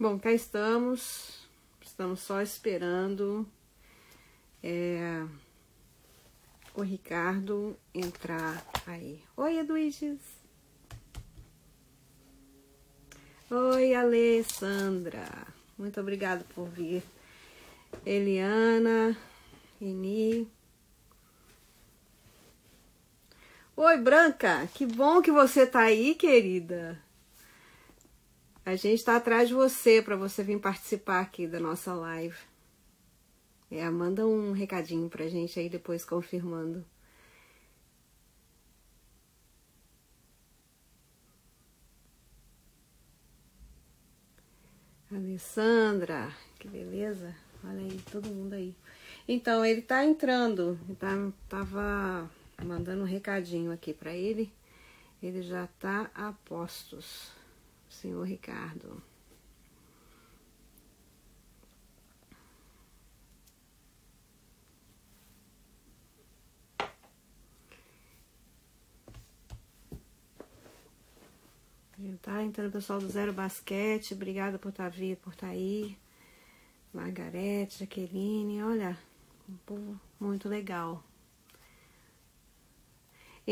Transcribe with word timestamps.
Bom, 0.00 0.18
cá 0.18 0.32
estamos. 0.32 1.46
Estamos 1.82 2.20
só 2.20 2.40
esperando 2.40 3.46
é, 4.62 5.26
o 6.74 6.80
Ricardo 6.80 7.76
entrar 7.92 8.64
aí. 8.86 9.22
Oi, 9.36 9.58
Eduiges. 9.58 10.18
Oi, 13.50 13.94
Alessandra. 13.94 15.46
Muito 15.76 16.00
obrigada 16.00 16.46
por 16.54 16.66
vir. 16.70 17.02
Eliana, 18.06 19.14
Eni. 19.82 20.50
Oi, 23.76 23.98
Branca. 23.98 24.66
Que 24.72 24.86
bom 24.86 25.20
que 25.20 25.30
você 25.30 25.66
tá 25.66 25.80
aí, 25.80 26.14
querida. 26.14 26.98
A 28.64 28.76
gente 28.76 28.98
está 28.98 29.16
atrás 29.16 29.48
de 29.48 29.54
você 29.54 30.02
para 30.02 30.16
você 30.16 30.42
vir 30.42 30.60
participar 30.60 31.20
aqui 31.20 31.46
da 31.46 31.58
nossa 31.58 31.94
live. 31.94 32.36
É, 33.70 33.88
manda 33.88 34.26
um 34.26 34.52
recadinho 34.52 35.08
pra 35.08 35.28
gente 35.28 35.58
aí 35.58 35.68
depois 35.68 36.04
confirmando. 36.04 36.84
Alessandra, 45.10 46.30
que 46.58 46.68
beleza. 46.68 47.34
Olha 47.64 47.80
aí, 47.80 48.00
todo 48.12 48.28
mundo 48.28 48.52
aí. 48.54 48.74
Então, 49.26 49.64
ele 49.64 49.82
tá 49.82 50.04
entrando. 50.04 50.78
Tá, 50.98 51.08
tava 51.48 52.30
mandando 52.62 53.02
um 53.02 53.06
recadinho 53.06 53.72
aqui 53.72 53.94
para 53.94 54.12
ele. 54.12 54.52
Ele 55.22 55.42
já 55.42 55.66
tá 55.78 56.10
a 56.14 56.32
postos 56.44 57.39
senhor 57.90 58.22
Ricardo. 58.24 59.02
Tá 72.22 72.42
entrando 72.42 72.68
o 72.68 72.72
pessoal 72.72 72.98
do 72.98 73.08
Zero 73.08 73.32
Basquete, 73.32 74.14
obrigada 74.14 74.58
por 74.58 74.68
estar 74.68 74.84
tá 74.84 74.88
vindo, 74.90 75.16
por 75.16 75.32
estar 75.32 75.46
tá 75.48 75.52
aí. 75.52 75.96
Margarete, 76.92 77.80
Jaqueline, 77.80 78.62
olha, 78.62 78.96
um 79.48 79.56
povo 79.66 80.00
muito 80.20 80.48
legal. 80.48 81.02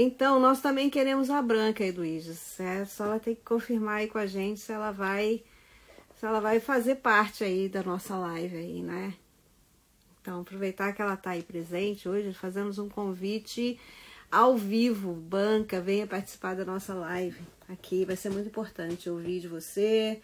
Então, 0.01 0.39
nós 0.39 0.61
também 0.61 0.89
queremos 0.89 1.29
a 1.29 1.43
branca, 1.43 1.83
Eduíges. 1.83 2.61
É, 2.61 2.85
só 2.85 3.07
ela 3.07 3.19
tem 3.19 3.35
que 3.35 3.43
confirmar 3.43 3.97
aí 3.97 4.07
com 4.07 4.17
a 4.17 4.27
gente 4.27 4.61
se 4.61 4.71
ela 4.71 4.93
vai 4.93 5.43
se 6.15 6.25
ela 6.25 6.41
vai 6.41 6.61
fazer 6.61 6.97
parte 6.97 7.43
aí 7.43 7.69
da 7.69 7.83
nossa 7.83 8.17
live 8.17 8.57
aí, 8.57 8.81
né? 8.81 9.13
Então, 10.21 10.43
aproveitar 10.43 10.93
que 10.93 11.03
ela 11.03 11.15
está 11.15 11.31
aí 11.31 11.43
presente 11.43 12.09
hoje, 12.09 12.33
fazemos 12.33 12.79
um 12.79 12.89
convite 12.89 13.77
ao 14.31 14.57
vivo, 14.57 15.13
banca, 15.15 15.81
venha 15.81 16.07
participar 16.07 16.55
da 16.55 16.65
nossa 16.65 16.95
live 16.95 17.41
aqui, 17.69 18.05
vai 18.05 18.15
ser 18.15 18.31
muito 18.31 18.47
importante 18.47 19.11
ouvir 19.11 19.41
de 19.41 19.49
você 19.49 20.23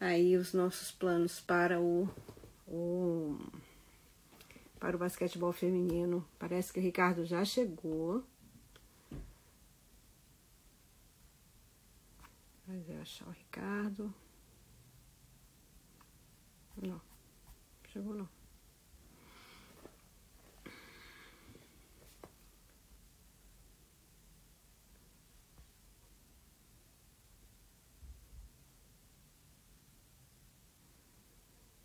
aí 0.00 0.36
os 0.36 0.52
nossos 0.52 0.92
planos 0.92 1.40
para 1.40 1.80
o, 1.80 2.08
o 2.68 3.36
para 4.78 4.94
o 4.94 4.98
basquetebol 5.00 5.52
feminino. 5.52 6.24
Parece 6.38 6.72
que 6.72 6.78
o 6.78 6.82
Ricardo 6.82 7.24
já 7.24 7.44
chegou. 7.44 8.22
Mas 12.68 12.86
eu 12.86 12.97
achar 13.08 13.26
o 13.26 13.30
Ricardo. 13.30 14.14
Não. 16.76 17.00
Chegou 17.90 18.14
não. 18.14 18.28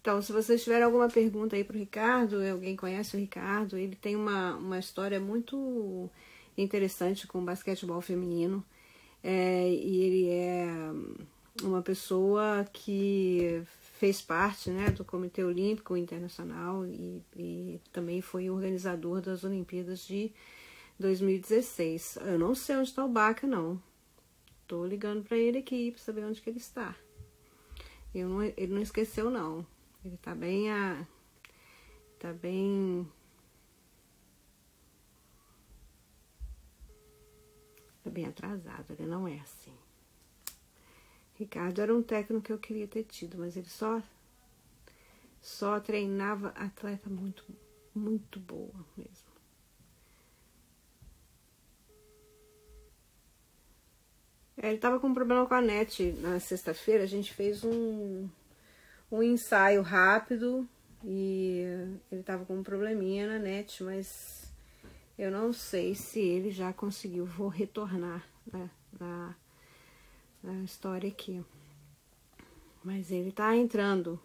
Então, 0.01 0.22
se 0.22 0.34
vocês 0.34 0.61
tiverem 0.61 0.84
alguma 0.84 1.07
pergunta 1.07 1.55
aí 1.55 1.63
para 1.63 1.78
o 1.78 1.79
Ricardo, 1.79 2.44
alguém 2.45 2.75
conhece 2.75 3.16
o 3.16 3.19
Ricardo, 3.19 3.78
ele 3.78 3.95
tem 3.95 4.17
uma, 4.17 4.57
uma 4.57 4.78
história 4.78 5.17
muito 5.17 6.09
interessante 6.57 7.25
com 7.25 7.44
basquetebol 7.44 8.01
feminino. 8.01 8.66
É, 9.23 9.69
e 9.69 10.01
ele 10.01 10.29
é 10.29 10.67
uma 11.63 11.81
pessoa 11.81 12.66
que 12.73 13.63
fez 13.94 14.22
parte 14.22 14.69
né, 14.69 14.89
do 14.91 15.06
Comitê 15.06 15.44
Olímpico 15.44 15.95
Internacional 15.95 16.85
e, 16.85 17.23
e 17.38 17.81
também 17.94 18.22
foi 18.22 18.50
organizador 18.50 19.22
das 19.22 19.45
Olimpíadas 19.45 20.06
de 20.06 20.31
2016. 21.00 22.17
Eu 22.22 22.38
não 22.38 22.53
sei 22.53 22.75
onde 22.75 22.89
está 22.89 23.06
o 23.06 23.09
Baca, 23.09 23.47
não. 23.47 23.81
Tô 24.67 24.85
ligando 24.85 25.23
para 25.23 25.38
ele 25.38 25.59
aqui 25.59 25.91
para 25.91 26.01
saber 26.01 26.25
onde 26.25 26.41
que 26.41 26.50
ele 26.50 26.57
está. 26.57 26.95
Não, 28.13 28.44
ele 28.44 28.73
não 28.73 28.81
esqueceu, 28.81 29.29
não. 29.29 29.66
Ele 30.03 30.17
tá 30.17 30.35
bem 30.35 30.69
a. 30.69 31.07
Tá 32.19 32.31
bem 32.34 33.07
bem 38.13 38.25
atrasado, 38.25 38.91
ele 38.91 39.06
não 39.06 39.28
é 39.28 39.40
assim. 39.40 39.74
Ricardo 41.35 41.81
era 41.81 41.94
um 41.94 42.03
técnico 42.03 42.46
que 42.46 42.53
eu 42.53 42.59
queria 42.59 42.88
ter 42.88 43.03
tido, 43.03 43.38
mas 43.38 43.57
ele 43.57 43.69
só 43.69 44.01
só 45.41 45.79
treinava 45.79 46.50
atleta 46.50 47.09
muito 47.09 47.44
muito 47.94 48.40
boa 48.40 48.85
mesmo. 48.96 49.34
É, 54.56 54.69
ele 54.69 54.78
tava 54.78 55.00
com 55.00 55.07
um 55.07 55.13
problema 55.13 55.46
com 55.46 55.53
a 55.53 55.62
net 55.62 56.12
na 56.13 56.40
sexta-feira, 56.40 57.03
a 57.03 57.07
gente 57.07 57.34
fez 57.34 57.63
um 57.63 58.29
um 59.12 59.22
ensaio 59.22 59.81
rápido 59.81 60.68
e 61.03 61.63
ele 62.12 62.23
tava 62.23 62.46
com 62.46 62.56
um 62.57 62.63
probleminha 62.63 63.28
na 63.28 63.38
net, 63.38 63.84
mas 63.84 64.42
eu 65.18 65.31
não 65.31 65.53
sei 65.53 65.96
se 65.96 66.19
ele 66.19 66.51
já 66.51 66.74
conseguiu. 66.74 67.25
Vou 67.25 67.47
retornar 67.47 68.24
né, 68.51 68.69
na, 69.00 69.35
na 70.41 70.63
história 70.63 71.09
aqui. 71.09 71.44
Mas 72.84 73.12
ele 73.12 73.31
tá 73.31 73.56
entrando. 73.56 74.19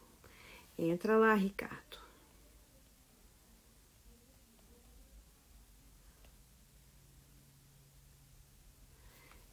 Entra 0.79 1.17
lá, 1.17 1.35
Ricardo. 1.35 1.99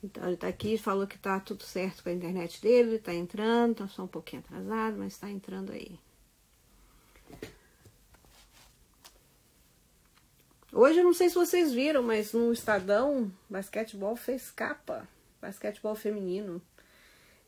Então, 0.06 0.28
ele 0.28 0.38
tá 0.38 0.48
aqui, 0.48 0.78
falou 0.78 1.08
que 1.08 1.18
tá 1.18 1.40
tudo 1.40 1.64
certo 1.64 2.04
com 2.04 2.10
a 2.10 2.14
internet 2.14 2.62
dele, 2.62 3.00
tá 3.00 3.14
entrando, 3.14 3.76
tá 3.76 3.88
só 3.88 4.04
um 4.04 4.08
pouquinho 4.08 4.44
atrasado, 4.44 4.98
mas 4.98 5.18
tá 5.18 5.30
entrando 5.30 5.72
aí. 5.72 6.00
Hoje 10.78 11.00
eu 11.00 11.06
não 11.06 11.14
sei 11.14 11.30
se 11.30 11.36
vocês 11.36 11.72
viram, 11.72 12.04
mas 12.04 12.34
no 12.34 12.52
Estadão, 12.52 13.32
basquetebol 13.50 14.14
fez 14.18 14.52
capa. 14.52 15.08
Basquetebol 15.42 15.96
feminino. 15.96 16.62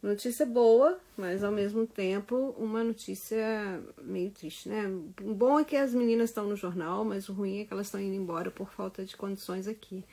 Notícia 0.02 0.46
boa, 0.46 0.98
mas 1.18 1.44
ao 1.44 1.52
mesmo 1.52 1.86
tempo 1.86 2.56
uma 2.58 2.86
notícia 2.86 3.84
meio 4.02 4.32
triste, 4.32 4.70
né? 4.70 4.86
O 5.22 5.34
bom 5.34 5.60
é 5.60 5.66
que 5.66 5.76
as 5.76 5.94
meninas 5.94 6.30
estão 6.30 6.48
no 6.48 6.56
jornal, 6.56 7.04
mas 7.04 7.28
o 7.28 7.34
ruim 7.34 7.60
é 7.60 7.66
que 7.66 7.74
elas 7.74 7.88
estão 7.88 8.00
indo 8.00 8.16
embora 8.16 8.50
por 8.50 8.72
falta 8.72 9.04
de 9.04 9.18
condições 9.18 9.68
aqui. 9.68 10.06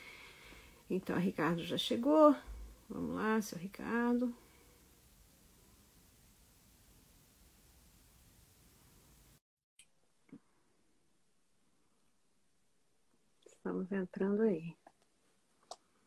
Então, 0.91 1.15
a 1.15 1.21
Ricardo 1.21 1.63
já 1.63 1.79
chegou. 1.79 2.35
Vamos 2.91 3.15
lá, 3.15 3.41
seu 3.41 3.57
Ricardo. 3.57 4.35
Estamos 13.65 13.91
entrando 13.91 14.43
aí. 14.43 14.77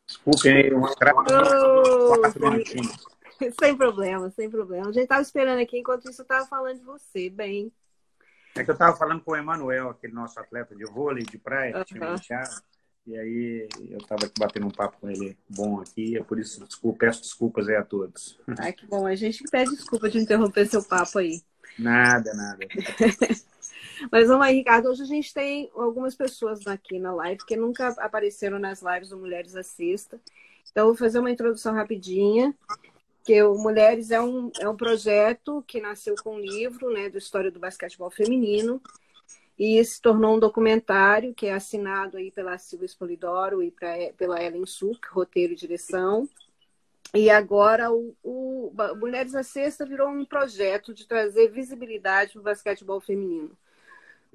Desculpem 0.05 0.57
aí, 0.57 0.73
um 0.75 0.85
atraso. 0.85 1.17
Oh, 2.11 2.13
sem 3.59 3.75
problema, 3.75 4.29
sem 4.29 4.47
problema. 4.47 4.89
A 4.89 4.91
gente 4.91 5.05
estava 5.05 5.23
esperando 5.23 5.59
aqui, 5.59 5.79
enquanto 5.79 6.07
isso 6.07 6.21
eu 6.21 6.23
estava 6.23 6.45
falando 6.45 6.77
de 6.77 6.83
você, 6.83 7.31
bem. 7.31 7.73
É 8.55 8.63
que 8.63 8.69
eu 8.69 8.73
estava 8.73 8.95
falando 8.95 9.23
com 9.23 9.31
o 9.31 9.35
Emanuel, 9.35 9.89
aquele 9.89 10.13
nosso 10.13 10.39
atleta 10.39 10.75
de 10.75 10.85
vôlei 10.85 11.23
de 11.23 11.39
praia, 11.39 11.83
que 11.83 11.95
tinha 11.95 12.43
e 13.07 13.17
aí 13.17 13.67
eu 13.89 13.97
estava 13.97 14.25
aqui 14.25 14.39
batendo 14.39 14.67
um 14.67 14.71
papo 14.71 14.99
com 14.99 15.09
ele 15.09 15.35
bom 15.49 15.81
aqui, 15.81 16.15
é 16.15 16.21
por 16.21 16.37
isso 16.37 16.63
desculpa, 16.63 16.99
peço 17.07 17.21
desculpas 17.21 17.67
aí 17.67 17.75
a 17.75 17.83
todos. 17.83 18.39
Ai, 18.59 18.71
que 18.71 18.85
bom. 18.85 19.07
A 19.07 19.15
gente 19.15 19.43
pede 19.49 19.71
desculpa 19.71 20.09
de 20.09 20.19
interromper 20.19 20.67
seu 20.67 20.83
papo 20.83 21.17
aí. 21.17 21.41
Nada, 21.79 22.35
nada. 22.35 22.59
Mas 24.11 24.27
vamos 24.27 24.45
aí, 24.45 24.55
Ricardo. 24.55 24.89
Hoje 24.89 25.03
a 25.03 25.05
gente 25.05 25.33
tem 25.33 25.69
algumas 25.73 26.15
pessoas 26.15 26.65
aqui 26.67 26.99
na 26.99 27.13
live 27.13 27.43
que 27.45 27.55
nunca 27.55 27.89
apareceram 27.99 28.59
nas 28.59 28.81
lives 28.81 29.09
do 29.09 29.17
Mulheres 29.17 29.55
Assista. 29.55 30.19
Então, 30.71 30.83
eu 30.83 30.87
vou 30.87 30.95
fazer 30.95 31.19
uma 31.19 31.31
introdução 31.31 31.73
rapidinha. 31.73 32.53
que 33.23 33.41
o 33.43 33.55
Mulheres 33.55 34.11
é 34.11 34.21
um, 34.21 34.51
é 34.59 34.69
um 34.69 34.75
projeto 34.75 35.63
que 35.67 35.81
nasceu 35.81 36.15
com 36.23 36.35
um 36.35 36.39
livro 36.39 36.91
né, 36.91 37.09
da 37.09 37.17
história 37.17 37.51
do 37.51 37.59
basquetebol 37.59 38.09
feminino 38.09 38.81
e 39.57 39.83
se 39.83 39.99
tornou 40.01 40.35
um 40.35 40.39
documentário 40.39 41.33
que 41.33 41.47
é 41.47 41.53
assinado 41.53 42.17
aí 42.17 42.31
pela 42.31 42.57
Silvia 42.57 42.85
Espolidoro 42.85 43.63
e 43.63 43.71
pra, 43.71 43.95
pela 44.15 44.41
Ellen 44.41 44.65
Suk, 44.65 44.99
roteiro 45.09 45.53
e 45.53 45.57
direção. 45.57 46.29
E 47.13 47.29
agora 47.29 47.91
o, 47.91 48.15
o 48.23 48.71
Mulheres 48.97 49.33
à 49.33 49.41
Sexta 49.41 49.85
virou 49.85 50.09
um 50.09 50.23
projeto 50.23 50.93
de 50.93 51.07
trazer 51.07 51.49
visibilidade 51.49 52.33
para 52.33 52.39
o 52.39 52.43
basquetebol 52.43 53.01
feminino 53.01 53.57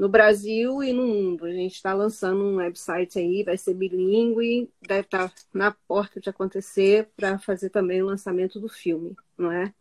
no 0.03 0.09
Brasil 0.09 0.83
e 0.83 0.93
no 0.93 1.07
mundo. 1.07 1.45
A 1.45 1.53
gente 1.53 1.77
está 1.77 1.95
lançando 1.95 2.43
um 2.43 2.57
website 2.57 3.21
aí, 3.21 3.45
vai 3.45 3.57
ser 3.57 3.73
bilíngue, 3.73 4.69
deve 4.81 5.03
estar 5.03 5.29
tá 5.29 5.35
na 5.55 5.71
porta 5.71 6.21
de 6.21 6.29
acontecer 6.29 7.09
para 7.17 7.39
fazer 7.39 7.71
também 7.71 8.03
o 8.03 8.07
lançamento 8.07 8.59
do 8.59 8.69
filme, 8.69 9.15
não 9.39 9.53
é? 9.53 9.73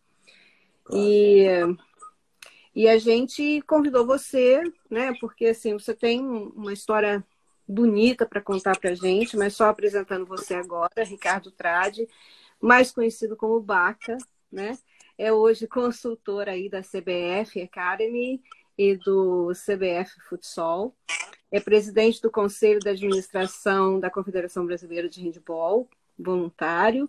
Claro. 0.84 1.04
E, 1.04 1.48
e 2.76 2.88
a 2.88 3.00
gente 3.00 3.64
convidou 3.64 4.06
você, 4.06 4.62
né? 4.92 5.12
Porque 5.20 5.48
assim, 5.48 5.74
você 5.74 5.96
tem 5.96 6.22
uma 6.22 6.72
história 6.72 7.26
bonita 7.68 8.24
para 8.24 8.42
contar 8.42 8.78
para 8.78 8.92
a 8.92 8.96
gente, 8.96 9.36
mas 9.36 9.56
só 9.56 9.70
apresentando 9.70 10.24
você 10.28 10.54
agora, 10.54 11.04
Ricardo 11.04 11.50
Trade, 11.50 12.08
mais 12.62 12.92
conhecido 12.92 13.36
como 13.36 13.60
Baca, 13.60 14.16
né? 14.52 14.78
É 15.18 15.34
hoje 15.34 15.66
consultor 15.66 16.48
aí 16.48 16.70
da 16.70 16.82
CBF 16.82 17.60
Academy 17.60 18.40
e 18.82 18.96
do 18.96 19.52
CBF 19.54 20.20
Futsal. 20.28 20.96
É 21.52 21.60
presidente 21.60 22.20
do 22.20 22.32
Conselho 22.32 22.80
de 22.80 22.90
Administração 22.90 24.00
da 24.00 24.10
Confederação 24.10 24.66
Brasileira 24.66 25.08
de 25.08 25.22
Handball, 25.22 25.88
voluntário, 26.18 27.08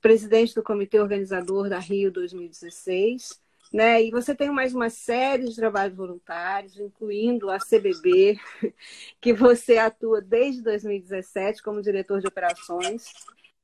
presidente 0.00 0.54
do 0.54 0.62
Comitê 0.62 0.98
Organizador 0.98 1.68
da 1.68 1.78
Rio 1.78 2.10
2016, 2.10 3.38
né? 3.70 4.02
E 4.02 4.10
você 4.10 4.34
tem 4.34 4.50
mais 4.50 4.74
uma 4.74 4.88
série 4.88 5.44
de 5.44 5.54
trabalhos 5.54 5.94
voluntários, 5.94 6.78
incluindo 6.78 7.50
a 7.50 7.58
CBB, 7.58 8.38
que 9.20 9.34
você 9.34 9.76
atua 9.76 10.22
desde 10.22 10.62
2017 10.62 11.62
como 11.62 11.82
diretor 11.82 12.20
de 12.20 12.26
operações. 12.26 13.12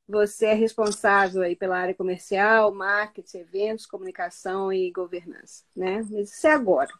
Você 0.06 0.46
é 0.46 0.54
responsável 0.54 1.42
aí 1.42 1.56
pela 1.56 1.78
área 1.78 1.94
comercial, 1.94 2.74
marketing, 2.74 3.38
eventos, 3.38 3.86
comunicação 3.86 4.70
e 4.70 4.90
governança, 4.90 5.64
né? 5.74 6.04
Mas 6.10 6.30
isso 6.30 6.46
é 6.46 6.52
agora. 6.52 6.90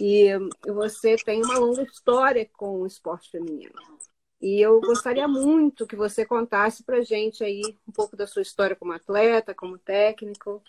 E 0.00 0.28
você 0.66 1.16
tem 1.16 1.42
uma 1.42 1.58
longa 1.58 1.82
história 1.82 2.48
com 2.56 2.82
o 2.82 2.86
esporte 2.86 3.30
feminino. 3.30 3.74
E 4.40 4.60
eu 4.60 4.80
gostaria 4.80 5.26
muito 5.26 5.86
que 5.86 5.96
você 5.96 6.24
contasse 6.24 6.84
para 6.84 7.02
gente 7.02 7.42
aí 7.42 7.60
um 7.86 7.92
pouco 7.92 8.16
da 8.16 8.26
sua 8.26 8.42
história 8.42 8.76
como 8.76 8.92
atleta, 8.92 9.52
como 9.52 9.78
técnico, 9.78 10.62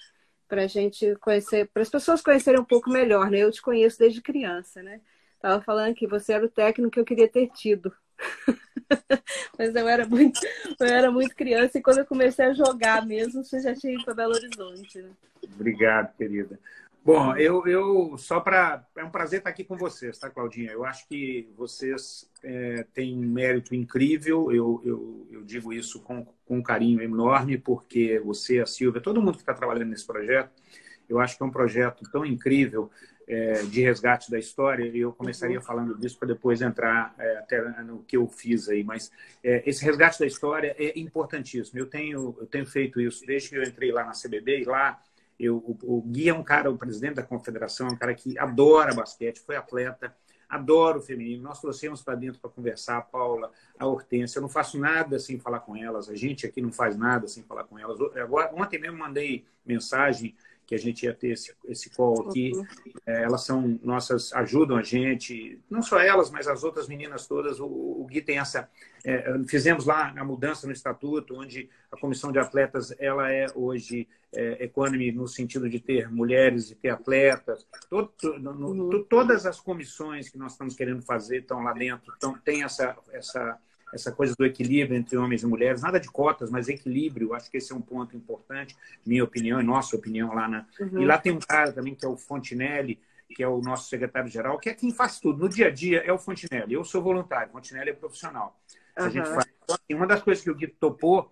para 0.48 0.66
gente 0.66 1.16
conhecer, 1.18 1.70
para 1.72 1.84
as 1.84 1.90
pessoas 1.90 2.22
conhecerem 2.22 2.60
um 2.60 2.66
pouco 2.66 2.90
melhor, 2.90 3.30
né? 3.30 3.38
Eu 3.40 3.52
te 3.52 3.62
conheço 3.62 4.00
desde 4.00 4.22
criança, 4.22 4.82
né? 4.82 5.00
Tava 5.40 5.62
falando 5.62 5.94
que 5.94 6.08
você 6.08 6.34
era 6.34 6.46
o 6.46 6.50
técnico 6.50 6.92
que 6.92 7.00
eu 7.00 7.06
queria 7.06 7.30
ter 7.30 7.48
tido. 7.52 7.94
Mas 9.58 9.76
eu 9.76 9.88
era 9.88 10.08
muito, 10.08 10.40
eu 10.80 10.88
era 10.88 11.12
muito 11.12 11.36
criança 11.36 11.78
e 11.78 11.82
quando 11.82 12.00
eu 12.00 12.06
comecei 12.06 12.46
a 12.46 12.54
jogar 12.54 13.06
mesmo, 13.06 13.44
você 13.44 13.60
já 13.60 13.76
tinha 13.76 13.94
ido 13.94 14.04
para 14.04 14.16
Belo 14.16 14.34
Horizonte. 14.34 15.00
Né? 15.00 15.12
Obrigado, 15.44 16.16
querida. 16.18 16.60
Bom, 17.04 17.36
eu, 17.38 17.66
eu 17.66 18.18
só 18.18 18.40
para. 18.40 18.86
É 18.96 19.04
um 19.04 19.10
prazer 19.10 19.40
estar 19.40 19.50
aqui 19.50 19.64
com 19.64 19.78
vocês, 19.78 20.18
tá, 20.20 20.30
Claudinha? 20.30 20.72
Eu 20.72 20.84
acho 20.84 21.08
que 21.08 21.50
vocês 21.56 22.30
é, 22.44 22.86
têm 22.94 23.18
um 23.18 23.32
mérito 23.32 23.74
incrível. 23.74 24.52
Eu, 24.52 24.82
eu, 24.84 25.28
eu 25.32 25.44
digo 25.44 25.72
isso 25.72 26.02
com, 26.02 26.26
com 26.46 26.58
um 26.58 26.64
carinho 26.64 27.02
enorme, 27.02 27.58
porque 27.58 28.20
você, 28.20 28.60
a 28.60 28.66
Silvia, 28.66 29.02
todo 29.02 29.22
mundo 29.22 29.36
que 29.36 29.42
está 29.42 29.54
trabalhando 29.54 29.90
nesse 29.90 30.06
projeto, 30.06 30.52
eu 31.08 31.20
acho 31.20 31.38
que 31.38 31.44
é 31.44 31.46
um 31.46 31.52
projeto 31.52 32.04
tão 32.12 32.26
incrível 32.26 32.92
é, 33.28 33.64
de 33.64 33.82
resgate 33.82 34.30
da 34.30 34.38
história. 34.38 34.86
E 34.86 35.00
eu 35.00 35.14
começaria 35.14 35.62
falando 35.62 35.98
disso 35.98 36.20
para 36.20 36.28
depois 36.28 36.62
entrar 36.62 37.16
é, 37.18 37.38
até 37.38 37.62
no 37.82 38.04
que 38.04 38.18
eu 38.18 38.28
fiz 38.28 38.68
aí. 38.68 38.84
Mas 38.84 39.10
é, 39.42 39.64
esse 39.68 39.86
resgate 39.86 40.20
da 40.20 40.28
história 40.28 40.76
é 40.78 41.00
importantíssimo. 41.00 41.80
Eu 41.80 41.86
tenho, 41.86 42.36
eu 42.40 42.46
tenho 42.46 42.66
feito 42.66 43.00
isso 43.00 43.26
desde 43.26 43.50
que 43.50 43.56
eu 43.56 43.64
entrei 43.64 43.92
lá 43.92 44.04
na 44.04 44.12
CBB 44.12 44.62
e 44.62 44.66
lá 44.66 45.02
eu, 45.40 45.58
o, 45.58 45.98
o 45.98 46.02
Gui 46.02 46.30
é 46.30 46.34
um 46.34 46.44
cara, 46.44 46.70
o 46.70 46.78
presidente 46.78 47.16
da 47.16 47.24
confederação, 47.24 47.88
é 47.88 47.92
um 47.92 47.96
cara 47.96 48.14
que 48.14 48.38
adora 48.38 48.94
basquete, 48.94 49.40
foi 49.40 49.56
atleta, 49.56 50.14
adora 50.50 50.98
o 50.98 51.02
feminino. 51.02 51.44
Nós 51.44 51.62
trouxemos 51.62 52.02
para 52.02 52.16
dentro 52.16 52.42
para 52.42 52.50
conversar 52.50 52.98
a 52.98 53.02
Paula, 53.02 53.52
a 53.78 53.86
Hortência. 53.86 54.40
Eu 54.40 54.42
não 54.42 54.50
faço 54.50 54.78
nada 54.80 55.20
sem 55.20 55.40
falar 55.40 55.60
com 55.60 55.78
elas. 55.78 56.10
A 56.10 56.16
gente 56.16 56.46
aqui 56.46 56.62
não 56.62 56.72
faz 56.72 56.98
nada 56.98 57.28
sem 57.28 57.44
falar 57.44 57.64
com 57.64 57.78
elas. 57.78 58.00
Agora, 58.18 58.52
ontem 58.54 58.80
mesmo 58.80 58.98
mandei 58.98 59.46
mensagem 59.66 60.36
que 60.70 60.76
a 60.76 60.78
gente 60.78 61.04
ia 61.04 61.16
ter 61.16 61.30
esse, 61.30 61.52
esse 61.66 61.90
call 61.90 62.30
aqui. 62.30 62.52
Uhum. 62.54 62.64
É, 63.04 63.24
elas 63.24 63.44
são 63.44 63.80
nossas, 63.82 64.32
ajudam 64.34 64.78
a 64.78 64.84
gente, 64.84 65.60
não 65.68 65.82
só 65.82 66.00
elas, 66.00 66.30
mas 66.30 66.48
as 66.48 66.64
outras 66.64 66.88
meninas 66.88 67.26
todas. 67.26 67.60
O, 67.60 67.66
o 67.66 68.06
Gui 68.08 68.22
tem 68.22 68.38
essa. 68.38 68.70
É, 69.04 69.34
fizemos 69.48 69.88
lá 69.88 70.14
a 70.16 70.24
mudança 70.24 70.68
no 70.68 70.74
estatuto, 70.74 71.34
onde 71.36 71.68
a 71.92 71.98
comissão 71.98 72.32
de 72.32 72.38
atletas 72.38 72.94
ela 73.00 73.34
é 73.34 73.48
hoje 73.56 74.08
é, 74.32 74.64
equânime 74.66 75.12
no 75.12 75.28
sentido 75.28 75.68
de 75.68 75.80
ter 75.80 76.08
mulheres 76.08 76.70
e 76.70 76.76
ter 76.76 76.90
atletas. 76.90 77.66
Todo, 77.90 78.14
no, 78.38 78.52
uhum. 78.70 79.04
Todas 79.10 79.48
as 79.48 79.60
comissões 79.60 80.30
que 80.30 80.38
nós 80.38 80.52
estamos 80.52 80.76
querendo 80.76 81.02
fazer 81.02 81.40
estão 81.40 81.64
lá 81.64 81.74
dentro, 81.74 82.14
então 82.16 82.38
tem 82.46 82.62
essa, 82.62 82.96
essa 83.12 83.58
essa 83.94 84.12
coisa 84.12 84.34
do 84.38 84.46
equilíbrio 84.46 84.98
entre 84.98 85.18
homens 85.18 85.44
e 85.44 85.48
mulheres, 85.48 85.82
nada 85.82 86.00
de 86.00 86.10
cotas, 86.10 86.50
mas 86.50 86.68
equilíbrio, 86.68 87.34
acho 87.34 87.50
que 87.50 87.58
esse 87.58 87.72
é 87.72 87.76
um 87.76 87.82
ponto 87.82 88.16
importante, 88.16 88.76
minha 89.06 89.24
opinião 89.24 89.60
e 89.60 89.64
nossa 89.64 89.96
opinião 89.96 90.34
lá 90.34 90.48
na. 90.48 90.66
Uhum. 90.80 91.02
E 91.02 91.06
lá 91.06 91.18
tem 91.18 91.32
um 91.32 91.40
cara 91.40 91.72
também 91.72 91.96
que 91.96 92.06
é 92.06 92.08
o 92.08 92.18
Fontinelli, 92.18 93.00
que 93.36 93.44
é 93.44 93.48
o 93.48 93.62
nosso 93.62 93.90
secretário-geral, 93.90 94.58
que 94.58 94.70
é 94.70 94.74
quem 94.74 94.92
faz 94.92 95.20
tudo. 95.20 95.40
No 95.40 95.50
dia 95.50 95.68
a 95.68 95.72
dia 95.72 96.04
é 96.06 96.12
o 96.12 96.18
Fontinelli. 96.18 96.74
Eu 96.74 96.84
sou 96.84 97.02
voluntário, 97.02 97.52
Fontinelli 97.52 97.92
é 97.92 97.94
profissional. 97.94 98.60
Uhum. 98.98 99.06
A 99.06 99.10
gente 99.10 99.30
faz. 99.30 99.46
Então, 99.64 99.76
assim, 99.76 99.96
uma 99.96 100.08
das 100.08 100.22
coisas 100.22 100.44
que 100.44 100.50
o 100.50 100.56
Gui 100.56 100.68
topou 100.68 101.32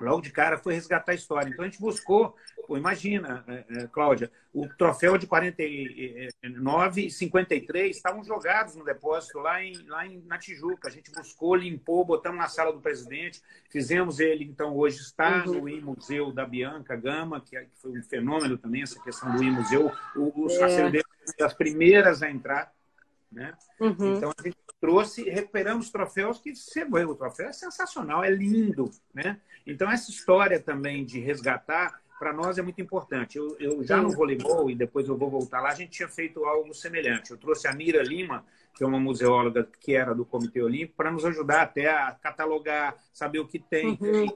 logo 0.00 0.20
de 0.20 0.30
cara 0.30 0.58
foi 0.58 0.74
resgatar 0.74 1.12
a 1.12 1.14
história. 1.14 1.48
Então 1.48 1.64
a 1.64 1.68
gente 1.68 1.80
buscou, 1.80 2.34
pô, 2.66 2.76
imagina, 2.76 3.44
é, 3.46 3.64
é, 3.70 3.86
Cláudia, 3.88 4.30
o 4.52 4.68
troféu 4.68 5.16
de 5.16 5.26
49 5.26 7.06
e 7.06 7.10
53 7.10 7.96
estavam 7.96 8.22
jogados 8.24 8.74
no 8.74 8.84
depósito 8.84 9.38
lá, 9.38 9.62
em, 9.62 9.76
lá 9.86 10.06
em, 10.06 10.22
na 10.26 10.38
Tijuca. 10.38 10.88
A 10.88 10.90
gente 10.90 11.10
buscou, 11.12 11.54
limpou, 11.54 12.04
botamos 12.04 12.38
na 12.38 12.48
sala 12.48 12.72
do 12.72 12.80
presidente, 12.80 13.40
fizemos 13.70 14.20
ele, 14.20 14.44
então 14.44 14.76
hoje 14.76 15.00
está 15.00 15.44
uhum. 15.46 15.60
no 15.60 15.68
I-Museu 15.68 16.32
da 16.32 16.44
Bianca 16.44 16.96
Gama, 16.96 17.40
que, 17.40 17.56
é, 17.56 17.64
que, 17.64 17.76
foi 17.80 17.98
um 17.98 18.02
fenômeno 18.02 18.58
também, 18.58 18.82
essa 18.82 19.00
questão 19.02 19.34
do 19.34 19.42
I-Museu. 19.42 19.90
O, 20.16 20.46
o 20.46 20.50
é. 20.50 20.90
dele 20.90 21.04
das 21.38 21.54
primeiras 21.54 22.22
a 22.22 22.30
entrar. 22.30 22.72
Né? 23.32 23.54
Uhum. 23.80 24.16
Então 24.16 24.32
a 24.36 24.42
gente 24.42 24.58
trouxe, 24.80 25.22
recuperamos 25.30 25.90
troféus 25.90 26.38
que 26.38 26.54
você 26.54 26.84
vê, 26.84 27.04
o 27.04 27.14
troféu 27.14 27.48
é 27.48 27.52
sensacional, 27.52 28.22
é 28.22 28.30
lindo, 28.30 28.90
né? 29.14 29.40
Então 29.66 29.90
essa 29.90 30.10
história 30.10 30.60
também 30.60 31.04
de 31.04 31.18
resgatar 31.20 32.01
para 32.22 32.32
nós 32.32 32.56
é 32.56 32.62
muito 32.62 32.80
importante. 32.80 33.36
Eu, 33.36 33.56
eu 33.58 33.82
já 33.82 33.96
no 33.96 34.12
voleibol 34.12 34.70
e 34.70 34.76
depois 34.76 35.08
eu 35.08 35.16
vou 35.16 35.28
voltar 35.28 35.60
lá, 35.60 35.70
a 35.70 35.74
gente 35.74 35.90
tinha 35.90 36.08
feito 36.08 36.44
algo 36.44 36.72
semelhante. 36.72 37.32
Eu 37.32 37.36
trouxe 37.36 37.66
a 37.66 37.72
Mira 37.72 38.00
Lima, 38.00 38.46
que 38.72 38.84
é 38.84 38.86
uma 38.86 39.00
museóloga 39.00 39.68
que 39.80 39.96
era 39.96 40.14
do 40.14 40.24
Comitê 40.24 40.62
Olímpico, 40.62 40.94
para 40.96 41.10
nos 41.10 41.24
ajudar 41.24 41.62
até 41.62 41.90
a 41.90 42.12
catalogar, 42.12 42.94
saber 43.12 43.40
o 43.40 43.48
que 43.48 43.58
tem. 43.58 43.98
Uhum. 44.00 44.28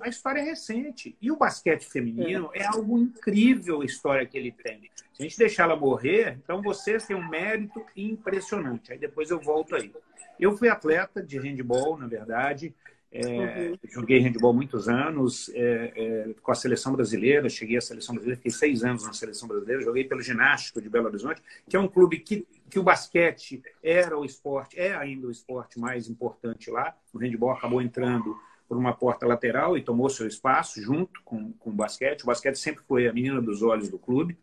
A 0.00 0.08
história 0.10 0.40
é 0.40 0.44
recente. 0.44 1.16
E 1.18 1.32
o 1.32 1.36
basquete 1.36 1.86
feminino 1.86 2.50
é. 2.52 2.58
é 2.58 2.66
algo 2.66 2.98
incrível 2.98 3.80
a 3.80 3.86
história 3.86 4.26
que 4.26 4.36
ele 4.36 4.52
tem. 4.52 4.90
Se 5.14 5.22
a 5.22 5.22
gente 5.22 5.38
deixar 5.38 5.62
ela 5.62 5.76
morrer, 5.76 6.38
então 6.44 6.60
vocês 6.60 7.06
têm 7.06 7.16
um 7.16 7.26
mérito 7.26 7.82
impressionante. 7.96 8.92
Aí 8.92 8.98
depois 8.98 9.30
eu 9.30 9.40
volto 9.40 9.76
aí. 9.76 9.90
Eu 10.38 10.58
fui 10.58 10.68
atleta 10.68 11.22
de 11.22 11.38
handball, 11.38 11.96
na 11.96 12.06
verdade. 12.06 12.74
É, 13.12 13.70
uhum. 13.70 13.78
Joguei 13.88 14.20
handball 14.20 14.54
muitos 14.54 14.88
anos 14.88 15.50
é, 15.52 15.92
é, 15.96 16.34
com 16.40 16.52
a 16.52 16.54
seleção 16.54 16.92
brasileira. 16.92 17.48
Cheguei 17.48 17.76
à 17.76 17.80
seleção 17.80 18.14
brasileira, 18.14 18.36
fiquei 18.36 18.52
seis 18.52 18.84
anos 18.84 19.04
na 19.04 19.12
seleção 19.12 19.48
brasileira. 19.48 19.82
Joguei 19.82 20.04
pelo 20.04 20.22
Ginástico 20.22 20.80
de 20.80 20.88
Belo 20.88 21.06
Horizonte, 21.06 21.42
que 21.68 21.76
é 21.76 21.80
um 21.80 21.88
clube 21.88 22.20
que, 22.20 22.46
que 22.70 22.78
o 22.78 22.82
basquete 22.82 23.62
era 23.82 24.16
o 24.16 24.24
esporte, 24.24 24.78
é 24.78 24.94
ainda 24.94 25.26
o 25.26 25.30
esporte 25.30 25.78
mais 25.78 26.08
importante 26.08 26.70
lá. 26.70 26.94
O 27.12 27.18
handball 27.18 27.50
acabou 27.50 27.82
entrando 27.82 28.38
por 28.68 28.76
uma 28.76 28.94
porta 28.94 29.26
lateral 29.26 29.76
e 29.76 29.82
tomou 29.82 30.08
seu 30.08 30.28
espaço 30.28 30.80
junto 30.80 31.20
com, 31.24 31.52
com 31.54 31.70
o 31.70 31.72
basquete. 31.72 32.22
O 32.22 32.26
basquete 32.26 32.56
sempre 32.56 32.84
foi 32.86 33.08
a 33.08 33.12
menina 33.12 33.42
dos 33.42 33.62
olhos 33.62 33.88
do 33.88 33.98
clube. 33.98 34.38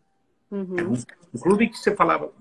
Uhum. 0.49 0.93
Um 1.33 1.39
clube 1.39 1.69
que 1.69 1.77
você 1.77 1.95
falava, 1.95 2.31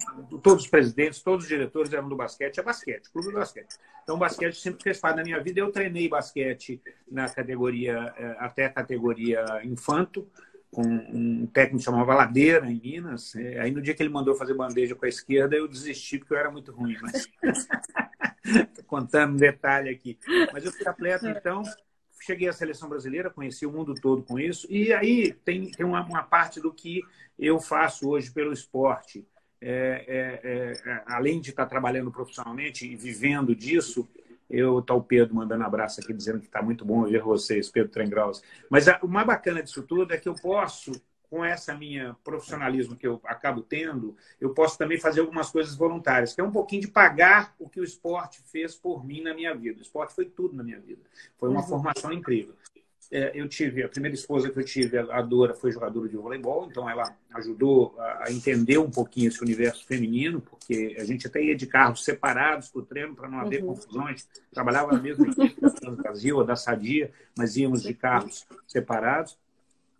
todos 0.42 0.64
os 0.64 0.68
presidentes, 0.68 1.20
todos 1.20 1.44
os 1.44 1.48
diretores 1.48 1.92
eram 1.92 2.08
do 2.08 2.16
basquete, 2.16 2.58
é 2.58 2.62
basquete, 2.62 3.10
clube 3.10 3.28
do 3.28 3.34
basquete. 3.34 3.76
Então, 4.02 4.14
o 4.14 4.18
basquete 4.18 4.54
sempre 4.54 4.82
fez 4.82 4.98
parte 4.98 5.16
da 5.16 5.24
minha 5.24 5.42
vida. 5.42 5.60
Eu 5.60 5.72
treinei 5.72 6.08
basquete 6.08 6.80
na 7.10 7.28
categoria, 7.28 8.14
eh, 8.16 8.36
até 8.38 8.66
a 8.66 8.70
categoria 8.70 9.44
infanto, 9.64 10.28
com 10.70 10.82
um 10.82 11.46
técnico 11.46 11.82
chamava 11.82 12.14
Ladeira, 12.14 12.70
em 12.70 12.80
Minas. 12.80 13.34
Eh, 13.34 13.58
aí, 13.58 13.72
no 13.72 13.82
dia 13.82 13.94
que 13.94 14.02
ele 14.02 14.10
mandou 14.10 14.36
fazer 14.36 14.54
bandeja 14.54 14.94
com 14.94 15.04
a 15.04 15.08
esquerda, 15.08 15.56
eu 15.56 15.66
desisti, 15.66 16.18
porque 16.18 16.34
eu 16.34 16.38
era 16.38 16.50
muito 16.50 16.70
ruim. 16.70 16.96
Mas... 17.02 17.28
contando 18.86 19.34
um 19.34 19.36
detalhe 19.36 19.90
aqui. 19.90 20.16
Mas 20.52 20.64
eu 20.64 20.70
fui 20.72 20.86
atleta, 20.86 21.28
então, 21.28 21.62
cheguei 22.26 22.48
à 22.48 22.52
seleção 22.52 22.88
brasileira, 22.88 23.30
conheci 23.30 23.64
o 23.64 23.72
mundo 23.72 23.94
todo 23.94 24.22
com 24.22 24.38
isso, 24.38 24.66
e 24.68 24.92
aí 24.92 25.32
tem, 25.44 25.70
tem 25.70 25.86
uma, 25.86 26.04
uma 26.04 26.22
parte 26.22 26.60
do 26.60 26.72
que 26.72 27.02
eu 27.38 27.60
faço 27.60 28.08
hoje 28.08 28.30
pelo 28.30 28.52
esporte. 28.52 29.24
É, 29.60 30.04
é, 30.06 30.90
é, 30.90 31.02
além 31.06 31.40
de 31.40 31.50
estar 31.50 31.66
trabalhando 31.66 32.10
profissionalmente 32.10 32.86
e 32.86 32.94
vivendo 32.96 33.54
disso, 33.54 34.06
eu 34.50 34.82
tá 34.82 34.94
o 34.94 35.02
Pedro 35.02 35.34
mandando 35.34 35.64
abraço 35.64 36.00
aqui 36.00 36.12
dizendo 36.12 36.40
que 36.40 36.46
está 36.46 36.60
muito 36.60 36.84
bom 36.84 37.04
ver 37.04 37.22
vocês, 37.22 37.68
Pedro 37.68 37.90
Trengraus. 37.90 38.42
Mas 38.68 38.86
a, 38.88 38.98
o 39.02 39.08
mais 39.08 39.26
bacana 39.26 39.62
disso 39.62 39.82
tudo 39.82 40.12
é 40.12 40.18
que 40.18 40.28
eu 40.28 40.34
posso 40.34 40.92
com 41.36 41.44
essa 41.44 41.74
minha 41.74 42.16
profissionalismo 42.24 42.96
que 42.96 43.06
eu 43.06 43.20
acabo 43.24 43.60
tendo, 43.60 44.16
eu 44.40 44.54
posso 44.54 44.78
também 44.78 44.98
fazer 44.98 45.20
algumas 45.20 45.50
coisas 45.50 45.76
voluntárias, 45.76 46.32
que 46.32 46.40
é 46.40 46.44
um 46.44 46.50
pouquinho 46.50 46.80
de 46.80 46.88
pagar 46.88 47.54
o 47.58 47.68
que 47.68 47.78
o 47.78 47.84
esporte 47.84 48.40
fez 48.50 48.74
por 48.74 49.04
mim 49.04 49.20
na 49.20 49.34
minha 49.34 49.54
vida. 49.54 49.78
O 49.78 49.82
esporte 49.82 50.14
foi 50.14 50.24
tudo 50.24 50.56
na 50.56 50.64
minha 50.64 50.80
vida. 50.80 51.02
Foi 51.36 51.50
uma 51.50 51.60
uhum. 51.60 51.66
formação 51.66 52.10
incrível. 52.10 52.54
É, 53.12 53.32
eu 53.34 53.46
tive, 53.48 53.82
a 53.84 53.88
primeira 53.88 54.14
esposa 54.16 54.50
que 54.50 54.58
eu 54.58 54.64
tive, 54.64 54.98
a 54.98 55.20
Dora, 55.20 55.54
foi 55.54 55.70
jogadora 55.70 56.08
de 56.08 56.16
voleibol, 56.16 56.66
então 56.68 56.88
ela 56.88 57.14
ajudou 57.34 57.94
a 57.98 58.32
entender 58.32 58.78
um 58.78 58.90
pouquinho 58.90 59.28
esse 59.28 59.42
universo 59.42 59.86
feminino, 59.86 60.40
porque 60.40 60.96
a 60.98 61.04
gente 61.04 61.26
até 61.26 61.40
ia 61.42 61.54
de 61.54 61.66
carros 61.66 62.02
separados 62.02 62.70
para 62.70 62.80
o 62.80 62.84
treino 62.84 63.14
para 63.14 63.28
não 63.28 63.40
haver 63.40 63.62
uhum. 63.62 63.74
confusões. 63.74 64.26
Trabalhava 64.50 64.92
na 64.92 65.02
mesma 65.02 65.26
equipe 65.28 65.60
da 65.60 65.90
Brasil, 65.90 66.38
ou 66.38 66.44
da 66.44 66.56
Sadia, 66.56 67.12
mas 67.36 67.58
íamos 67.58 67.82
de 67.82 67.92
carros 67.92 68.46
separados. 68.66 69.36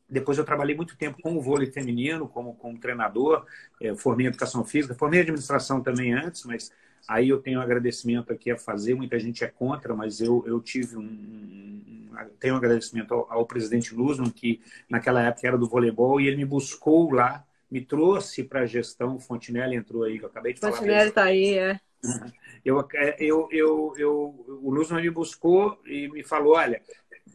Depois 0.09 0.39
eu 0.39 0.45
trabalhei 0.45 0.77
muito 0.77 0.97
tempo 0.97 1.21
com 1.21 1.37
o 1.37 1.41
vôlei 1.41 1.71
feminino, 1.71 2.29
como, 2.29 2.55
como 2.55 2.79
treinador, 2.79 3.45
é, 3.81 3.95
formei 3.95 4.27
em 4.27 4.29
educação 4.29 4.65
física, 4.65 4.95
formei 4.95 5.21
em 5.21 5.23
administração 5.23 5.83
também 5.83 6.13
antes, 6.13 6.45
mas 6.45 6.71
aí 7.09 7.29
eu 7.29 7.39
tenho 7.39 7.59
um 7.59 7.63
agradecimento 7.63 8.33
aqui 8.33 8.51
a 8.51 8.57
fazer, 8.57 8.95
muita 8.95 9.19
gente 9.19 9.43
é 9.43 9.49
contra, 9.49 9.95
mas 9.95 10.21
eu, 10.21 10.45
eu 10.47 10.61
tive 10.61 10.97
um, 10.97 11.03
um 11.03 12.07
tenho 12.41 12.55
um 12.55 12.57
agradecimento 12.57 13.13
ao, 13.13 13.31
ao, 13.31 13.47
presidente 13.47 13.95
Luzman, 13.95 14.31
que 14.31 14.61
naquela 14.89 15.23
época 15.23 15.47
era 15.47 15.59
do 15.59 15.69
voleibol, 15.69 16.21
e 16.21 16.27
ele 16.27 16.37
me 16.37 16.45
buscou 16.45 17.13
lá, 17.13 17.45
me 17.71 17.81
trouxe 17.81 18.43
para 18.45 18.61
a 18.61 18.67
gestão, 18.67 19.17
o 19.17 19.21
Fontinelli 19.21 19.77
entrou 19.77 20.05
aí, 20.05 20.19
que 20.19 20.25
eu 20.25 20.29
acabei 20.29 20.55
de 20.55 20.61
falar. 20.61 20.73
Fontinelli 20.73 21.09
está 21.09 21.25
aí, 21.25 21.59
é. 21.59 21.81
Eu, 22.65 22.87
é, 22.95 23.17
eu, 23.21 23.49
eu, 23.51 23.95
eu, 23.97 24.61
o 24.63 24.71
Luzman 24.71 25.03
me 25.03 25.11
buscou 25.11 25.81
e 25.87 26.09
me 26.09 26.23
falou, 26.23 26.55
olha, 26.55 26.81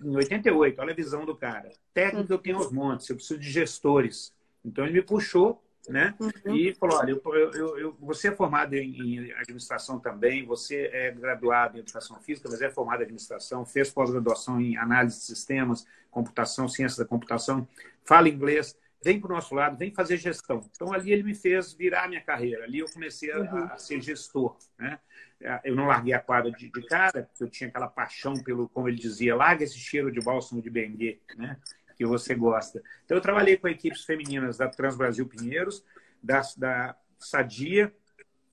em 0.04 0.16
88, 0.16 0.82
olha 0.82 0.92
a 0.92 0.96
visão 0.96 1.26
do 1.26 1.36
cara. 1.36 1.70
Técnico 1.94 2.34
eu 2.34 2.38
tenho 2.38 2.58
os 2.58 2.72
montes, 2.72 3.10
eu 3.10 3.16
preciso 3.16 3.40
de 3.40 3.50
gestores. 3.50 4.34
Então 4.64 4.86
ele 4.86 4.94
me 4.94 5.02
puxou, 5.02 5.62
né? 5.90 6.14
Uhum. 6.20 6.56
E 6.56 6.74
falou: 6.76 6.98
olha, 6.98 7.12
eu, 7.12 7.22
eu, 7.54 7.78
eu, 7.78 7.98
você 8.00 8.28
é 8.28 8.32
formado 8.32 8.74
em, 8.74 9.00
em, 9.00 9.34
administração 9.34 10.00
também, 10.00 10.46
você 10.46 10.90
é 10.94 11.12
graduado 11.12 11.78
em 11.78 11.82
educação 11.82 12.20
física, 12.22 12.50
mas 12.50 12.62
é 12.62 12.70
formado 12.70 13.02
em 13.02 13.04
administração, 13.04 13.66
fez 13.66 13.90
pós-graduação 13.90 14.60
em 14.60 14.78
análise 14.78 15.18
de 15.20 15.26
sistemas, 15.26 15.86
computação, 16.10 16.68
ciência 16.68 17.04
da 17.04 17.08
computação, 17.08 17.68
fala 18.04 18.30
inglês. 18.30 18.76
Vem 19.04 19.20
para 19.20 19.32
o 19.32 19.36
nosso 19.36 19.56
lado, 19.56 19.76
vem 19.78 19.92
fazer 19.92 20.16
gestão. 20.18 20.62
Então, 20.76 20.94
ali 20.94 21.12
ele 21.12 21.24
me 21.24 21.34
fez 21.34 21.74
virar 21.74 22.04
a 22.04 22.08
minha 22.08 22.22
carreira. 22.22 22.66
Ali 22.66 22.78
eu 22.78 22.86
comecei 22.86 23.32
a, 23.32 23.40
uhum. 23.40 23.64
a 23.64 23.76
ser 23.76 24.00
gestor. 24.00 24.56
Né? 24.78 25.00
É, 25.42 25.62
eu 25.64 25.76
não 25.76 25.88
larguei 25.88 26.14
a 26.14 26.20
quadra 26.20 26.52
de, 26.52 26.70
de 26.70 26.82
cara, 26.84 27.24
porque 27.24 27.44
eu 27.44 27.50
tinha 27.50 27.70
aquela 27.70 27.88
paixão 27.88 28.34
pelo, 28.44 28.70
como 28.70 28.88
ele 28.88 28.98
dizia, 28.98 29.36
larga 29.36 29.64
esse 29.64 29.78
cheiro 29.78 30.12
de 30.12 30.20
bálsamo 30.20 30.62
de 30.62 30.70
Benguê, 30.70 31.20
né? 31.36 31.58
que 31.96 32.06
você 32.06 32.34
gosta. 32.34 32.82
Então, 33.06 33.18
eu 33.18 33.22
trabalhei 33.22 33.58
com 33.58 33.68
equipes 33.68 34.04
femininas 34.04 34.58
da 34.58 34.68
Trans 34.68 34.96
Brasil 34.96 35.28
Pinheiros, 35.28 35.84
da, 36.22 36.42
da 36.58 36.96
Sadia 37.20 37.94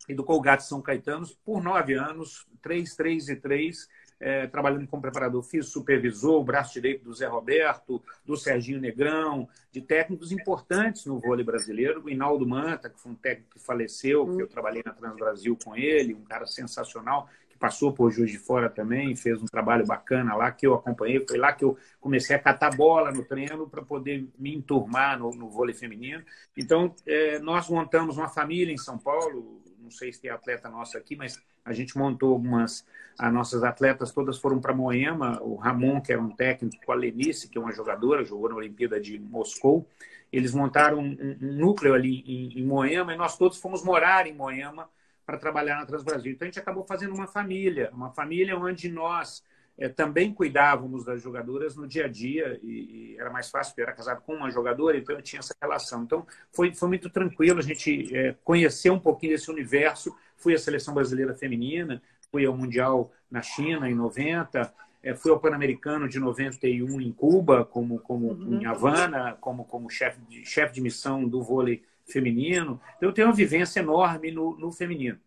e 0.09 0.15
do 0.15 0.25
Colgate 0.25 0.65
São 0.65 0.83
Caetano 0.83 1.27
por 1.45 1.63
nove 1.63 1.95
anos, 1.95 2.47
três, 2.61 2.95
três 2.95 3.29
e 3.29 3.37
três, 3.37 3.89
é, 4.21 4.47
trabalhando 4.47 4.87
como 4.87 5.03
preparador 5.03 5.43
físico, 5.43 5.73
supervisor, 5.73 6.41
o 6.41 6.45
braço 6.45 6.75
direito 6.75 7.05
do 7.05 7.15
Zé 7.15 7.27
Roberto, 7.27 8.03
do 8.25 8.37
Serginho 8.37 8.81
Negrão, 8.81 9.49
de 9.71 9.81
técnicos 9.81 10.33
importantes 10.33 11.07
no 11.07 11.21
vôlei 11.21 11.45
brasileiro. 11.45 12.03
O 12.05 12.11
Inaldo 12.11 12.47
Manta, 12.47 12.91
que 12.91 13.01
foi 13.01 13.13
um 13.13 13.15
técnico 13.15 13.53
que 13.55 13.65
faleceu, 13.65 14.27
que 14.27 14.43
eu 14.43 14.49
trabalhei 14.49 14.83
na 14.85 14.93
Trans 14.93 15.17
Brasil 15.17 15.57
com 15.63 15.77
ele, 15.77 16.15
um 16.15 16.25
cara 16.25 16.47
sensacional, 16.47 17.29
que 17.49 17.57
passou 17.57 17.93
por 17.93 18.11
Juiz 18.11 18.31
de 18.31 18.39
Fora 18.39 18.69
também, 18.69 19.15
fez 19.15 19.41
um 19.41 19.47
trabalho 19.47 19.87
bacana 19.87 20.35
lá, 20.35 20.51
que 20.51 20.67
eu 20.67 20.75
acompanhei. 20.75 21.25
Foi 21.27 21.39
lá 21.39 21.53
que 21.53 21.65
eu 21.65 21.77
comecei 22.01 22.35
a 22.35 22.39
catar 22.39 22.75
bola 22.75 23.13
no 23.13 23.25
treino 23.25 23.69
para 23.69 23.83
poder 23.83 24.27
me 24.39 24.55
enturmar 24.55 25.19
no, 25.19 25.31
no 25.31 25.49
vôlei 25.49 25.75
feminino. 25.75 26.25
Então, 26.57 26.95
é, 27.07 27.39
nós 27.39 27.69
montamos 27.69 28.17
uma 28.17 28.29
família 28.29 28.73
em 28.73 28.79
São 28.79 28.99
Paulo, 28.99 29.63
não 29.89 29.97
sei 29.97 30.13
se 30.13 30.21
tem 30.21 30.31
atleta 30.31 30.69
nossa 30.69 30.99
aqui, 30.99 31.17
mas 31.17 31.43
a 31.65 31.73
gente 31.73 31.97
montou 31.97 32.33
algumas. 32.33 32.85
As 33.19 33.33
nossas 33.33 33.65
atletas 33.65 34.13
todas 34.13 34.39
foram 34.39 34.61
para 34.61 34.75
Moema. 34.75 35.41
O 35.43 35.57
Ramon, 35.57 36.01
que 36.01 36.13
era 36.13 36.21
um 36.21 36.31
técnico, 36.31 36.93
a 36.93 36.95
Lenice, 36.95 37.49
que 37.49 37.59
é 37.59 37.61
uma 37.61 37.73
jogadora, 37.73 38.25
jogou 38.25 38.49
na 38.49 38.57
Olimpíada 38.57 39.01
de 39.01 39.19
Moscou. 39.19 39.87
Eles 40.31 40.53
montaram 40.53 40.99
um, 40.99 41.37
um 41.41 41.53
núcleo 41.55 41.95
ali 41.95 42.23
em, 42.27 42.61
em, 42.61 42.65
Moema 42.65 43.15
e 43.15 43.17
nós 43.17 43.37
todos 43.37 43.59
fomos 43.59 43.83
morar 43.83 44.27
em 44.27 44.35
Moema 44.35 44.89
para 45.25 45.39
trabalhar 45.39 45.77
na 45.77 45.87
Transbrasil. 45.87 46.33
Então 46.33 46.47
a 46.47 46.51
gente 46.51 46.61
acabou 46.61 46.85
fazendo 46.85 47.15
uma 47.15 47.27
família, 47.27 47.91
uma 47.93 48.11
família 48.11 48.57
onde 48.57 48.91
nós 48.91 49.43
é, 49.79 49.89
também 49.89 50.35
cuidávamos 50.35 51.05
das 51.05 51.23
jogadoras 51.23 51.77
no 51.77 51.87
dia 51.87 52.07
a 52.07 52.09
dia 52.09 52.59
e, 52.63 53.13
e, 53.13 53.17
era 53.19 53.31
mais 53.31 53.49
fácil, 53.49 53.71
porque 53.71 53.83
eu 53.83 53.87
era 53.87 53.95
casado 53.95 54.23
com 54.23 54.35
uma 54.35 54.51
jogadora, 54.51 54.97
então 54.97 55.15
eu 55.15 55.23
tinha 55.23 55.39
essa 55.39 55.55
relação. 55.63 56.03
Então 56.03 56.27
foi, 56.53 56.75
foi 56.75 56.89
muito 56.89 57.09
tranquilo 57.09 57.61
a 57.61 57.63
gente 57.63 58.15
é, 58.15 58.35
conhecer 58.43 58.91
um 58.91 58.99
pouquinho 58.99 59.33
desse 59.33 59.51
universo. 59.51 60.15
Fui 60.37 60.53
à 60.53 60.59
seleção 60.59 60.93
brasileira 60.93 61.33
feminina, 61.33 62.03
fui 62.31 62.45
ao 62.45 62.57
Mundial 62.57 63.13
na 63.31 63.41
China 63.41 63.89
em 63.89 63.95
90, 63.95 64.75
é, 65.01 65.15
fui 65.15 65.31
ao 65.31 65.39
Pan-Americano 65.39 66.09
de 66.09 66.19
91 66.19 67.01
em 67.01 67.13
Cuba, 67.13 67.65
como, 67.65 68.01
como 68.01 68.33
uhum. 68.33 68.61
em 68.61 68.67
Havana, 68.67 69.37
como, 69.41 69.65
como 69.65 69.89
chefe 69.89 70.21
de, 70.29 70.45
chef 70.45 70.73
de 70.73 70.81
missão 70.81 71.29
do 71.29 71.41
vôlei 71.41 71.85
feminino. 72.05 72.81
Então 72.97 73.09
eu 73.09 73.13
tenho 73.13 73.29
uma 73.29 73.35
vivência 73.35 73.79
enorme 73.79 74.33
no, 74.33 74.59
no 74.59 74.73
feminino. 74.73 75.19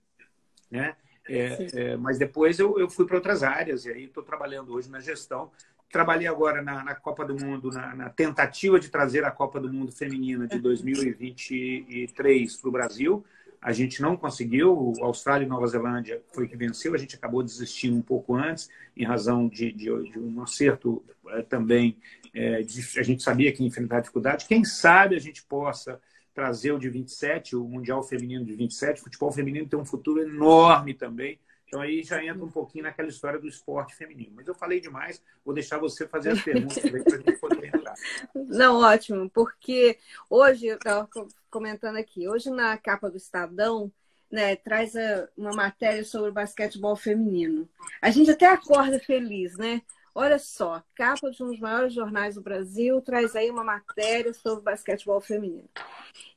Né? 0.69 0.95
É, 1.31 1.67
é, 1.73 1.97
mas 1.97 2.17
depois 2.17 2.59
eu, 2.59 2.77
eu 2.77 2.89
fui 2.89 3.05
para 3.05 3.15
outras 3.15 3.41
áreas, 3.43 3.85
e 3.85 3.89
aí 3.89 4.03
estou 4.05 4.21
trabalhando 4.21 4.73
hoje 4.73 4.89
na 4.89 4.99
gestão. 4.99 5.49
Trabalhei 5.89 6.27
agora 6.27 6.61
na, 6.61 6.83
na 6.83 6.95
Copa 6.95 7.25
do 7.25 7.35
Mundo, 7.35 7.69
na, 7.69 7.95
na, 7.95 8.09
tentativa 8.09 8.79
de 8.79 8.89
trazer 8.89 9.23
a 9.25 9.31
Copa 9.31 9.59
do 9.59 9.71
Mundo 9.71 9.91
Feminina 9.91 10.47
de 10.47 10.59
2023 10.59 12.55
para 12.57 12.69
o 12.69 12.71
Brasil. 12.71 13.25
A 13.61 13.71
gente 13.71 14.01
não 14.01 14.17
conseguiu, 14.17 14.93
Austrália 15.01 15.45
e 15.45 15.47
Nova 15.47 15.67
Zelândia 15.67 16.21
foi 16.33 16.47
que 16.47 16.57
venceu, 16.57 16.95
a 16.95 16.97
gente 16.97 17.15
acabou 17.15 17.43
desistindo 17.43 17.95
um 17.95 18.01
pouco 18.01 18.35
antes, 18.35 18.69
em 18.97 19.05
razão 19.05 19.47
de, 19.47 19.71
de, 19.71 19.85
de 19.85 20.19
um 20.19 20.41
acerto 20.41 21.03
é, 21.27 21.43
também. 21.43 21.95
É, 22.33 22.61
de, 22.63 22.99
a 22.99 23.03
gente 23.03 23.21
sabia 23.21 23.51
que 23.51 23.61
ia 23.61 23.67
enfrentar 23.67 23.99
dificuldade. 23.99 24.47
Quem 24.47 24.63
sabe 24.63 25.15
a 25.15 25.19
gente 25.19 25.43
possa 25.43 26.01
trazer 26.33 26.71
o 26.71 26.79
de 26.79 26.89
27, 26.89 27.55
o 27.55 27.63
Mundial 27.63 28.01
Feminino 28.03 28.45
de 28.45 28.55
27. 28.55 29.01
O 29.01 29.03
futebol 29.03 29.31
feminino 29.31 29.67
tem 29.67 29.79
um 29.79 29.85
futuro 29.85 30.21
enorme 30.21 30.93
também. 30.93 31.39
Então 31.67 31.79
aí 31.79 32.03
já 32.03 32.21
entra 32.23 32.43
um 32.43 32.51
pouquinho 32.51 32.83
naquela 32.83 33.07
história 33.07 33.39
do 33.39 33.47
esporte 33.47 33.95
feminino. 33.95 34.33
Mas 34.35 34.45
eu 34.45 34.53
falei 34.53 34.81
demais, 34.81 35.23
vou 35.43 35.53
deixar 35.53 35.77
você 35.77 36.05
fazer 36.05 36.31
as 36.31 36.41
perguntas 36.41 36.79
para 36.79 36.97
a 36.97 37.17
gente 37.17 37.39
poder 37.39 37.67
entrar. 37.67 37.93
Não, 38.35 38.81
ótimo, 38.81 39.29
porque 39.29 39.97
hoje, 40.29 40.67
eu 40.67 40.75
estava 40.75 41.07
comentando 41.49 41.95
aqui, 41.95 42.27
hoje 42.27 42.49
na 42.49 42.77
capa 42.77 43.09
do 43.09 43.15
Estadão, 43.15 43.89
né, 44.29 44.57
traz 44.57 44.93
uma 45.37 45.51
matéria 45.51 46.03
sobre 46.03 46.29
o 46.29 46.33
basquetebol 46.33 46.95
feminino. 46.97 47.67
A 48.01 48.11
gente 48.11 48.31
até 48.31 48.47
acorda 48.47 48.99
feliz, 48.99 49.57
né? 49.57 49.81
Olha 50.13 50.37
só, 50.37 50.83
capa 50.93 51.31
de 51.31 51.41
um 51.41 51.47
dos 51.47 51.59
maiores 51.59 51.93
jornais 51.93 52.35
do 52.35 52.41
Brasil 52.41 53.01
traz 53.01 53.35
aí 53.35 53.49
uma 53.49 53.63
matéria 53.63 54.33
sobre 54.33 54.63
basquetebol 54.63 55.21
feminino. 55.21 55.69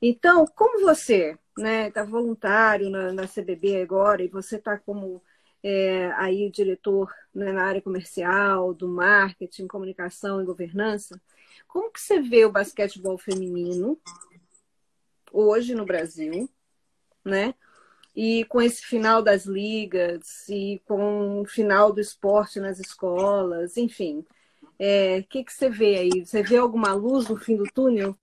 Então, 0.00 0.46
como 0.46 0.80
você 0.80 1.30
está 1.32 1.62
né, 1.62 1.90
tá 1.90 2.04
voluntário 2.04 2.88
na, 2.88 3.12
na, 3.12 3.26
CBB 3.26 3.82
agora 3.82 4.22
e 4.22 4.28
você 4.28 4.56
está 4.56 4.78
como 4.78 5.20
é, 5.62 6.12
aí 6.12 6.50
diretor 6.50 7.12
né, 7.34 7.52
na 7.52 7.64
área 7.64 7.82
comercial, 7.82 8.72
do 8.72 8.86
marketing, 8.86 9.66
comunicação 9.66 10.40
e 10.40 10.44
governança, 10.44 11.20
como 11.66 11.90
que 11.90 12.00
você 12.00 12.20
vê 12.20 12.44
o 12.44 12.52
basquetebol 12.52 13.18
feminino 13.18 13.98
hoje 15.32 15.74
no 15.74 15.84
Brasil, 15.84 16.48
né? 17.24 17.54
E 18.14 18.44
com 18.44 18.62
esse 18.62 18.84
final 18.84 19.22
das 19.22 19.44
ligas 19.44 20.48
e 20.48 20.80
com 20.86 21.40
o 21.40 21.44
final 21.44 21.92
do 21.92 22.00
esporte 22.00 22.60
nas 22.60 22.78
escolas, 22.78 23.76
enfim, 23.76 24.24
o 24.62 24.66
é, 24.78 25.22
que, 25.22 25.44
que 25.44 25.52
você 25.52 25.68
vê 25.68 25.98
aí? 25.98 26.24
Você 26.24 26.42
vê 26.42 26.56
alguma 26.56 26.92
luz 26.92 27.28
no 27.28 27.36
fim 27.36 27.56
do 27.56 27.64
túnel? 27.64 28.16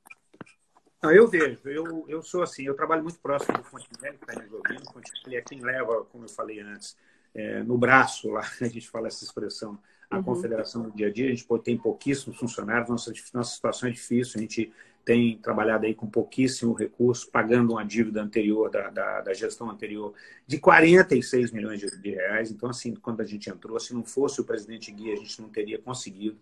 Não, 1.02 1.12
eu 1.12 1.28
vejo. 1.28 1.60
Eu, 1.66 2.06
eu 2.08 2.22
sou 2.22 2.44
assim, 2.44 2.64
eu 2.64 2.76
trabalho 2.76 3.04
muito 3.04 3.20
próximo 3.20 3.58
do 3.58 3.64
Fontenelle, 3.64 4.18
que 4.18 4.24
está 4.24 4.42
resolvendo. 4.42 4.82
O 4.82 4.94
Fontenelle 4.94 5.36
é 5.36 5.42
quem 5.42 5.60
leva, 5.62 6.06
como 6.06 6.26
eu 6.26 6.30
falei 6.30 6.60
antes, 6.60 6.96
é, 7.34 7.64
no 7.64 7.78
braço, 7.78 8.30
lá 8.30 8.42
a 8.62 8.68
gente 8.68 8.90
fala 8.90 9.08
essa 9.08 9.24
expressão, 9.24 9.80
a 10.10 10.18
uhum. 10.18 10.24
confederação 10.24 10.84
do 10.84 10.92
dia 10.92 11.08
a 11.08 11.12
dia. 11.12 11.26
A 11.26 11.30
gente 11.30 11.48
tem 11.64 11.78
pouquíssimos 11.78 12.38
funcionários, 12.38 12.90
nossa, 12.90 13.12
nossa 13.34 13.56
situação 13.56 13.90
é 13.90 13.92
difícil. 13.92 14.38
A 14.38 14.42
gente 14.42 14.72
tem 15.04 15.38
trabalhado 15.38 15.86
aí 15.86 15.96
com 15.96 16.08
pouquíssimo 16.08 16.74
recurso, 16.74 17.30
pagando 17.30 17.74
uma 17.74 17.84
dívida 17.84 18.22
anterior, 18.22 18.70
da, 18.70 18.90
da, 18.90 19.22
da 19.22 19.34
gestão 19.34 19.70
anterior, 19.70 20.14
de 20.46 20.60
46 20.60 21.52
milhões 21.52 21.80
de, 21.80 21.98
de, 22.00 22.12
reais. 22.12 22.52
Então, 22.52 22.70
assim, 22.70 22.94
quando 22.96 23.22
a 23.22 23.26
gente 23.26 23.50
entrou, 23.50 23.80
se 23.80 23.94
não 23.94 24.04
fosse 24.04 24.42
o 24.42 24.44
presidente 24.44 24.92
Gui, 24.92 25.12
a 25.12 25.16
gente 25.16 25.42
não 25.42 25.50
teria 25.50 25.80
conseguido. 25.80 26.38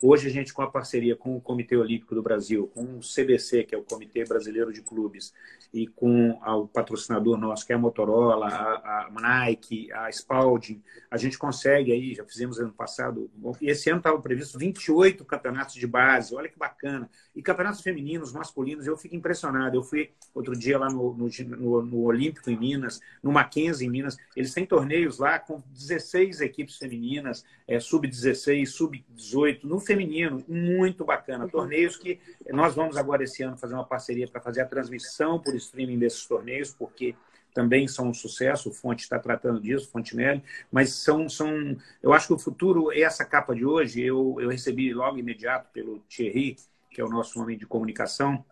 Hoje 0.00 0.28
a 0.28 0.30
gente, 0.30 0.54
com 0.54 0.62
a 0.62 0.70
parceria 0.70 1.16
com 1.16 1.36
o 1.36 1.40
Comitê 1.40 1.76
Olímpico 1.76 2.14
do 2.14 2.22
Brasil, 2.22 2.70
com 2.72 2.84
o 2.84 3.00
CBC, 3.00 3.64
que 3.64 3.74
é 3.74 3.78
o 3.78 3.82
Comitê 3.82 4.24
Brasileiro 4.24 4.72
de 4.72 4.80
Clubes, 4.80 5.34
e 5.74 5.88
com 5.88 6.30
o 6.30 6.68
patrocinador 6.68 7.36
nosso, 7.36 7.66
que 7.66 7.72
é 7.72 7.76
a 7.76 7.78
Motorola, 7.78 8.46
a, 8.46 9.06
a 9.06 9.10
Nike, 9.10 9.92
a 9.92 10.08
Spalding, 10.08 10.80
a 11.10 11.16
gente 11.16 11.36
consegue 11.36 11.90
aí, 11.90 12.14
já 12.14 12.24
fizemos 12.24 12.60
ano 12.60 12.72
passado, 12.72 13.28
esse 13.60 13.90
ano 13.90 13.98
estava 13.98 14.20
previsto 14.20 14.56
28 14.56 15.24
campeonatos 15.24 15.74
de 15.74 15.86
base, 15.86 16.32
olha 16.32 16.48
que 16.48 16.58
bacana. 16.58 17.10
E 17.38 17.42
campeonatos 17.42 17.82
femininos, 17.82 18.32
masculinos, 18.32 18.84
eu 18.84 18.96
fico 18.96 19.14
impressionado. 19.14 19.76
Eu 19.76 19.84
fui 19.84 20.10
outro 20.34 20.58
dia 20.58 20.76
lá 20.76 20.90
no, 20.90 21.14
no, 21.14 21.28
no, 21.56 21.82
no 21.82 22.02
Olímpico 22.02 22.50
em 22.50 22.58
Minas, 22.58 22.98
no 23.22 23.30
Mackenzie 23.30 23.86
em 23.86 23.90
Minas, 23.90 24.16
eles 24.34 24.52
têm 24.52 24.66
torneios 24.66 25.20
lá 25.20 25.38
com 25.38 25.62
16 25.72 26.40
equipes 26.40 26.78
femininas, 26.78 27.44
é, 27.68 27.78
sub-16, 27.78 28.66
sub-18, 28.66 29.60
no 29.62 29.78
feminino, 29.78 30.42
muito 30.48 31.04
bacana. 31.04 31.44
Uhum. 31.44 31.50
Torneios 31.50 31.96
que 31.96 32.18
nós 32.50 32.74
vamos 32.74 32.96
agora 32.96 33.22
esse 33.22 33.40
ano 33.44 33.56
fazer 33.56 33.74
uma 33.74 33.84
parceria 33.84 34.26
para 34.26 34.40
fazer 34.40 34.62
a 34.62 34.66
transmissão 34.66 35.38
por 35.38 35.54
streaming 35.54 36.00
desses 36.00 36.26
torneios, 36.26 36.72
porque 36.72 37.14
também 37.54 37.86
são 37.86 38.08
um 38.08 38.14
sucesso, 38.14 38.68
o 38.68 38.72
Fonte 38.72 39.04
está 39.04 39.16
tratando 39.16 39.60
disso, 39.60 39.88
Fontenelle, 39.92 40.42
mas 40.72 40.90
são, 40.90 41.28
são. 41.28 41.76
Eu 42.02 42.12
acho 42.12 42.26
que 42.26 42.32
o 42.32 42.38
futuro, 42.38 42.90
essa 42.90 43.24
capa 43.24 43.54
de 43.54 43.64
hoje, 43.64 44.02
eu, 44.02 44.36
eu 44.40 44.48
recebi 44.48 44.92
logo 44.92 45.18
imediato 45.18 45.68
pelo 45.72 46.00
Thierry, 46.08 46.56
que 46.98 47.02
é 47.02 47.04
o 47.04 47.08
nosso 47.08 47.40
homem 47.40 47.56
de 47.56 47.64
comunicação, 47.64 48.44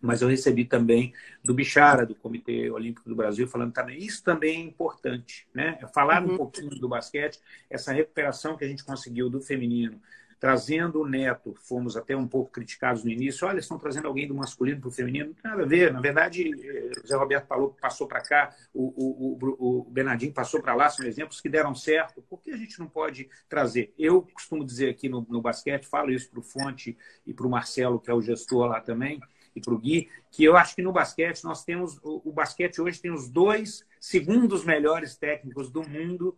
mas 0.00 0.22
eu 0.22 0.28
recebi 0.28 0.64
também 0.64 1.12
do 1.42 1.52
Bichara, 1.52 2.06
do 2.06 2.14
Comitê 2.14 2.70
Olímpico 2.70 3.08
do 3.08 3.16
Brasil, 3.16 3.48
falando 3.48 3.72
também, 3.72 3.98
isso 3.98 4.22
também 4.22 4.58
é 4.58 4.64
importante, 4.64 5.44
né? 5.52 5.76
Falar 5.92 6.22
uhum. 6.22 6.34
um 6.34 6.36
pouquinho 6.36 6.70
do 6.70 6.88
basquete, 6.88 7.40
essa 7.68 7.92
recuperação 7.92 8.56
que 8.56 8.64
a 8.64 8.68
gente 8.68 8.84
conseguiu 8.84 9.28
do 9.28 9.40
feminino, 9.40 10.00
trazendo 10.40 11.02
o 11.02 11.06
Neto, 11.06 11.54
fomos 11.54 11.98
até 11.98 12.16
um 12.16 12.26
pouco 12.26 12.50
criticados 12.50 13.04
no 13.04 13.10
início, 13.10 13.46
olha, 13.46 13.58
estão 13.58 13.78
trazendo 13.78 14.08
alguém 14.08 14.26
do 14.26 14.34
masculino 14.34 14.80
para 14.80 14.88
o 14.88 14.90
feminino, 14.90 15.26
não 15.26 15.34
tem 15.34 15.50
nada 15.50 15.62
a 15.62 15.66
ver, 15.66 15.92
na 15.92 16.00
verdade, 16.00 16.50
eh, 16.64 16.90
o 17.04 17.06
Zé 17.06 17.14
Roberto 17.14 17.46
falou, 17.46 17.76
passou 17.78 18.08
para 18.08 18.22
cá, 18.22 18.56
o, 18.72 18.84
o, 18.86 19.38
o, 19.38 19.80
o 19.80 19.90
Bernardinho 19.90 20.32
passou 20.32 20.62
para 20.62 20.74
lá, 20.74 20.88
são 20.88 21.04
exemplos 21.04 21.42
que 21.42 21.48
deram 21.50 21.74
certo, 21.74 22.22
por 22.22 22.40
que 22.40 22.52
a 22.52 22.56
gente 22.56 22.78
não 22.78 22.88
pode 22.88 23.28
trazer? 23.50 23.92
Eu 23.98 24.22
costumo 24.22 24.64
dizer 24.64 24.88
aqui 24.88 25.10
no, 25.10 25.26
no 25.28 25.42
basquete, 25.42 25.86
falo 25.86 26.10
isso 26.10 26.30
para 26.30 26.40
o 26.40 26.42
Fonte 26.42 26.96
e 27.26 27.34
para 27.34 27.46
o 27.46 27.50
Marcelo, 27.50 28.00
que 28.00 28.10
é 28.10 28.14
o 28.14 28.22
gestor 28.22 28.66
lá 28.66 28.80
também, 28.80 29.20
e 29.54 29.60
para 29.60 29.74
o 29.74 29.78
Gui, 29.78 30.08
que 30.30 30.42
eu 30.42 30.56
acho 30.56 30.74
que 30.74 30.80
no 30.80 30.92
basquete 30.92 31.44
nós 31.44 31.64
temos, 31.64 31.98
o, 32.02 32.30
o 32.30 32.32
basquete 32.32 32.80
hoje 32.80 32.98
tem 32.98 33.12
os 33.12 33.28
dois 33.28 33.84
segundos 34.00 34.64
melhores 34.64 35.16
técnicos 35.16 35.70
do 35.70 35.86
mundo 35.86 36.34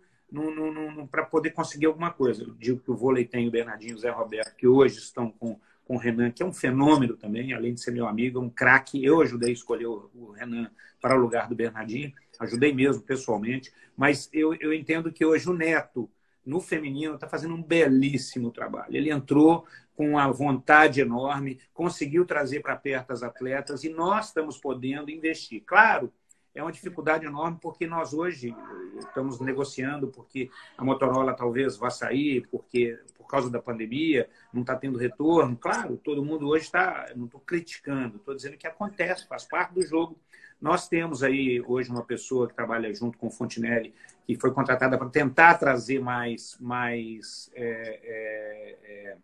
para 1.11 1.25
poder 1.25 1.51
conseguir 1.51 1.87
alguma 1.87 2.11
coisa. 2.11 2.43
Eu 2.43 2.55
digo 2.55 2.81
que 2.81 2.91
o 2.91 2.97
vôlei 2.97 3.25
tem 3.25 3.49
o 3.49 3.51
Bernardinho 3.51 3.93
e 3.93 3.95
o 3.95 3.99
Zé 3.99 4.11
Roberto, 4.11 4.57
que 4.57 4.67
hoje 4.67 4.99
estão 4.99 5.31
com, 5.31 5.59
com 5.85 5.97
o 5.97 5.99
Renan, 5.99 6.31
que 6.31 6.43
é 6.43 6.47
um 6.47 6.53
fenômeno 6.53 7.17
também, 7.17 7.53
além 7.53 7.75
de 7.75 7.81
ser 7.81 7.91
meu 7.91 8.07
amigo, 8.07 8.39
é 8.39 8.43
um 8.43 8.51
craque. 8.51 9.05
Eu 9.05 9.21
ajudei 9.21 9.51
a 9.51 9.53
escolher 9.53 9.87
o, 9.87 10.11
o, 10.15 10.31
Renan 10.31 10.71
para 11.01 11.17
o 11.17 11.21
lugar 11.21 11.49
do 11.49 11.55
Bernardinho, 11.55 12.13
ajudei 12.39 12.73
mesmo 12.73 13.03
pessoalmente, 13.03 13.73
mas 13.97 14.29
eu, 14.33 14.55
eu 14.55 14.73
entendo 14.73 15.13
que 15.13 15.25
hoje 15.25 15.49
o 15.49 15.55
Neto, 15.55 16.09
no 16.45 16.61
feminino, 16.61 17.15
está 17.15 17.29
fazendo 17.29 17.55
um 17.55 17.63
belíssimo 17.63 18.51
trabalho. 18.51 18.97
Ele 18.97 19.11
entrou 19.11 19.67
com 19.95 20.11
uma 20.11 20.31
vontade 20.31 21.01
enorme, 21.01 21.61
conseguiu 21.73 22.25
trazer 22.25 22.61
para 22.61 22.77
perto 22.77 23.13
as 23.13 23.23
atletas 23.23 23.85
e 23.85 23.89
nós 23.91 24.29
estamos 24.29 24.59
podendo 24.59 25.11
investir. 25.11 25.63
Claro, 25.65 26.13
é 26.55 26.63
uma 26.63 26.73
dificuldade 26.73 27.27
enorme 27.27 27.59
porque 27.61 27.87
nós 27.87 28.13
hoje 28.13 28.55
estamos 28.99 29.41
negociando 29.41 30.09
porque 30.09 30.51
a 30.77 30.85
Motorola 30.85 31.35
talvez 31.35 31.77
vá 31.77 31.91
sair 31.91 32.47
porque 32.51 32.99
por 33.17 33.27
causa 33.27 33.51
da 33.51 33.61
pandemia 33.61 34.29
não 34.53 34.61
está 34.61 34.77
tendo 34.77 34.99
retorno. 34.99 35.57
Claro, 35.57 35.97
todo 35.97 36.25
mundo 36.25 36.49
hoje 36.49 36.67
está, 36.67 37.11
não 37.17 37.25
estou 37.27 37.41
criticando, 37.41 38.17
estou 38.17 38.35
dizendo 38.35 38.57
que 38.57 38.67
acontece, 38.67 39.27
faz 39.27 39.45
parte 39.45 39.75
do 39.75 39.83
jogo. 39.83 40.17
Nós 40.61 40.89
temos 40.89 41.23
aí 41.23 41.61
hoje 41.67 41.91
uma 41.91 42.05
pessoa 42.05 42.47
que 42.47 42.55
trabalha 42.55 42.95
junto 42.95 43.19
com 43.19 43.27
o 43.27 43.31
Fontinelli 43.31 43.95
que 44.27 44.37
foi 44.37 44.53
contratada 44.53 44.97
para 44.97 45.09
tentar 45.09 45.55
trazer 45.55 46.01
mais 46.01 46.57
mais 46.61 47.51
é, 47.55 48.01
é, 48.05 48.79
é, 48.85 49.17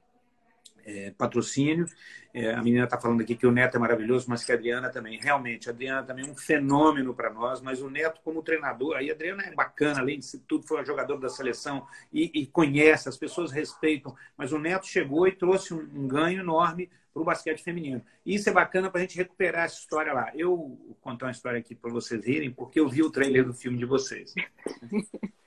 é, 0.88 1.11
patrocínio. 1.11 1.87
É, 2.33 2.55
a 2.55 2.62
menina 2.62 2.85
está 2.85 2.98
falando 2.98 3.20
aqui 3.20 3.35
que 3.35 3.46
o 3.46 3.53
Neto 3.53 3.77
é 3.77 3.81
maravilhoso, 3.81 4.27
mas 4.29 4.42
que 4.42 4.53
a 4.53 4.55
Adriana 4.55 4.88
também. 4.88 5.18
Realmente, 5.18 5.68
a 5.68 5.72
Adriana 5.72 6.03
também 6.03 6.27
é 6.27 6.31
um 6.31 6.35
fenômeno 6.35 7.14
para 7.14 7.31
nós, 7.31 7.61
mas 7.61 7.83
o 7.83 7.90
Neto, 7.90 8.20
como 8.24 8.42
treinador, 8.42 8.96
aí 8.96 9.11
a 9.11 9.14
Adriana 9.14 9.42
é 9.42 9.55
bacana, 9.55 10.01
além 10.01 10.18
de 10.18 10.38
tudo, 10.38 10.66
foi 10.66 10.79
uma 10.79 10.85
jogadora 10.85 11.20
da 11.20 11.29
seleção 11.29 11.87
e, 12.12 12.31
e 12.35 12.46
conhece, 12.46 13.09
as 13.09 13.16
pessoas 13.16 13.53
respeitam, 13.53 14.16
mas 14.37 14.53
o 14.53 14.59
Neto 14.59 14.87
chegou 14.87 15.27
e 15.27 15.33
trouxe 15.33 15.74
um, 15.74 15.81
um 15.94 16.09
ganho 16.09 16.40
enorme 16.40 16.88
para 17.12 17.22
o 17.22 17.24
basquete 17.24 17.62
feminino. 17.62 18.03
E 18.24 18.35
isso 18.35 18.48
é 18.48 18.53
bacana 18.53 18.90
para 18.90 19.01
a 19.01 19.03
gente 19.03 19.16
recuperar 19.16 19.64
essa 19.64 19.81
história 19.81 20.12
lá. 20.12 20.31
Eu 20.35 20.57
vou 20.57 20.96
contar 21.01 21.27
uma 21.27 21.33
história 21.33 21.59
aqui 21.59 21.74
para 21.74 21.90
vocês 21.90 22.24
verem, 22.24 22.51
porque 22.51 22.81
eu 22.81 22.88
vi 22.88 23.03
o 23.03 23.11
trailer 23.11 23.44
do 23.44 23.53
filme 23.53 23.77
de 23.77 23.85
vocês. 23.85 24.35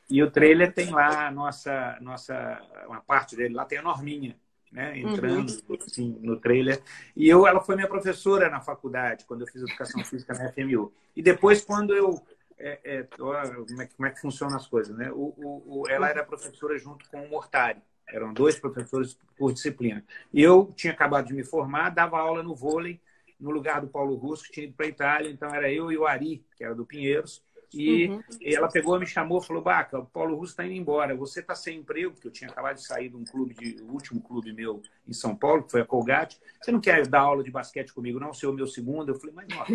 E 0.09 0.21
o 0.21 0.29
trailer 0.29 0.73
tem 0.73 0.89
lá 0.89 1.27
a 1.27 1.31
nossa, 1.31 1.97
nossa, 2.01 2.61
uma 2.85 2.99
parte 2.99 3.33
dele, 3.33 3.53
lá 3.53 3.63
tem 3.63 3.77
a 3.77 3.81
Norminha 3.81 4.35
né, 4.71 4.97
entrando 4.97 5.51
uhum. 5.67 5.77
assim, 5.85 6.17
no 6.21 6.37
trailer. 6.37 6.81
E 7.15 7.27
eu, 7.27 7.45
ela 7.45 7.59
foi 7.59 7.75
minha 7.75 7.87
professora 7.87 8.49
na 8.49 8.61
faculdade, 8.61 9.25
quando 9.25 9.41
eu 9.41 9.47
fiz 9.47 9.61
educação 9.61 10.03
física 10.03 10.33
na 10.33 10.51
FMU. 10.51 10.93
E 11.15 11.21
depois, 11.21 11.63
quando 11.63 11.93
eu. 11.93 12.21
É, 12.63 12.79
é, 12.83 13.03
como, 13.17 13.33
é, 13.33 13.87
como 13.87 14.05
é 14.05 14.09
que 14.11 14.21
funcionam 14.21 14.55
as 14.55 14.67
coisas, 14.67 14.95
né? 14.95 15.11
O, 15.11 15.33
o, 15.35 15.81
o, 15.81 15.89
ela 15.89 16.07
era 16.07 16.23
professora 16.23 16.77
junto 16.77 17.09
com 17.09 17.25
o 17.25 17.29
Mortari. 17.29 17.81
Eram 18.07 18.33
dois 18.33 18.59
professores 18.59 19.17
por 19.35 19.51
disciplina. 19.51 20.05
E 20.31 20.43
eu 20.43 20.71
tinha 20.75 20.93
acabado 20.93 21.27
de 21.27 21.33
me 21.33 21.43
formar, 21.43 21.89
dava 21.89 22.19
aula 22.19 22.43
no 22.43 22.53
vôlei, 22.53 23.01
no 23.39 23.49
lugar 23.49 23.81
do 23.81 23.87
Paulo 23.87 24.15
Russo, 24.15 24.43
que 24.43 24.51
tinha 24.51 24.65
ido 24.67 24.75
para 24.75 24.85
a 24.85 24.89
Itália. 24.89 25.31
Então, 25.31 25.49
era 25.49 25.71
eu 25.71 25.91
e 25.91 25.97
o 25.97 26.05
Ari, 26.05 26.45
que 26.55 26.63
era 26.63 26.75
do 26.75 26.85
Pinheiros. 26.85 27.43
E 27.73 28.07
uhum. 28.07 28.23
ela 28.41 28.67
pegou, 28.67 28.99
me 28.99 29.05
chamou, 29.05 29.41
falou: 29.41 29.61
Baca, 29.61 29.99
o 29.99 30.05
Paulo 30.05 30.35
Russo 30.35 30.51
está 30.51 30.65
indo 30.65 30.73
embora. 30.73 31.15
Você 31.15 31.39
está 31.39 31.55
sem 31.55 31.79
emprego, 31.79 32.11
porque 32.11 32.27
eu 32.27 32.31
tinha 32.31 32.49
acabado 32.49 32.75
de 32.75 32.85
sair 32.85 33.09
de 33.09 33.15
um 33.15 33.23
clube, 33.23 33.53
de, 33.53 33.81
o 33.81 33.91
último 33.91 34.21
clube 34.21 34.51
meu 34.51 34.81
em 35.07 35.13
São 35.13 35.35
Paulo, 35.35 35.63
que 35.63 35.71
foi 35.71 35.81
a 35.81 35.85
Colgate. 35.85 36.39
Você 36.61 36.71
não 36.71 36.81
quer 36.81 37.07
dar 37.07 37.21
aula 37.21 37.43
de 37.43 37.49
basquete 37.49 37.93
comigo, 37.93 38.19
não? 38.19 38.33
Ser 38.33 38.47
o 38.47 38.53
meu 38.53 38.67
segundo? 38.67 39.09
Eu 39.09 39.15
falei: 39.15 39.33
Mas 39.33 39.47
não, 39.47 39.65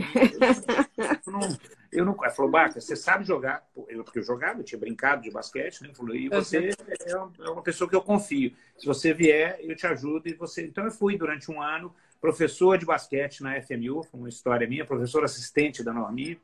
eu 1.27 1.33
não. 1.33 1.59
Eu 1.91 2.05
não... 2.05 2.17
Ela 2.23 2.31
falou: 2.31 2.51
Baca, 2.51 2.81
você 2.81 2.95
sabe 2.95 3.25
jogar? 3.25 3.67
Eu, 3.89 4.05
porque 4.05 4.19
eu 4.19 4.25
jogava, 4.25 4.61
eu 4.61 4.65
tinha 4.65 4.79
brincado 4.79 5.23
de 5.23 5.31
basquete, 5.31 5.83
né? 5.83 5.91
Falou: 5.95 6.15
E 6.15 6.29
você 6.29 6.71
é, 7.07 7.13
é 7.13 7.51
uma 7.51 7.63
pessoa 7.63 7.89
que 7.89 7.97
eu 7.97 8.03
confio. 8.03 8.53
Se 8.77 8.85
você 8.85 9.15
vier, 9.15 9.59
eu 9.61 9.75
te 9.75 9.87
ajudo. 9.87 10.29
E 10.29 10.35
você. 10.35 10.67
Então 10.67 10.85
eu 10.85 10.91
fui 10.91 11.17
durante 11.17 11.51
um 11.51 11.63
ano 11.63 11.95
professor 12.21 12.77
de 12.77 12.85
basquete 12.85 13.43
na 13.43 13.61
FMU, 13.61 14.03
foi 14.03 14.19
uma 14.21 14.29
história 14.29 14.67
minha, 14.67 14.85
professor 14.85 15.23
assistente 15.23 15.83
da 15.83 15.93
Normi 15.93 16.41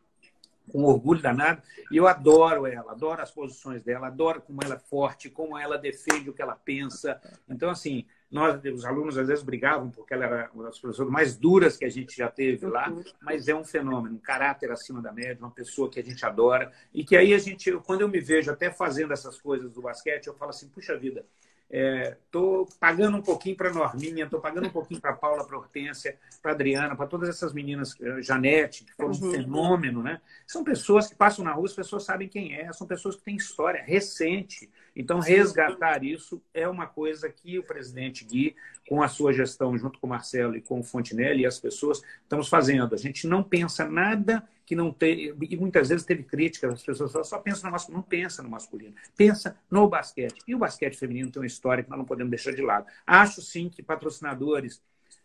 com 0.70 0.84
orgulho 0.84 1.20
danado. 1.20 1.62
E 1.90 1.96
eu 1.96 2.06
adoro 2.06 2.66
ela, 2.66 2.92
adoro 2.92 3.20
as 3.20 3.30
posições 3.30 3.82
dela, 3.82 4.06
adoro 4.06 4.40
como 4.40 4.62
ela 4.62 4.74
é 4.74 4.78
forte, 4.78 5.30
como 5.30 5.58
ela 5.58 5.76
defende 5.78 6.30
o 6.30 6.32
que 6.32 6.42
ela 6.42 6.54
pensa. 6.54 7.20
Então, 7.48 7.70
assim, 7.70 8.06
nós, 8.30 8.58
os 8.64 8.84
alunos 8.84 9.18
às 9.18 9.28
vezes 9.28 9.44
brigavam 9.44 9.90
porque 9.90 10.14
ela 10.14 10.24
era 10.24 10.50
uma 10.54 10.64
das 10.64 10.78
professoras 10.78 11.12
mais 11.12 11.36
duras 11.36 11.76
que 11.76 11.84
a 11.84 11.90
gente 11.90 12.16
já 12.16 12.30
teve 12.30 12.66
lá, 12.66 12.90
mas 13.20 13.46
é 13.46 13.54
um 13.54 13.64
fenômeno, 13.64 14.14
um 14.14 14.18
caráter 14.18 14.70
acima 14.70 15.02
da 15.02 15.12
média, 15.12 15.36
uma 15.38 15.50
pessoa 15.50 15.90
que 15.90 16.00
a 16.00 16.02
gente 16.02 16.24
adora. 16.24 16.72
E 16.94 17.04
que 17.04 17.14
aí 17.14 17.34
a 17.34 17.38
gente, 17.38 17.70
quando 17.84 18.00
eu 18.00 18.08
me 18.08 18.20
vejo 18.20 18.50
até 18.50 18.70
fazendo 18.70 19.12
essas 19.12 19.38
coisas 19.38 19.70
do 19.70 19.82
basquete, 19.82 20.28
eu 20.28 20.34
falo 20.34 20.50
assim, 20.50 20.68
puxa 20.68 20.96
vida, 20.96 21.26
Estou 21.72 22.68
é, 22.70 22.74
pagando 22.78 23.16
um 23.16 23.22
pouquinho 23.22 23.56
para 23.56 23.70
a 23.70 23.72
Norminha, 23.72 24.24
estou 24.24 24.38
pagando 24.38 24.66
um 24.66 24.70
pouquinho 24.70 25.00
para 25.00 25.12
a 25.12 25.14
Paula, 25.14 25.42
para 25.46 25.56
a 25.56 25.58
Hortência, 25.58 26.18
para 26.42 26.52
a 26.52 26.54
Adriana, 26.54 26.94
para 26.94 27.06
todas 27.06 27.30
essas 27.30 27.54
meninas, 27.54 27.96
eh, 27.98 28.20
Janete, 28.20 28.84
que 28.84 28.92
foram 28.92 29.12
um 29.12 29.24
uhum. 29.24 29.30
fenômeno, 29.30 30.02
né? 30.02 30.20
São 30.46 30.62
pessoas 30.62 31.08
que 31.08 31.14
passam 31.14 31.42
na 31.42 31.52
rua, 31.52 31.64
as 31.64 31.72
pessoas 31.72 32.04
sabem 32.04 32.28
quem 32.28 32.54
é, 32.54 32.70
são 32.74 32.86
pessoas 32.86 33.16
que 33.16 33.22
têm 33.22 33.36
história 33.36 33.82
recente. 33.82 34.70
Então, 34.94 35.20
resgatar 35.20 36.04
isso 36.04 36.42
é 36.52 36.68
uma 36.68 36.86
coisa 36.86 37.28
que 37.28 37.58
o 37.58 37.62
presidente 37.62 38.24
Gui, 38.24 38.54
com 38.88 39.02
a 39.02 39.08
sua 39.08 39.32
gestão, 39.32 39.76
junto 39.76 39.98
com 39.98 40.06
o 40.06 40.10
Marcelo 40.10 40.56
e 40.56 40.60
com 40.60 40.80
o 40.80 40.82
Fontinelli 40.84 41.42
e 41.42 41.46
as 41.46 41.58
pessoas, 41.58 42.02
estamos 42.22 42.48
fazendo. 42.48 42.94
A 42.94 42.98
gente 42.98 43.26
não 43.26 43.42
pensa 43.42 43.88
nada 43.88 44.46
que 44.66 44.76
não 44.76 44.92
tem. 44.92 45.34
E 45.40 45.56
muitas 45.56 45.88
vezes 45.88 46.04
teve 46.04 46.22
críticas, 46.22 46.72
as 46.72 46.82
pessoas 46.82 47.12
falam, 47.12 47.24
só 47.24 47.38
pensam 47.38 47.68
no 47.68 47.72
masculino. 47.72 47.98
Não 47.98 48.08
pensa 48.08 48.42
no 48.42 48.50
masculino, 48.50 48.94
pensa 49.16 49.56
no 49.70 49.88
basquete. 49.88 50.42
E 50.46 50.54
o 50.54 50.58
basquete 50.58 50.96
feminino 50.96 51.30
tem 51.30 51.40
uma 51.40 51.46
história 51.46 51.82
que 51.82 51.90
nós 51.90 51.98
não 51.98 52.06
podemos 52.06 52.30
deixar 52.30 52.52
de 52.52 52.62
lado. 52.62 52.86
Acho 53.06 53.40
sim 53.40 53.68
que 53.68 53.82
patrocinadores 53.82 54.82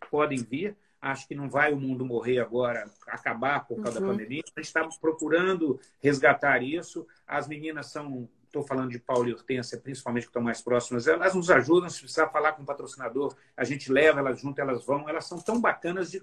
podem 0.10 0.38
vir. 0.38 0.76
Acho 1.00 1.28
que 1.28 1.36
não 1.36 1.48
vai 1.48 1.72
o 1.72 1.80
mundo 1.80 2.04
morrer 2.04 2.40
agora, 2.40 2.90
acabar 3.08 3.66
por 3.68 3.82
causa 3.82 4.00
uhum. 4.00 4.08
da 4.08 4.12
pandemia. 4.14 4.42
A 4.44 4.60
gente 4.60 4.68
está 4.68 4.88
procurando 5.00 5.80
resgatar 6.02 6.64
isso. 6.64 7.06
As 7.28 7.48
meninas 7.48 7.88
são 7.92 8.28
estou 8.58 8.64
falando 8.64 8.92
de 8.92 9.00
Paulo 9.00 9.28
e 9.28 9.34
Hortência, 9.34 9.78
principalmente 9.78 10.24
que 10.24 10.30
estão 10.30 10.42
mais 10.42 10.62
próximas, 10.62 11.08
elas 11.08 11.36
nos 11.36 11.50
ajudam, 11.50 11.90
se 11.90 12.00
precisar 12.00 12.28
falar 12.30 12.54
com 12.54 12.64
o 12.64 12.66
patrocinador, 12.66 13.36
a 13.56 13.64
gente 13.64 13.92
leva 13.92 14.20
elas 14.20 14.40
junto, 14.40 14.60
elas 14.60 14.86
vão, 14.86 15.08
elas 15.08 15.26
são 15.26 15.38
tão 15.40 15.60
bacanas 15.60 16.12
de, 16.12 16.22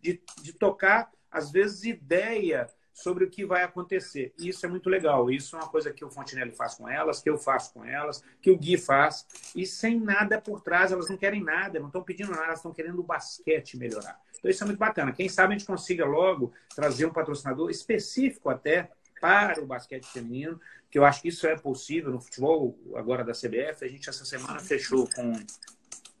de, 0.00 0.22
de 0.42 0.52
tocar, 0.52 1.10
às 1.30 1.50
vezes, 1.50 1.84
ideia 1.84 2.68
sobre 2.92 3.24
o 3.24 3.30
que 3.30 3.44
vai 3.44 3.62
acontecer. 3.62 4.34
E 4.38 4.50
isso 4.50 4.64
é 4.66 4.68
muito 4.68 4.90
legal. 4.90 5.30
Isso 5.30 5.56
é 5.56 5.58
uma 5.58 5.68
coisa 5.68 5.90
que 5.92 6.04
o 6.04 6.10
Fontinelli 6.10 6.52
faz 6.52 6.74
com 6.74 6.86
elas, 6.86 7.22
que 7.22 7.30
eu 7.30 7.38
faço 7.38 7.72
com 7.72 7.82
elas, 7.84 8.22
que 8.40 8.50
o 8.50 8.58
Gui 8.58 8.76
faz. 8.76 9.26
E 9.56 9.66
sem 9.66 9.98
nada 9.98 10.38
por 10.38 10.60
trás, 10.60 10.92
elas 10.92 11.08
não 11.08 11.16
querem 11.16 11.42
nada, 11.42 11.80
não 11.80 11.86
estão 11.86 12.02
pedindo 12.02 12.30
nada, 12.30 12.44
elas 12.44 12.58
estão 12.58 12.72
querendo 12.72 12.98
o 12.98 13.02
basquete 13.02 13.78
melhorar. 13.78 14.20
Então 14.38 14.50
isso 14.50 14.62
é 14.62 14.66
muito 14.66 14.78
bacana. 14.78 15.12
Quem 15.12 15.28
sabe 15.28 15.54
a 15.54 15.58
gente 15.58 15.66
consiga 15.66 16.04
logo 16.04 16.52
trazer 16.74 17.06
um 17.06 17.12
patrocinador 17.12 17.70
específico 17.70 18.50
até 18.50 18.90
para 19.22 19.62
o 19.62 19.66
basquete 19.66 20.04
feminino, 20.04 20.60
que 20.90 20.98
eu 20.98 21.04
acho 21.04 21.22
que 21.22 21.28
isso 21.28 21.46
é 21.46 21.56
possível 21.56 22.10
no 22.10 22.20
futebol 22.20 22.76
agora 22.96 23.22
da 23.22 23.32
CBF. 23.32 23.84
A 23.84 23.88
gente 23.88 24.10
essa 24.10 24.24
semana 24.24 24.58
fechou 24.58 25.08
com, 25.14 25.32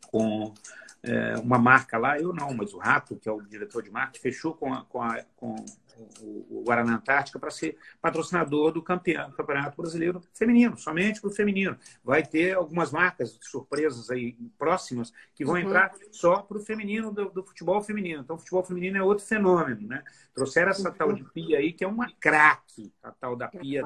com 0.06 0.54
é, 1.02 1.34
uma 1.34 1.58
marca 1.58 1.98
lá, 1.98 2.16
eu 2.16 2.32
não, 2.32 2.54
mas 2.54 2.72
o 2.72 2.78
Rato, 2.78 3.16
que 3.16 3.28
é 3.28 3.32
o 3.32 3.42
diretor 3.42 3.82
de 3.82 3.90
marketing, 3.90 4.22
fechou 4.22 4.54
com, 4.54 4.72
a, 4.72 4.84
com, 4.84 5.02
a, 5.02 5.24
com 5.34 5.56
o, 6.20 6.62
Guaraná 6.64 6.96
Antártica 6.96 7.38
para 7.38 7.50
ser 7.50 7.76
patrocinador 8.00 8.72
do 8.72 8.82
campeão, 8.82 9.30
Campeonato 9.32 9.80
Brasileiro 9.80 10.20
Feminino, 10.32 10.76
somente 10.76 11.20
para 11.20 11.30
o 11.30 11.32
feminino. 11.32 11.76
Vai 12.04 12.24
ter 12.24 12.54
algumas 12.54 12.90
marcas 12.90 13.38
surpresas 13.42 14.10
aí 14.10 14.36
próximas 14.58 15.12
que 15.34 15.44
vão 15.44 15.54
uhum. 15.54 15.60
entrar 15.60 15.92
só 16.10 16.42
para 16.42 16.58
o 16.58 16.60
feminino, 16.60 17.12
do, 17.12 17.30
do, 17.30 17.44
futebol 17.44 17.82
feminino. 17.82 18.22
Então, 18.22 18.36
o 18.36 18.38
futebol 18.38 18.64
feminino 18.64 18.98
é 18.98 19.02
outro 19.02 19.24
fenômeno, 19.24 19.88
né? 19.88 20.02
Trouxeram 20.34 20.70
essa 20.70 20.88
uhum. 20.88 20.94
tal 20.94 21.12
de 21.12 21.24
Pia 21.24 21.58
aí, 21.58 21.72
que 21.72 21.84
é 21.84 21.88
uma 21.88 22.10
craque, 22.20 22.92
a 23.02 23.10
tal 23.10 23.36
da 23.36 23.48
Pia 23.48 23.82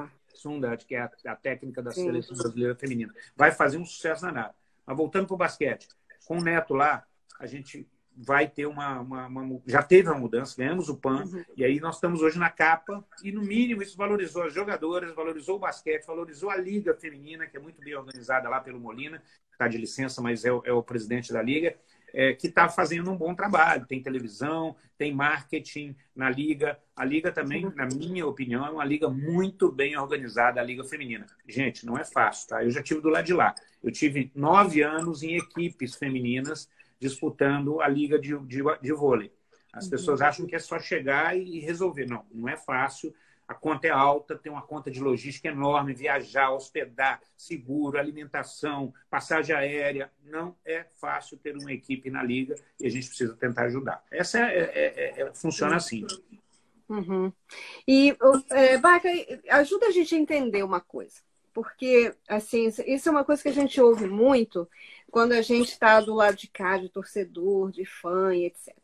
que 0.85 0.95
é 0.95 1.01
a, 1.01 1.11
a 1.25 1.35
técnica 1.35 1.81
da 1.81 1.91
Sim. 1.91 2.05
seleção 2.05 2.37
brasileira 2.37 2.75
feminina. 2.75 3.13
Vai 3.35 3.51
fazer 3.51 3.77
um 3.77 3.85
sucesso 3.85 4.21
danado. 4.21 4.53
Mas 4.85 4.95
voltando 4.95 5.25
para 5.25 5.33
o 5.33 5.37
basquete, 5.37 5.87
com 6.25 6.37
o 6.37 6.43
Neto 6.43 6.73
lá, 6.73 7.05
a 7.39 7.45
gente 7.45 7.87
vai 8.17 8.47
ter 8.47 8.65
uma, 8.65 8.99
uma, 8.99 9.27
uma, 9.27 9.61
já 9.67 9.83
teve 9.83 10.09
uma 10.09 10.17
mudança, 10.17 10.55
ganhamos 10.57 10.89
o 10.89 10.97
PAN, 10.97 11.23
uhum. 11.25 11.43
e 11.55 11.63
aí 11.63 11.79
nós 11.79 11.95
estamos 11.95 12.21
hoje 12.21 12.39
na 12.39 12.49
capa, 12.49 13.05
e 13.23 13.31
no 13.31 13.41
mínimo 13.41 13.83
isso 13.83 13.95
valorizou 13.95 14.43
as 14.43 14.53
jogadoras, 14.53 15.13
valorizou 15.13 15.57
o 15.57 15.59
basquete, 15.59 16.05
valorizou 16.05 16.49
a 16.49 16.57
Liga 16.57 16.95
Feminina, 16.95 17.45
que 17.45 17.57
é 17.57 17.59
muito 17.59 17.79
bem 17.79 17.95
organizada 17.95 18.49
lá 18.49 18.59
pelo 18.59 18.79
Molina, 18.79 19.21
está 19.51 19.67
de 19.67 19.77
licença, 19.77 20.21
mas 20.21 20.45
é 20.45 20.51
o, 20.51 20.61
é 20.65 20.73
o 20.73 20.81
presidente 20.81 21.31
da 21.31 21.41
Liga, 21.41 21.75
é, 22.13 22.33
que 22.33 22.47
está 22.47 22.69
fazendo 22.69 23.11
um 23.11 23.17
bom 23.17 23.35
trabalho. 23.35 23.85
Tem 23.85 24.01
televisão, 24.01 24.75
tem 24.97 25.13
marketing 25.13 25.95
na 26.15 26.29
Liga. 26.29 26.79
A 26.95 27.03
Liga 27.03 27.31
também, 27.31 27.69
na 27.75 27.85
minha 27.85 28.25
opinião, 28.25 28.65
é 28.65 28.69
uma 28.69 28.85
Liga 28.85 29.09
muito 29.09 29.71
bem 29.71 29.97
organizada, 29.97 30.59
a 30.59 30.63
Liga 30.63 30.83
Feminina. 30.83 31.25
Gente, 31.47 31.85
não 31.85 31.97
é 31.97 32.05
fácil, 32.05 32.47
tá? 32.47 32.63
Eu 32.63 32.71
já 32.71 32.81
tive 32.81 33.01
do 33.01 33.09
lado 33.09 33.25
de 33.25 33.33
lá. 33.33 33.53
Eu 33.83 33.91
tive 33.91 34.31
nove 34.33 34.81
anos 34.81 35.21
em 35.21 35.35
equipes 35.35 35.95
femininas 35.95 36.69
disputando 36.99 37.81
a 37.81 37.87
liga 37.87 38.19
de, 38.19 38.37
de, 38.45 38.61
de 38.81 38.93
vôlei. 38.93 39.31
As 39.73 39.85
uhum. 39.85 39.91
pessoas 39.91 40.21
acham 40.21 40.45
que 40.45 40.55
é 40.55 40.59
só 40.59 40.79
chegar 40.79 41.37
e 41.37 41.59
resolver. 41.59 42.05
Não, 42.05 42.25
não 42.31 42.49
é 42.49 42.57
fácil. 42.57 43.13
A 43.47 43.53
conta 43.53 43.87
é 43.87 43.89
alta, 43.89 44.37
tem 44.37 44.51
uma 44.51 44.61
conta 44.61 44.91
de 44.91 44.99
logística 44.99 45.47
enorme, 45.47 45.93
viajar, 45.93 46.51
hospedar, 46.51 47.21
seguro, 47.37 47.97
alimentação, 47.97 48.93
passagem 49.09 49.55
aérea. 49.55 50.11
Não 50.25 50.55
é 50.65 50.85
fácil 50.99 51.37
ter 51.37 51.55
uma 51.55 51.71
equipe 51.71 52.09
na 52.09 52.21
liga 52.21 52.55
e 52.79 52.85
a 52.85 52.89
gente 52.89 53.07
precisa 53.07 53.33
tentar 53.35 53.63
ajudar. 53.65 54.03
Essa 54.11 54.39
é, 54.39 54.59
é, 54.59 55.21
é, 55.21 55.21
é 55.21 55.33
funciona 55.33 55.77
assim. 55.77 56.05
Uhum. 56.89 57.31
E, 57.87 58.17
é, 58.49 58.77
Baca, 58.77 59.09
ajuda 59.51 59.87
a 59.87 59.91
gente 59.91 60.13
a 60.13 60.17
entender 60.17 60.63
uma 60.63 60.81
coisa 60.81 61.25
porque 61.57 62.13
assim 62.27 62.67
isso 62.85 63.09
é 63.09 63.11
uma 63.11 63.23
coisa 63.23 63.41
que 63.41 63.49
a 63.49 63.53
gente 63.53 63.81
ouve 63.81 64.05
muito 64.05 64.69
quando 65.11 65.33
a 65.33 65.41
gente 65.41 65.71
está 65.71 66.01
do 66.01 66.13
lado 66.13 66.35
de 66.37 66.47
cá, 66.47 66.77
de 66.77 66.89
torcedor, 66.89 67.71
de 67.71 67.85
fã 67.85 68.35
e 68.35 68.45
etc. 68.45 68.75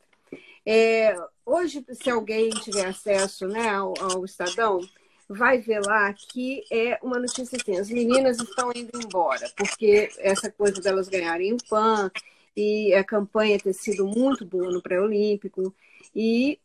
É, 0.65 1.15
hoje, 1.45 1.85
se 1.91 2.09
alguém 2.09 2.49
tiver 2.49 2.85
acesso 2.85 3.47
né, 3.47 3.69
ao, 3.69 3.93
ao, 3.99 4.23
Estadão, 4.23 4.79
vai 5.27 5.59
ver 5.59 5.81
lá 5.85 6.13
que 6.13 6.63
é 6.71 6.97
uma 7.01 7.19
notícia 7.19 7.57
assim: 7.57 7.77
as 7.77 7.89
meninas 7.89 8.39
estão 8.39 8.71
indo 8.73 8.91
embora, 8.99 9.49
porque 9.57 10.09
essa 10.19 10.49
coisa 10.51 10.81
delas 10.81 11.09
ganharem 11.09 11.53
o 11.53 11.57
PAN 11.69 12.09
e 12.55 12.93
a 12.93 13.03
campanha 13.03 13.59
ter 13.59 13.73
sido 13.73 14.05
muito 14.05 14.45
boa 14.45 14.71
no 14.71 14.81
pré-olímpico, 14.81 15.75
e 16.15 16.59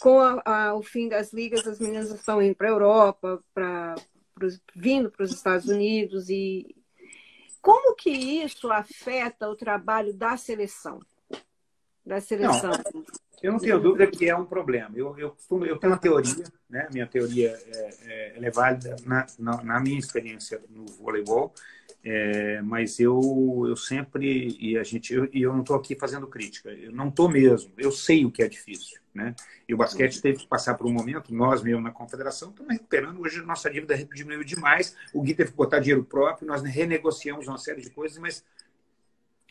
com 0.00 0.18
a, 0.20 0.42
a, 0.44 0.74
o 0.74 0.82
fim 0.82 1.08
das 1.08 1.32
ligas, 1.32 1.66
as 1.66 1.78
meninas 1.78 2.10
estão 2.10 2.42
indo 2.42 2.54
para 2.54 2.68
a 2.68 2.70
Europa, 2.70 3.42
para 3.54 3.94
pros, 4.34 4.60
vindo 4.74 5.10
para 5.10 5.24
os 5.24 5.32
Estados 5.32 5.66
Unidos 5.66 6.28
e 6.28 6.74
como 7.60 7.94
que 7.94 8.10
isso 8.10 8.70
afeta 8.72 9.48
o 9.48 9.56
trabalho 9.56 10.14
da 10.14 10.36
seleção? 10.36 11.00
Da 12.04 12.20
seleção. 12.20 12.70
Não, 12.70 13.04
eu 13.42 13.52
não 13.52 13.58
tenho 13.58 13.80
dúvida 13.80 14.06
que 14.06 14.28
é 14.28 14.36
um 14.36 14.44
problema. 14.44 14.90
Eu, 14.94 15.18
eu, 15.18 15.30
costumo, 15.30 15.64
eu 15.64 15.76
tenho 15.78 15.92
uma 15.92 15.98
teoria, 15.98 16.44
né? 16.68 16.88
Minha 16.92 17.06
teoria 17.06 17.58
é, 17.66 17.90
é, 18.06 18.44
é 18.44 18.50
válida 18.50 18.96
na, 19.04 19.26
na, 19.38 19.62
na 19.62 19.80
minha 19.80 19.98
experiência 19.98 20.60
no 20.68 20.86
voleibol 20.86 21.54
é, 22.02 22.62
mas 22.62 22.98
eu, 22.98 23.66
eu 23.68 23.76
sempre, 23.76 24.56
e 24.58 24.78
a 24.78 24.82
gente, 24.82 25.12
eu, 25.12 25.28
eu 25.32 25.52
não 25.52 25.60
estou 25.60 25.76
aqui 25.76 25.94
fazendo 25.94 26.26
crítica, 26.26 26.70
eu 26.70 26.92
não 26.92 27.08
estou 27.08 27.28
mesmo, 27.28 27.72
eu 27.76 27.92
sei 27.92 28.24
o 28.24 28.30
que 28.30 28.42
é 28.42 28.48
difícil. 28.48 28.98
Né? 29.12 29.34
E 29.68 29.74
o 29.74 29.76
basquete 29.76 30.22
teve 30.22 30.38
que 30.38 30.46
passar 30.46 30.74
por 30.74 30.86
um 30.86 30.92
momento, 30.92 31.34
nós 31.34 31.62
mesmo 31.62 31.82
na 31.82 31.90
confederação 31.90 32.50
estamos 32.50 32.72
recuperando, 32.72 33.20
hoje 33.20 33.40
a 33.40 33.42
nossa 33.42 33.68
dívida 33.68 33.96
diminuiu 34.14 34.44
demais, 34.44 34.96
o 35.12 35.20
Gui 35.20 35.34
teve 35.34 35.50
que 35.50 35.56
botar 35.56 35.80
dinheiro 35.80 36.04
próprio, 36.04 36.46
nós 36.46 36.62
renegociamos 36.62 37.46
uma 37.48 37.58
série 37.58 37.82
de 37.82 37.90
coisas, 37.90 38.16
mas 38.18 38.44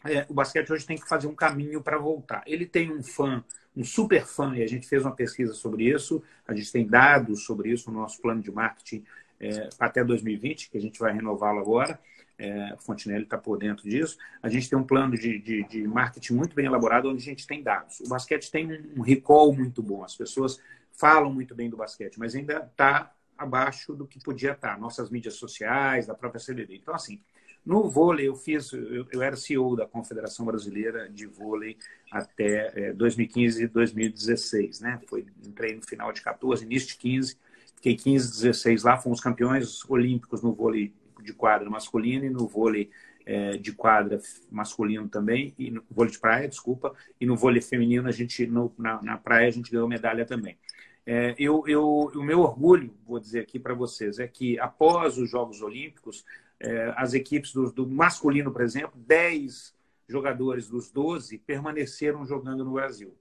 é, 0.06 0.26
o 0.30 0.34
basquete 0.34 0.72
hoje 0.72 0.86
tem 0.86 0.98
que 0.98 1.08
fazer 1.08 1.28
um 1.28 1.36
caminho 1.36 1.82
para 1.82 1.98
voltar. 1.98 2.44
Ele 2.46 2.66
tem 2.66 2.92
um 2.92 3.04
fã, 3.04 3.44
um 3.76 3.84
super 3.84 4.26
fã, 4.26 4.56
e 4.56 4.64
a 4.64 4.68
gente 4.68 4.88
fez 4.88 5.04
uma 5.04 5.16
pesquisa 5.16 5.54
sobre 5.54 5.90
isso, 5.90 6.24
a 6.48 6.54
gente 6.54 6.72
tem 6.72 6.88
dados 6.88 7.44
sobre 7.44 7.72
isso 7.72 7.92
no 7.92 8.00
nosso 8.00 8.22
plano 8.22 8.42
de 8.42 8.52
marketing 8.52 9.04
é, 9.40 9.70
até 9.80 10.04
2020, 10.04 10.70
que 10.70 10.78
a 10.78 10.82
gente 10.82 11.00
vai 11.00 11.14
renová-lo 11.14 11.60
agora 11.60 12.00
é, 12.40 12.76
Fontenelle 12.80 13.26
está 13.26 13.38
por 13.38 13.58
dentro 13.58 13.88
disso. 13.88 14.18
A 14.42 14.48
gente 14.48 14.70
tem 14.70 14.80
um 14.80 14.84
plano 14.84 15.18
de, 15.18 15.38
de, 15.40 15.64
de, 15.66 15.88
marketing 15.88 16.34
muito 16.34 16.56
bem 16.56 16.66
elaborado, 16.66 17.10
onde 17.10 17.22
a 17.22 17.26
gente 17.26 17.46
tem 17.46 17.62
dados. 17.62 18.00
O 18.00 18.08
basquete 18.08 18.50
tem 18.50 18.72
um 18.96 19.02
recall 19.02 19.54
muito 19.54 19.84
bom, 19.84 20.04
as 20.04 20.16
pessoas 20.16 20.60
falam 20.94 21.32
muito 21.32 21.54
bem 21.54 21.70
do 21.70 21.78
basquete, 21.78 22.18
mas 22.18 22.34
ainda 22.34 22.70
está 22.72 23.14
abaixo 23.38 23.94
do 23.94 24.08
que 24.08 24.24
podia 24.24 24.54
estar. 24.54 24.76
Tá. 24.76 24.78
Nossas 24.78 25.10
mídias 25.10 25.36
sociais, 25.36 26.08
da 26.08 26.16
própria 26.16 26.42
CBD. 26.42 26.78
Então, 26.78 26.96
assim, 26.96 27.22
no 27.66 27.90
vôlei, 27.90 28.28
eu 28.28 28.36
fiz, 28.36 28.72
eu, 28.74 29.06
eu 29.12 29.22
era 29.22 29.36
CEO 29.36 29.76
da 29.76 29.86
Confederação 29.86 30.46
Brasileira 30.46 31.10
de 31.10 31.26
Vôlei 31.26 31.78
até 32.12 32.72
é, 32.76 32.94
2015 32.94 33.64
e 33.64 33.68
2016, 33.68 34.80
né? 34.80 35.00
Foi, 35.08 35.26
entrei 35.46 35.76
no 35.76 35.82
final 35.82 36.12
de 36.12 36.22
14, 36.22 36.66
início 36.66 36.90
de 36.90 36.98
15, 36.98 37.38
fiquei 37.76 37.96
15, 37.96 38.32
16 38.42 38.84
lá, 38.84 38.98
fomos 38.98 39.22
campeões 39.22 39.84
olímpicos 39.90 40.42
no 40.42 40.54
vôlei 40.54 40.94
de 41.22 41.34
quadra 41.34 41.70
masculino 41.70 42.26
e 42.26 42.30
no 42.30 42.48
vôlei 42.48 42.90
é, 43.26 43.52
de 43.52 43.72
quadra 43.72 44.20
masculino 44.50 45.08
também, 45.08 45.54
e 45.58 45.70
no 45.70 45.84
vôlei 45.92 46.12
de 46.12 46.20
praia, 46.20 46.48
desculpa, 46.48 46.96
e 47.22 47.26
no 47.26 47.36
vôlei 47.36 47.62
feminino 47.62 48.08
a 48.08 48.12
gente, 48.12 48.48
no, 48.48 48.74
na, 48.78 49.02
na 49.04 49.18
praia, 49.18 49.48
a 49.48 49.52
gente 49.52 49.72
ganhou 49.72 49.88
medalha 49.88 50.26
também. 50.26 50.58
É, 51.06 51.36
eu, 51.38 51.64
eu, 51.68 52.12
o 52.14 52.24
meu 52.24 52.40
orgulho, 52.40 52.94
vou 53.06 53.20
dizer 53.20 53.42
aqui 53.42 53.60
para 53.60 53.74
vocês, 53.74 54.20
é 54.20 54.28
que 54.28 54.60
após 54.60 55.18
os 55.18 55.30
Jogos 55.30 55.62
Olímpicos, 55.62 56.26
é, 56.62 56.94
as 56.98 57.14
equipes 57.14 57.54
do, 57.54 57.72
do, 57.72 57.88
masculino, 57.88 58.52
por 58.52 58.62
exemplo, 58.62 59.00
10 59.00 59.74
jogadores 60.08 60.68
dos 60.68 60.92
12 60.92 61.38
permaneceram 61.40 62.26
jogando 62.26 62.66
no 62.66 62.74
Brasil. 62.74 63.16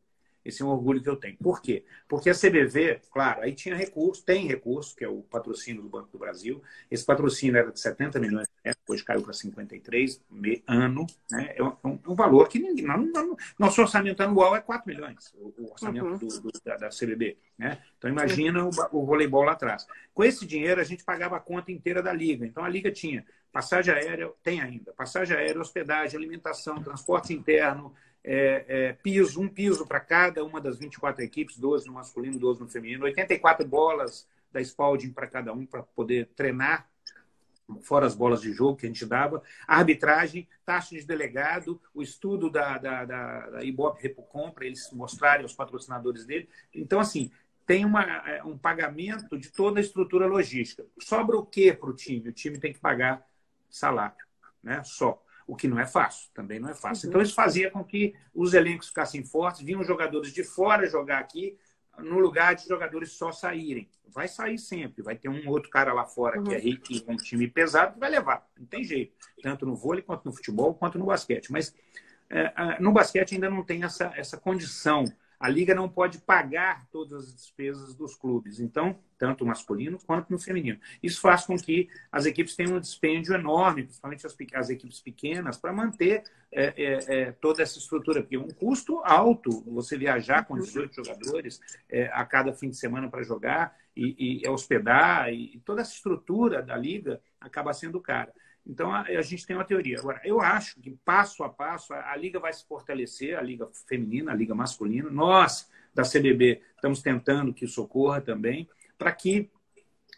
Esse 0.45 0.63
é 0.63 0.65
um 0.65 0.69
orgulho 0.69 1.03
que 1.03 1.09
eu 1.09 1.17
tenho. 1.17 1.37
Por 1.37 1.61
quê? 1.61 1.85
Porque 2.09 2.31
a 2.31 2.35
CBV, 2.35 3.01
claro, 3.13 3.43
aí 3.43 3.55
tinha 3.55 3.77
recurso, 3.77 4.25
tem 4.25 4.47
recurso, 4.47 4.97
que 4.97 5.05
é 5.05 5.09
o 5.09 5.23
patrocínio 5.23 5.83
do 5.83 5.89
Banco 5.89 6.09
do 6.11 6.19
Brasil. 6.19 6.63
Esse 6.91 7.05
patrocínio 7.05 7.57
era 7.57 7.71
de 7.71 7.79
70 7.79 8.19
milhões 8.19 8.47
de 8.47 8.55
reais, 8.65 8.77
depois 8.77 9.03
caiu 9.03 9.23
para 9.23 9.33
53 9.33 10.23
ano. 10.67 11.07
Né? 11.31 11.55
É, 11.57 11.63
um, 11.63 11.69
é 11.85 12.09
um 12.09 12.15
valor 12.15 12.49
que 12.49 12.59
ninguém. 12.59 12.85
Não, 12.85 12.99
não, 12.99 13.37
nosso 13.59 13.81
orçamento 13.81 14.23
anual 14.23 14.57
é 14.57 14.61
4 14.61 14.87
milhões, 14.87 15.35
o 15.35 15.71
orçamento 15.71 16.07
uhum. 16.07 16.17
do, 16.17 16.41
do, 16.41 16.51
da, 16.65 16.77
da, 16.77 16.89
CBB. 16.89 17.37
Né? 17.59 17.79
Então 17.99 18.11
imagina 18.11 18.65
o, 18.65 18.71
o 18.93 19.05
voleibol 19.05 19.43
lá 19.43 19.53
atrás. 19.53 19.87
Com 20.15 20.25
esse 20.25 20.47
dinheiro, 20.47 20.81
a 20.81 20.85
gente 20.85 21.05
pagava 21.05 21.37
a 21.37 21.41
conta 21.41 21.71
inteira 21.71 22.03
da 22.03 22.13
Liga. 22.13 22.47
Então 22.47 22.65
a 22.65 22.69
Liga 22.69 22.91
tinha 22.91 23.25
passagem 23.53 23.93
aérea, 23.93 24.31
tem 24.43 24.61
ainda, 24.61 24.93
passagem 24.93 25.37
aérea, 25.37 25.61
hospedagem, 25.61 26.17
alimentação, 26.17 26.83
transporte 26.83 27.33
interno 27.33 27.95
é, 28.25 28.65
é, 28.69 28.93
piso, 28.93 29.41
um 29.41 29.49
piso 29.49 29.87
para 29.87 30.01
cada 30.01 30.45
uma 30.45 30.61
das 30.61 30.79
24 30.79 31.23
equipes, 31.23 31.59
12 31.59 31.87
no 31.87 31.95
masculino, 31.95 32.39
12 32.39 32.61
no 32.61 32.69
feminino, 32.69 33.05
84 33.05 33.67
bolas 33.67 34.29
da 34.53 34.61
Spalding 34.61 35.13
para 35.13 35.27
cada 35.27 35.53
um, 35.53 35.67
para 35.67 35.83
poder 35.83 36.29
treinar, 36.35 36.89
fora 37.83 38.07
as 38.07 38.15
bolas 38.15 38.41
de 38.41 38.53
jogo 38.53 38.77
que 38.77 38.87
a 38.87 38.89
gente 38.89 39.05
dava, 39.05 39.43
arbitragem, 39.67 40.49
taxa 40.65 40.95
de 40.95 41.05
delegado, 41.05 41.81
o 41.95 42.03
estudo 42.03 42.51
da, 42.51 42.79
da, 42.79 43.05
da, 43.05 43.51
da 43.51 43.65
Ibope 43.65 44.03
Repucom, 44.03 44.51
para 44.51 44.67
eles 44.67 44.91
mostrarem 44.93 45.43
aos 45.43 45.53
patrocinadores 45.53 46.25
dele. 46.25 46.49
Então, 46.75 46.99
assim, 46.99 47.31
tem 47.67 47.85
uma, 47.85 48.03
é, 48.03 48.43
um 48.43 48.57
pagamento 48.57 49.39
de 49.39 49.51
toda 49.51 49.79
a 49.79 49.83
estrutura 49.83 50.27
logística. 50.27 50.87
Sobra 50.99 51.37
o 51.37 51.45
que 51.45 51.71
para 51.73 51.91
o 51.91 51.95
time? 51.95 52.31
O 52.31 52.33
time 52.33 52.59
tem 52.59 52.73
que 52.73 52.81
pagar 52.81 53.23
salário, 53.69 54.25
né? 54.63 54.83
Só. 54.85 55.23
O 55.49 55.57
que 55.57 55.67
não 55.67 55.81
é 55.81 55.87
fácil, 55.87 56.29
também 56.33 56.61
não 56.61 56.69
é 56.69 56.75
fácil. 56.75 57.07
Uhum. 57.07 57.11
Então, 57.11 57.23
isso 57.23 57.35
fazia 57.35 57.71
com 57.71 57.83
que 57.83 58.15
os 58.33 58.55
elencos 58.55 58.89
ficassem 58.89 59.25
fortes, 59.25 59.63
vinham 59.63 59.83
jogadores 59.83 60.33
de 60.33 60.45
fora 60.45 60.87
jogar 60.87 61.19
aqui, 61.19 61.59
no 61.99 62.19
lugar 62.19 62.55
de 62.55 62.69
jogadores 62.69 63.13
só 63.13 63.33
saírem. 63.33 63.89
Vai 64.07 64.29
sair 64.29 64.59
sempre, 64.59 65.03
vai 65.03 65.17
ter 65.17 65.29
um 65.29 65.49
outro 65.49 65.71
cara 65.71 65.93
lá 65.93 66.05
fora 66.05 66.39
uhum. 66.39 66.45
que 66.45 66.55
é 66.55 66.59
uhum. 66.59 66.63
rico, 66.63 67.13
um 67.13 67.17
time 67.17 67.49
pesado, 67.49 67.95
que 67.95 68.01
vai 68.01 68.11
levar. 68.11 68.47
Não 68.57 68.67
tem 68.67 68.85
jeito. 68.85 69.13
Tanto 69.43 69.67
no 69.67 69.75
vôlei, 69.75 70.03
quanto 70.03 70.27
no 70.27 70.33
futebol, 70.33 70.75
quanto 70.75 70.99
no 70.99 71.07
basquete. 71.07 71.51
Mas 71.51 71.75
é, 72.31 72.79
no 72.79 72.93
basquete 72.93 73.35
ainda 73.35 73.49
não 73.49 73.65
tem 73.65 73.83
essa, 73.85 74.13
essa 74.15 74.37
condição 74.37 75.05
a 75.39 75.49
liga 75.49 75.75
não 75.75 75.89
pode 75.89 76.19
pagar 76.19 76.87
todas 76.91 77.25
as 77.25 77.35
despesas 77.35 77.95
dos 77.95 78.17
clubes, 78.17 78.59
então, 78.59 78.99
tanto 79.17 79.45
no 79.45 79.49
masculino 79.49 79.99
quanto 80.05 80.31
no 80.31 80.39
feminino. 80.39 80.81
Isso 81.03 81.21
faz 81.21 81.45
com 81.45 81.57
que 81.57 81.89
as 82.11 82.27
equipes 82.27 82.57
tenham 82.57 82.77
um 82.77 82.81
dispêndio 82.81 83.35
enorme, 83.35 83.85
principalmente 83.85 84.27
as, 84.27 84.37
as 84.55 84.71
equipes 84.71 85.01
pequenas, 85.01 85.57
para 85.57 85.73
manter 85.73 86.25
é, 86.51 86.75
é, 86.77 87.21
é, 87.21 87.33
toda 87.33 87.63
essa 87.63 87.79
estrutura, 87.79 88.21
porque 88.21 88.37
é 88.37 88.39
um 88.41 88.49
custo 88.49 89.01
alto 89.05 89.63
você 89.67 89.97
viajar 89.97 90.45
com 90.45 90.59
18 90.59 91.05
jogadores 91.05 91.61
é, 91.89 92.07
a 92.13 92.25
cada 92.25 92.53
fim 92.53 92.71
de 92.71 92.77
semana 92.77 93.09
para 93.09 93.23
jogar 93.23 93.77
e, 93.97 94.43
e 94.45 94.49
hospedar, 94.49 95.33
e 95.33 95.61
toda 95.65 95.83
essa 95.83 95.93
estrutura 95.93 96.63
da 96.63 96.77
liga 96.77 97.21
acaba 97.41 97.73
sendo 97.73 98.01
cara. 98.01 98.33
Então, 98.69 98.93
a, 98.93 99.01
a, 99.01 99.23
gente 99.23 99.47
tem 99.47 99.57
uma 99.57 99.65
teoria. 99.65 99.99
Agora, 99.99 100.21
eu 100.25 100.41
acho 100.41 100.79
que 100.81 100.91
passo 101.05 101.43
a 101.43 101.49
passo 101.49 101.95
a, 101.95 102.13
a, 102.13 102.17
liga 102.17 102.39
vai 102.39 102.53
se 102.53 102.67
fortalecer, 102.67 103.39
a 103.39 103.41
liga 103.41 103.67
feminina, 103.89 104.33
a 104.33 104.35
liga 104.35 104.55
masculina. 104.55 105.09
Nós, 105.09 105.71
da 105.95 106.03
CBB, 106.03 106.61
estamos 106.75 107.01
tentando 107.01 107.55
que 107.55 107.65
isso 107.65 107.83
ocorra 107.83 108.21
também, 108.21 108.69
para 108.99 109.11
que 109.13 109.51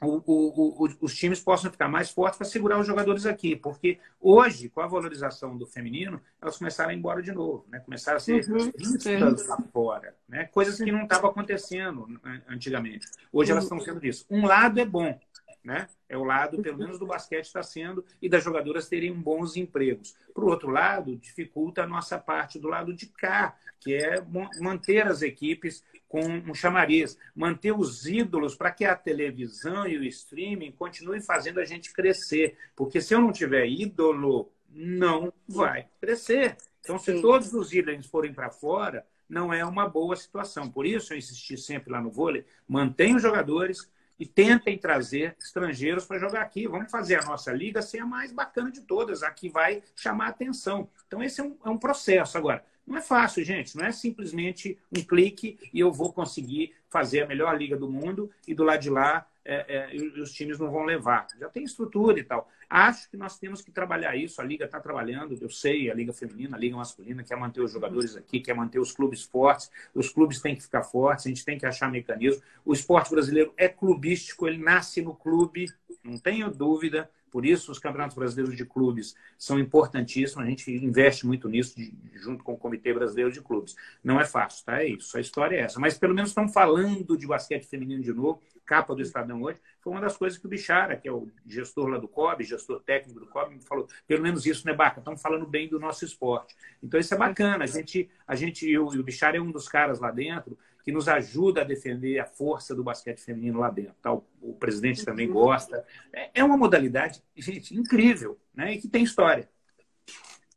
o, 0.03 0.23
o, 0.27 0.85
o, 0.85 0.89
os 1.03 1.15
times 1.15 1.41
possam 1.41 1.71
ficar 1.71 1.89
mais 1.89 2.11
fortes 2.11 2.39
para 2.39 2.47
segurar 2.47 2.81
os 2.81 2.87
jogadores 2.87 3.27
aqui. 3.27 3.55
Porque 3.55 3.99
hoje, 4.21 4.69
com 4.69 4.81
a 4.81 4.87
valorização 4.87 5.57
do 5.57 5.67
feminino, 5.67 6.21
elas 6.41 6.57
começaram 6.57 6.91
a 6.91 6.95
ir 6.95 6.97
embora 6.97 7.23
de 7.23 7.33
novo, 7.33 7.67
né? 7.69 7.81
começaram 7.81 8.17
a 8.17 8.21
ser 8.21 8.45
uhum, 8.51 8.73
vistas 8.77 9.47
lá 9.47 9.59
fora. 9.73 10.15
Né? 10.29 10.47
Coisas 10.47 10.79
que 10.79 10.91
não 10.91 11.03
estavam 11.03 11.31
acontecendo 11.31 12.07
né, 12.25 12.43
antigamente. 12.49 13.07
Hoje 13.33 13.53
elas 13.53 13.65
uhum. 13.65 13.77
estão 13.77 13.93
sendo 13.93 14.01
vistas. 14.01 14.27
Um 14.31 14.47
lado 14.47 14.81
é 14.81 14.85
bom, 14.85 15.19
né? 15.63 15.89
É 16.09 16.17
o 16.17 16.25
lado, 16.25 16.61
pelo 16.63 16.79
menos, 16.79 16.99
do 16.99 17.07
basquete 17.07 17.47
está 17.47 17.63
sendo, 17.63 18.05
e 18.21 18.29
das 18.29 18.43
jogadoras 18.43 18.89
terem 18.89 19.13
bons 19.13 19.57
empregos. 19.57 20.17
Por 20.35 20.45
outro 20.45 20.71
lado, 20.71 21.17
dificulta 21.17 21.83
a 21.83 21.87
nossa 21.87 22.19
parte 22.19 22.59
do 22.59 22.69
lado 22.69 22.95
de 22.95 23.07
cá, 23.07 23.57
que 23.79 23.95
é 23.95 24.23
manter 24.61 25.07
as 25.07 25.23
equipes 25.23 25.85
com 26.09 26.21
um 26.21 26.55
chamariz, 26.55 27.17
manter 27.35 27.73
os 27.73 28.07
ídolos 28.07 28.55
para 28.55 28.71
que 28.71 28.85
a 28.85 28.97
televisão 28.97 29.87
e 29.87 29.97
o 29.97 30.05
streaming 30.05 30.73
continuem 30.73 31.21
fazendo 31.21 31.61
a 31.61 31.65
gente 31.65 31.93
crescer. 31.93 32.59
Porque 32.75 33.01
se 33.01 33.15
eu 33.15 33.21
não 33.21 33.33
tiver 33.33 33.67
ídolo, 33.67 34.51
não 34.69 35.33
vai 35.49 35.89
crescer. 36.01 36.57
Então, 36.81 36.99
se 36.99 37.21
todos 37.21 37.55
os 37.55 37.73
ídolos 37.73 38.07
forem 38.07 38.33
para 38.33 38.51
fora, 38.51 39.07
não 39.29 39.53
é 39.53 39.65
uma 39.65 39.89
boa 39.89 40.17
situação. 40.17 40.69
Por 40.69 40.85
isso, 40.85 41.13
eu 41.13 41.19
insisti 41.19 41.57
sempre 41.57 41.93
lá 41.93 42.01
no 42.01 42.11
vôlei: 42.11 42.45
mantenha 42.67 43.17
os 43.17 43.23
jogadores, 43.23 43.89
e 44.21 44.27
tentem 44.27 44.77
trazer 44.77 45.35
estrangeiros 45.41 46.05
para 46.05 46.19
jogar 46.19 46.43
aqui. 46.43 46.69
Vamos 46.69 46.91
fazer 46.91 47.17
a 47.17 47.25
nossa 47.25 47.51
liga 47.51 47.81
ser 47.81 48.01
a 48.01 48.07
mais 48.07 48.31
bacana 48.31 48.71
de 48.71 48.83
todas, 48.83 49.23
a 49.23 49.31
que 49.31 49.49
vai 49.49 49.83
chamar 49.97 50.29
atenção. 50.29 50.87
Então, 51.07 51.23
esse 51.23 51.41
é 51.41 51.45
um, 51.45 51.57
é 51.65 51.71
um 51.71 51.79
processo. 51.79 52.37
Agora, 52.37 52.63
não 52.87 52.99
é 52.99 53.01
fácil, 53.01 53.43
gente. 53.43 53.75
Não 53.75 53.85
é 53.85 53.91
simplesmente 53.91 54.79
um 54.95 55.03
clique 55.03 55.59
e 55.73 55.81
eu 55.81 55.91
vou 55.91 56.13
conseguir 56.13 56.75
fazer 56.91 57.23
a 57.23 57.27
melhor 57.27 57.57
liga 57.57 57.79
do 57.79 57.89
mundo 57.89 58.31
e 58.47 58.55
do 58.55 58.63
lado 58.63 58.83
de 58.83 58.91
lá 58.91 59.27
é, 59.43 59.95
é, 59.95 60.21
os 60.21 60.33
times 60.33 60.59
não 60.59 60.71
vão 60.71 60.85
levar. 60.85 61.27
Já 61.39 61.49
tem 61.49 61.65
estrutura 61.65 62.21
e 62.21 62.25
tal. 62.25 62.47
Acho 62.73 63.11
que 63.11 63.17
nós 63.17 63.37
temos 63.37 63.61
que 63.63 63.73
trabalhar 63.73 64.15
isso. 64.15 64.41
A 64.41 64.45
Liga 64.45 64.65
está 64.65 64.79
trabalhando, 64.79 65.37
eu 65.41 65.51
sei, 65.51 65.91
a 65.91 65.95
Liga 65.95 66.13
Feminina, 66.13 66.57
a 66.57 66.61
Liga 66.61 66.77
Masculina, 66.77 67.25
quer 67.25 67.37
manter 67.37 67.61
os 67.61 67.73
jogadores 67.73 68.15
aqui, 68.15 68.39
quer 68.39 68.55
manter 68.55 68.79
os 68.79 68.93
clubes 68.93 69.25
fortes. 69.25 69.69
Os 69.93 70.09
clubes 70.09 70.41
têm 70.41 70.55
que 70.55 70.63
ficar 70.63 70.85
fortes, 70.85 71.27
a 71.27 71.29
gente 71.31 71.45
tem 71.45 71.59
que 71.59 71.67
achar 71.67 71.91
mecanismo. 71.91 72.41
O 72.65 72.73
esporte 72.73 73.11
brasileiro 73.11 73.53
é 73.57 73.69
clubístico, 73.69 74.47
ele 74.47 74.59
nasce 74.59 75.03
no 75.03 75.17
clube, 75.17 75.67
não 76.05 76.17
tenho 76.17 76.49
dúvida. 76.49 77.11
Por 77.31 77.47
isso, 77.47 77.71
os 77.71 77.79
campeonatos 77.79 78.17
brasileiros 78.17 78.57
de 78.57 78.65
clubes 78.65 79.15
são 79.39 79.59
importantíssimos. 79.59 80.45
A 80.45 80.49
gente 80.49 80.71
investe 80.71 81.27
muito 81.27 81.49
nisso, 81.49 81.77
de, 81.77 81.93
junto 82.15 82.43
com 82.43 82.53
o 82.53 82.59
Comitê 82.59 82.93
Brasileiro 82.93 83.31
de 83.31 83.41
Clubes. 83.41 83.77
Não 84.03 84.21
é 84.21 84.25
fácil, 84.25 84.65
tá? 84.65 84.83
É 84.83 84.89
isso. 84.89 85.17
A 85.17 85.21
história 85.21 85.57
é 85.57 85.61
essa. 85.61 85.79
Mas 85.79 85.97
pelo 85.97 86.15
menos 86.15 86.31
estão 86.31 86.49
falando 86.49 87.17
de 87.17 87.27
basquete 87.27 87.67
feminino 87.67 88.03
de 88.03 88.13
novo. 88.13 88.41
Capa 88.67 88.95
do 88.95 89.03
Estadão 89.03 89.43
hoje. 89.43 89.59
Foi 89.81 89.93
uma 89.93 90.01
das 90.01 90.17
coisas 90.17 90.39
que 90.39 90.47
o 90.47 90.49
Bichara, 90.49 90.97
que 90.97 91.09
é 91.09 91.13
o 91.13 91.29
gestor 91.45 91.89
lá 91.89 91.99
do 91.99 92.07
COB, 92.07 92.45
gestor 92.45 92.81
técnico 92.81 93.19
do 93.19 93.27
COB, 93.27 93.57
me 93.57 93.61
falou. 93.61 93.89
Pelo 94.07 94.23
menos 94.23 94.47
isso, 94.47 94.65
né, 94.65 94.73
Baca? 94.73 95.01
Estão 95.01 95.17
falando 95.17 95.45
bem 95.45 95.69
do 95.69 95.81
nosso 95.81 96.05
esporte. 96.05 96.55
Então, 96.81 97.01
isso 97.01 97.13
é 97.13 97.17
bacana. 97.17 97.65
A 97.65 97.67
gente, 97.67 98.09
a 98.27 98.37
gente 98.37 98.69
e 98.69 98.79
o, 98.79 98.87
o 98.87 99.03
Bichara 99.03 99.37
é 99.37 99.41
um 99.41 99.51
dos 99.51 99.67
caras 99.67 99.99
lá 99.99 100.13
dentro 100.13 100.57
que 100.85 100.93
nos 100.93 101.09
ajuda 101.09 101.61
a 101.61 101.65
defender 101.65 102.19
a 102.19 102.27
força 102.27 102.75
do 102.75 102.85
basquete 102.85 103.21
feminino 103.21 103.61
lá 103.61 103.71
dentro. 103.71 103.95
Tá? 104.03 104.13
O, 104.13 104.25
o 104.41 104.55
presidente 104.55 105.05
também 105.05 105.27
uhum. 105.29 105.35
gosta. 105.35 105.85
É, 106.13 106.31
é 106.35 106.45
uma 106.45 106.57
modalidade, 106.57 107.23
gente, 107.37 107.77
incrível, 107.77 108.39
né? 108.55 108.75
E 108.75 108.81
que 108.81 108.89
tem 108.89 109.03
história. 109.03 109.49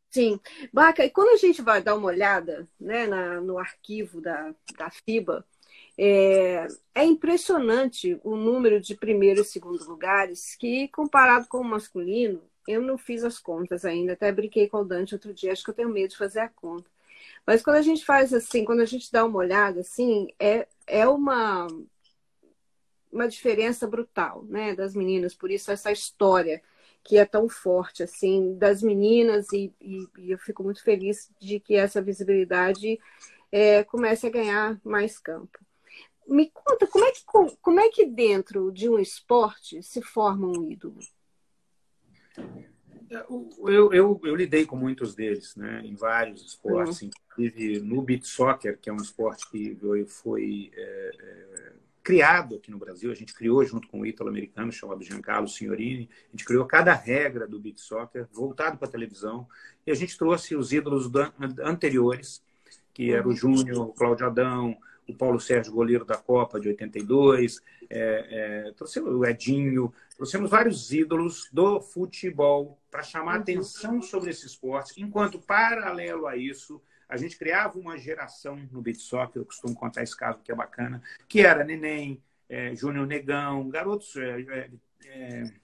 Sim. 0.09 0.39
Baca, 0.71 1.03
e 1.03 1.09
quando 1.09 1.29
a 1.29 1.37
gente 1.37 1.61
vai 1.61 1.81
dar 1.81 1.95
uma 1.95 2.07
olhada 2.07 2.67
né, 2.79 3.07
na, 3.07 3.41
no 3.41 3.57
arquivo 3.57 4.21
da, 4.21 4.53
da 4.77 4.91
FIBA, 4.91 5.43
é, 5.97 6.67
é, 6.93 7.03
impressionante 7.03 8.19
o 8.23 8.35
número 8.35 8.79
de 8.79 8.95
primeiro 8.95 9.41
e 9.41 9.45
segundo 9.45 9.83
lugares 9.85 10.55
que, 10.55 10.87
comparado 10.89 11.47
com 11.47 11.57
o 11.57 11.63
masculino, 11.63 12.41
eu 12.67 12.81
não 12.81 12.97
fiz 12.97 13.23
as 13.23 13.39
contas 13.39 13.85
ainda, 13.85 14.13
até 14.13 14.31
brinquei 14.31 14.67
com 14.67 14.77
o 14.77 14.85
Dante 14.85 15.15
outro 15.15 15.33
dia, 15.33 15.51
acho 15.51 15.63
que 15.63 15.69
eu 15.69 15.75
tenho 15.75 15.89
medo 15.89 16.09
de 16.09 16.17
fazer 16.17 16.39
a 16.39 16.49
conta. 16.49 16.89
Mas 17.45 17.61
quando 17.61 17.77
a 17.77 17.81
gente 17.81 18.05
faz 18.05 18.33
assim, 18.33 18.63
quando 18.63 18.81
a 18.81 18.85
gente 18.85 19.11
dá 19.11 19.25
uma 19.25 19.37
olhada 19.37 19.81
assim, 19.81 20.27
é, 20.39 20.67
é 20.87 21.07
uma, 21.07 21.67
uma 23.11 23.27
diferença 23.27 23.85
brutal, 23.87 24.43
né, 24.45 24.75
das 24.75 24.95
meninas. 24.95 25.33
Por 25.33 25.51
isso 25.51 25.71
essa 25.71 25.91
história 25.91 26.61
que 27.03 27.17
é 27.17 27.25
tão 27.25 27.49
forte 27.49 28.01
assim 28.01 28.55
das 28.57 28.81
meninas 28.81 29.51
e, 29.51 29.73
e, 29.81 30.07
e 30.17 30.31
eu 30.31 30.37
fico 30.37 30.63
muito 30.63 30.81
feliz 30.81 31.29
de 31.39 31.59
que 31.59 31.75
essa 31.75 32.01
visibilidade 32.01 32.97
é, 33.51 33.83
comece 33.83 34.25
a 34.25 34.29
ganhar 34.29 34.79
mais 34.83 35.19
campo. 35.19 35.59
Me 36.25 36.49
conta 36.49 36.87
como 36.87 37.03
é 37.03 37.11
que 37.11 37.23
como 37.61 37.79
é 37.81 37.89
que 37.89 38.05
dentro 38.05 38.71
de 38.71 38.89
um 38.89 38.97
esporte 38.97 39.83
se 39.83 40.01
forma 40.01 40.47
um 40.47 40.71
ídolo? 40.71 40.99
Eu, 43.13 43.93
eu, 43.93 44.21
eu, 44.23 44.35
lidei 44.35 44.65
com 44.65 44.75
muitos 44.75 45.13
deles, 45.13 45.55
né, 45.55 45.81
em 45.83 45.95
vários 45.95 46.43
esportes, 46.45 47.01
uhum. 47.01 47.09
inclusive 47.31 47.79
no 47.79 48.01
beat 48.01 48.25
soccer, 48.25 48.77
que 48.79 48.89
é 48.89 48.93
um 48.93 48.97
esporte 48.97 49.49
que 49.49 49.77
foi 50.07 50.71
é, 50.75 51.11
é, 51.19 51.73
criado 52.03 52.55
aqui 52.55 52.71
no 52.71 52.77
Brasil. 52.77 53.11
A 53.11 53.15
gente 53.15 53.33
criou 53.33 53.63
junto 53.63 53.87
com 53.87 54.01
o 54.01 54.05
ítalo-americano 54.05 54.71
chamado 54.71 55.03
Giancarlo 55.03 55.47
Signorini. 55.47 56.09
A 56.27 56.31
gente 56.31 56.45
criou 56.45 56.65
cada 56.65 56.93
regra 56.93 57.47
do 57.47 57.59
beat 57.59 57.77
soccer 57.77 58.27
voltado 58.31 58.77
para 58.77 58.87
a 58.87 58.91
televisão 58.91 59.47
e 59.85 59.91
a 59.91 59.95
gente 59.95 60.17
trouxe 60.17 60.55
os 60.55 60.73
ídolos 60.73 61.09
anteriores, 61.63 62.43
que 62.93 63.11
era 63.11 63.27
o. 63.27 63.33
Júnior, 63.33 63.89
o 63.89 63.93
Cláudio 63.93 64.25
Adão, 64.25 64.77
o 65.07 65.13
Paulo 65.13 65.39
Sérgio, 65.39 65.73
goleiro 65.73 66.05
da 66.05 66.17
Copa 66.17 66.59
de 66.59 66.69
82, 66.69 67.61
é, 67.89 68.67
é, 68.67 68.71
trouxemos 68.73 69.13
o 69.13 69.25
Edinho, 69.25 69.93
trouxemos 70.15 70.49
vários 70.49 70.91
ídolos 70.91 71.49
do 71.51 71.81
futebol 71.81 72.79
para 72.89 73.03
chamar 73.03 73.35
uhum. 73.35 73.41
atenção 73.41 74.01
sobre 74.01 74.29
esse 74.29 74.45
esporte, 74.45 75.01
enquanto, 75.01 75.39
paralelo 75.39 76.27
a 76.27 76.37
isso, 76.37 76.81
a 77.07 77.17
gente 77.17 77.37
criava 77.37 77.77
uma 77.77 77.97
geração 77.97 78.57
no 78.71 78.81
beat 78.81 78.97
soccer, 78.97 79.41
eu 79.41 79.45
costumo 79.45 79.75
contar 79.75 80.03
esse 80.03 80.15
caso 80.15 80.39
que 80.43 80.51
é 80.51 80.55
bacana, 80.55 81.01
que 81.27 81.41
era 81.41 81.63
Neném, 81.63 82.21
é, 82.49 82.75
Júnior 82.75 83.07
Negão, 83.07 83.69
garotos... 83.69 84.15
É, 84.15 84.41
é, 84.41 84.69
é 85.05 85.63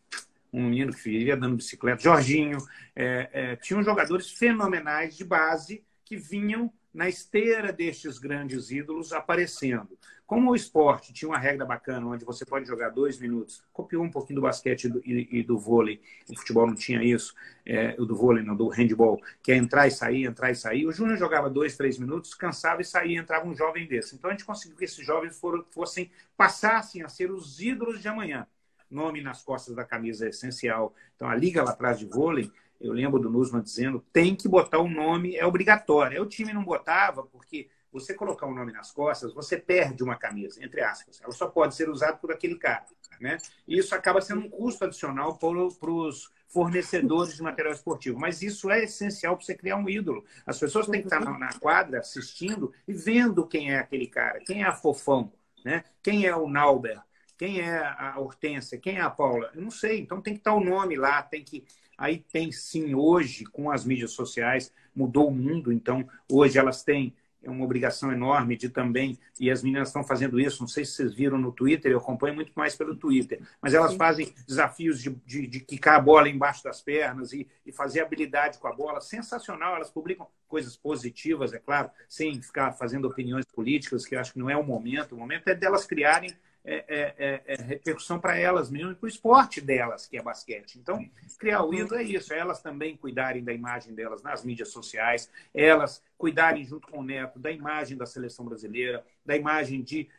um 0.52 0.64
menino 0.64 0.92
que 0.92 1.04
vivia 1.04 1.38
dando 1.38 1.58
bicicleta, 1.58 2.02
Jorginho, 2.02 2.58
é, 2.96 3.56
tinham 3.58 3.84
jogadores 3.84 4.32
fenomenais 4.32 5.16
de 5.16 5.24
base 5.24 5.84
que 6.04 6.18
vinham 6.18 6.74
na 6.94 7.08
esteira 7.08 7.72
destes 7.72 8.18
grandes 8.18 8.72
ídolos 8.72 9.14
aparecendo. 9.14 9.98
Como 10.26 10.52
o 10.52 10.56
esporte 10.56 11.12
tinha 11.12 11.28
uma 11.28 11.40
regra 11.40 11.66
bacana, 11.66 12.06
onde 12.06 12.24
você 12.24 12.46
pode 12.46 12.68
jogar 12.68 12.90
dois 12.90 13.18
minutos, 13.18 13.64
copiou 13.74 14.04
um 14.04 14.12
pouquinho 14.12 14.36
do 14.36 14.44
basquete 14.44 14.84
e 14.84 14.90
do, 14.90 15.02
e, 15.04 15.40
e 15.40 15.44
do 15.44 15.58
vôlei, 15.58 16.00
o 16.30 16.38
futebol 16.38 16.68
não 16.68 16.76
tinha 16.76 17.04
isso, 17.04 17.34
é, 17.66 17.96
o 17.98 18.06
do 18.06 18.16
vôlei, 18.16 18.44
não, 18.44 18.56
do 18.56 18.68
handball, 18.68 19.20
que 19.42 19.52
é 19.52 19.56
entrar 19.56 19.88
e 19.88 19.92
sair, 19.92 20.26
entrar 20.26 20.52
e 20.52 20.56
sair. 20.56 20.86
O 20.86 20.92
Júnior 20.92 21.18
jogava 21.18 21.50
dois, 21.50 21.76
três 21.76 21.98
minutos, 21.98 22.36
cansava 22.36 22.82
e 22.82 22.86
saía, 22.86 23.20
entrava 23.20 23.48
um 23.48 23.56
jovem 23.56 23.88
desse. 23.88 24.16
Então 24.16 24.30
a 24.30 24.34
gente 24.34 24.46
conseguiu 24.46 24.78
que 24.78 24.86
esses 24.86 25.04
jovens 25.04 25.36
foram, 25.40 25.66
fossem, 25.72 26.12
passassem 26.38 27.02
a 27.02 27.10
ser 27.10 27.32
os 27.32 27.60
ídolos 27.60 28.00
de 28.00 28.08
amanhã. 28.08 28.46
Nome 28.90 29.22
nas 29.22 29.42
costas 29.42 29.76
da 29.76 29.84
camisa 29.84 30.28
é 30.28 30.30
essencial. 30.30 30.94
Então 31.16 31.28
a 31.28 31.36
liga 31.36 31.64
lá 31.64 31.72
atrás 31.72 31.98
de 31.98 32.06
vôlei 32.06 32.52
eu 32.80 32.94
lembro 32.94 33.20
do 33.20 33.30
Nusman 33.30 33.62
dizendo, 33.62 34.04
tem 34.14 34.36
que 34.36 34.48
botar 34.48 34.80
o 34.80 34.90
nome, 34.90 35.36
é 35.36 35.46
obrigatório. 35.46 36.18
Aí 36.18 36.24
o 36.24 36.30
time 36.30 36.54
não 36.54 36.64
botava, 36.64 37.24
porque 37.24 37.70
você 37.92 38.14
colocar 38.14 38.46
um 38.46 38.54
nome 38.54 38.72
nas 38.72 38.92
costas, 38.92 39.34
você 39.34 39.58
perde 39.58 40.04
uma 40.04 40.16
camisa, 40.16 40.64
entre 40.64 40.82
aspas. 40.82 41.20
Ela 41.22 41.34
só 41.34 41.48
pode 41.48 41.76
ser 41.76 41.90
usada 41.90 42.18
por 42.18 42.32
aquele 42.32 42.56
cara. 42.56 42.86
Né? 43.20 43.38
E 43.68 43.78
isso 43.78 43.94
acaba 43.94 44.22
sendo 44.22 44.42
um 44.42 44.50
custo 44.50 44.86
adicional 44.86 45.38
para 45.38 45.92
os 45.92 46.32
fornecedores 46.48 47.36
de 47.36 47.44
material 47.44 47.74
esportivo. 47.74 48.18
Mas 48.18 48.42
isso 48.42 48.70
é 48.70 48.84
essencial 48.84 49.36
para 49.36 49.46
você 49.46 49.56
criar 49.56 49.76
um 49.76 49.90
ídolo. 49.90 50.24
As 50.46 50.58
pessoas 50.58 50.88
têm 50.88 51.02
que 51.02 51.08
estar 51.08 51.20
na 51.20 51.54
quadra 51.60 52.00
assistindo 52.00 52.72
e 52.88 52.94
vendo 52.94 53.46
quem 53.46 53.74
é 53.74 53.80
aquele 53.80 54.08
cara, 54.08 54.40
quem 54.40 54.64
é 54.64 54.66
a 54.66 54.74
Fofão, 54.74 55.34
né? 55.66 55.84
quem 56.02 56.26
é 56.26 56.36
o 56.36 56.48
Nauber, 56.48 57.02
quem 57.40 57.62
é 57.62 57.78
a 57.80 58.16
Hortência, 58.18 58.78
quem 58.78 58.98
é 58.98 59.02
a 59.02 59.10
Paula. 59.10 59.50
Eu 59.56 59.62
não 59.62 59.72
sei, 59.72 60.02
então 60.02 60.20
tem 60.20 60.34
que 60.34 60.42
estar 60.42 60.54
o 60.54 60.60
nome 60.60 60.98
lá, 60.98 61.24
tem 61.24 61.42
que. 61.42 61.64
Aí 61.98 62.20
tem 62.20 62.52
sim, 62.52 62.94
hoje, 62.94 63.46
com 63.46 63.72
as 63.72 63.86
mídias 63.86 64.12
sociais, 64.12 64.74
mudou 64.94 65.30
o 65.30 65.34
mundo, 65.34 65.72
então 65.72 66.06
hoje 66.30 66.60
elas 66.60 66.84
têm 66.84 67.16
é 67.42 67.50
uma 67.50 67.64
obrigação 67.64 68.12
enorme 68.12 68.58
de 68.58 68.68
também, 68.68 69.18
e 69.40 69.50
as 69.50 69.64
meninas 69.64 69.88
estão 69.88 70.04
fazendo 70.04 70.38
isso, 70.38 70.60
não 70.60 70.68
sei 70.68 70.84
se 70.84 70.92
vocês 70.92 71.14
viram 71.14 71.38
no 71.38 71.54
Twitter, 71.54 71.90
eu 71.90 72.00
acompanho 72.00 72.36
muito 72.36 72.52
mais 72.54 72.76
pelo 72.76 72.98
Twitter, 72.98 73.42
mas 73.62 73.74
elas 73.74 73.92
Sim. 73.92 73.98
fazem 73.98 74.34
desafios 74.46 75.02
de, 75.02 75.10
de, 75.26 75.48
de, 75.48 75.62
quicar 75.62 75.96
a 75.96 76.02
bola 76.02 76.28
embaixo 76.28 76.62
das 76.62 76.82
pernas 76.82 77.32
e, 77.32 77.48
e 77.66 77.72
fazer 77.72 78.02
habilidade 78.02 78.60
com 78.60 78.68
a 78.68 78.74
bola, 78.74 79.00
sensacional, 79.00 79.78
elas 79.78 79.90
publicam 79.90 80.28
coisas 80.50 80.76
positivas, 80.76 81.54
é 81.54 81.60
claro, 81.60 81.90
sem 82.10 82.42
ficar 82.42 82.74
fazendo 82.74 83.08
opiniões 83.08 83.46
políticas, 83.46 84.06
que 84.06 84.16
eu 84.16 84.20
acho 84.20 84.34
que 84.34 84.40
não 84.40 84.50
é 84.50 84.58
o 84.58 84.64
momento, 84.64 85.16
o 85.16 85.18
momento 85.18 85.48
é 85.48 85.56
delas 85.56 85.86
criarem 85.86 86.36
é, 86.64 86.86
é, 86.88 87.16
é, 87.18 87.42
é 87.54 87.62
repercussão 87.62 88.20
para 88.20 88.38
elas 88.38 88.70
mesmo 88.70 88.92
e 88.92 88.96
para 88.96 89.06
o 89.06 89.10
esporte 89.10 89.62
delas, 89.62 90.08
que 90.08 90.18
é 90.18 90.22
basquete. 90.22 90.78
Então, 90.78 91.04
criar 91.38 91.64
o 91.64 91.74
ídolo 91.74 92.00
é 92.00 92.04
isso, 92.04 92.34
é 92.34 92.40
elas 92.40 92.62
também 92.62 92.98
cuidarem 92.98 93.44
da 93.44 93.54
imagem 93.54 93.94
delas 93.94 94.22
nas 94.22 94.44
mídias 94.44 94.70
sociais, 94.70 95.30
elas 95.54 96.04
cuidarem 96.18 96.66
junto 96.66 96.88
com 96.88 97.00
o 97.00 97.04
Neto 97.04 97.40
da 97.40 97.50
imagem 97.50 97.98
da 97.98 98.06
seleção 98.06 98.46
brasileira, 98.46 99.06
da 99.26 99.38
imagem 99.38 99.82
de 99.82 100.10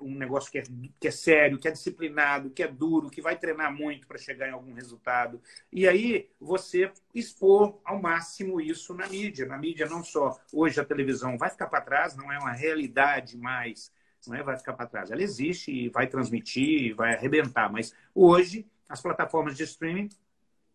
um 0.00 0.14
negócio 0.14 0.52
que 0.52 0.58
é, 0.58 0.62
que 1.00 1.08
é 1.08 1.10
sério, 1.10 1.58
que 1.58 1.66
é 1.66 1.70
disciplinado, 1.70 2.50
que 2.50 2.62
é 2.62 2.68
duro, 2.68 3.10
que 3.10 3.22
vai 3.22 3.36
treinar 3.36 3.74
muito 3.74 4.06
para 4.06 4.18
chegar 4.18 4.48
em 4.48 4.52
algum 4.52 4.74
resultado. 4.74 5.40
E 5.72 5.88
aí 5.88 6.28
você 6.38 6.92
expor 7.14 7.80
ao 7.84 8.00
máximo 8.00 8.60
isso 8.60 8.94
na 8.94 9.08
mídia. 9.08 9.46
Na 9.46 9.58
mídia, 9.58 9.86
não 9.86 10.04
só 10.04 10.38
hoje 10.52 10.78
a 10.78 10.84
televisão 10.84 11.38
vai 11.38 11.50
ficar 11.50 11.66
para 11.66 11.80
trás, 11.80 12.14
não 12.14 12.30
é 12.30 12.38
uma 12.38 12.52
realidade 12.52 13.36
mais 13.36 13.90
não 14.26 14.36
é? 14.36 14.42
vai 14.42 14.56
ficar 14.56 14.72
para 14.72 14.86
trás. 14.86 15.10
Ela 15.10 15.22
existe 15.22 15.70
e 15.70 15.88
vai 15.88 16.06
transmitir, 16.06 16.94
vai 16.94 17.14
arrebentar, 17.14 17.70
mas 17.70 17.94
hoje 18.14 18.66
as 18.88 19.00
plataformas 19.00 19.56
de 19.56 19.64
streaming 19.64 20.08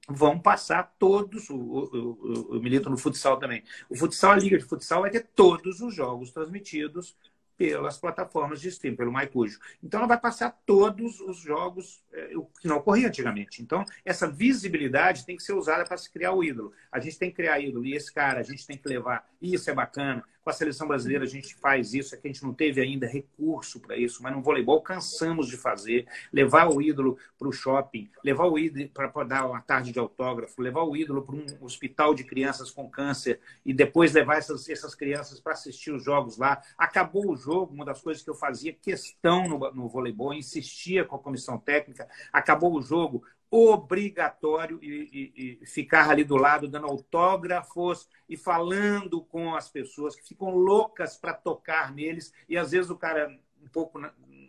vão 0.10 0.39
passar 0.39 0.95
todos, 0.97 1.49
o, 1.49 2.60
milito 2.62 2.89
no 2.89 2.97
futsal 2.97 3.38
também. 3.38 3.63
O 3.89 3.95
futsal, 3.95 4.31
a 4.31 4.36
liga 4.38 4.57
de 4.57 4.63
futsal 4.63 5.01
vai 5.01 5.12
ter 5.12 5.27
todos 5.36 5.81
os 5.81 5.93
jogos 5.93 6.31
transmitidos 6.31 7.15
pelas 7.57 7.97
plataformas 7.97 8.62
de 8.62 8.69
streaming, 8.69 8.95
pelo 8.95 9.12
MyCujo. 9.12 9.60
Então, 9.83 9.99
ela 9.99 10.07
vai 10.07 10.19
passar 10.19 10.51
todos 10.65 11.19
os 11.19 11.38
jogos, 11.39 12.03
é, 12.13 12.38
o 12.38 12.45
que 12.45 12.67
não 12.67 12.77
ocorria 12.77 13.07
antigamente. 13.07 13.62
Então, 13.63 13.83
essa 14.05 14.29
visibilidade 14.29 15.25
tem 15.25 15.36
que 15.36 15.43
ser 15.43 15.53
usada 15.53 15.83
para 15.83 15.97
se 15.97 16.10
criar 16.12 16.33
o 16.33 16.43
ídolo. 16.43 16.71
A 16.91 16.99
gente 16.99 17.17
tem 17.17 17.29
que 17.31 17.36
criar 17.36 17.60
ídolo, 17.60 17.86
e 17.86 17.95
esse 17.95 18.13
cara 18.13 18.39
a 18.39 18.43
gente 18.43 18.65
tem 18.65 18.77
que 18.77 18.88
levar, 18.88 19.27
isso 19.41 19.69
é 19.71 19.73
bacana, 19.73 20.23
com 20.47 20.51
a 20.51 20.53
seleção 20.53 20.88
brasileira 20.88 21.25
a 21.25 21.27
gente 21.27 21.55
faz 21.55 21.93
isso, 21.93 22.15
é 22.15 22.17
que 22.17 22.25
a 22.25 22.31
gente 22.31 22.41
não 22.41 22.53
teve 22.53 22.79
ainda 22.79 23.05
recurso 23.05 23.81
para 23.81 23.97
isso, 23.97 24.23
mas 24.23 24.33
no 24.33 24.41
voleibol 24.41 24.81
cansamos 24.81 25.49
de 25.49 25.57
fazer, 25.57 26.07
levar 26.31 26.69
o 26.69 26.81
ídolo 26.81 27.17
para 27.38 27.49
o 27.49 27.51
shopping, 27.51 28.10
levar 28.23 28.45
o 28.45 28.57
ídolo 28.57 28.88
para 28.93 29.25
dar 29.25 29.45
uma 29.45 29.60
tarde 29.60 29.91
de 29.91 29.99
autógrafo, 29.99 30.62
levar 30.62 30.83
o 30.83 30.95
ídolo 30.95 31.21
para 31.21 31.36
um 31.36 31.45
hospital 31.60 32.15
de 32.15 32.23
crianças 32.23 32.71
com 32.71 32.89
câncer 32.89 33.41
e 33.65 33.73
depois 33.73 34.13
levar 34.13 34.38
essas, 34.38 34.69
essas 34.69 34.95
crianças 34.95 35.38
para 35.41 35.51
assistir 35.51 35.91
os 35.91 36.01
jogos 36.01 36.38
lá. 36.38 36.62
Acabou 36.77 37.29
o 37.29 37.36
jogo, 37.36 37.73
uma 37.73 37.83
das 37.83 37.99
coisas 38.01 38.23
que 38.23 38.29
eu 38.29 38.36
fazia 38.36 38.71
questão 38.71 39.49
no, 39.49 39.60
no 39.73 39.89
voleibol, 39.89 40.33
insistia 40.33 41.03
com 41.03 41.17
a 41.17 41.19
comissão 41.19 41.57
técnica, 41.57 42.07
acabou 42.31 42.73
o 42.73 42.81
jogo, 42.81 43.21
obrigatório 43.49 44.79
e, 44.81 44.88
e, 45.36 45.60
e, 45.62 45.65
ficar 45.65 46.10
ali 46.10 46.23
do 46.23 46.36
lado 46.36 46.67
dando 46.67 46.88
autógrafos 46.88 48.10
e 48.27 48.36
falando 48.36 49.21
com 49.21 49.55
as 49.55 49.69
pessoas 49.69 50.15
que 50.15 50.27
ficam 50.27 50.49
loucas 50.49 51.17
para 51.17 51.33
tocar 51.33 51.93
neles 51.93 52.33
e 52.49 52.57
às 52.57 52.71
vezes 52.71 52.89
o 52.89 52.97
cara 52.97 53.29
um 53.62 53.69
pouco 53.69 53.99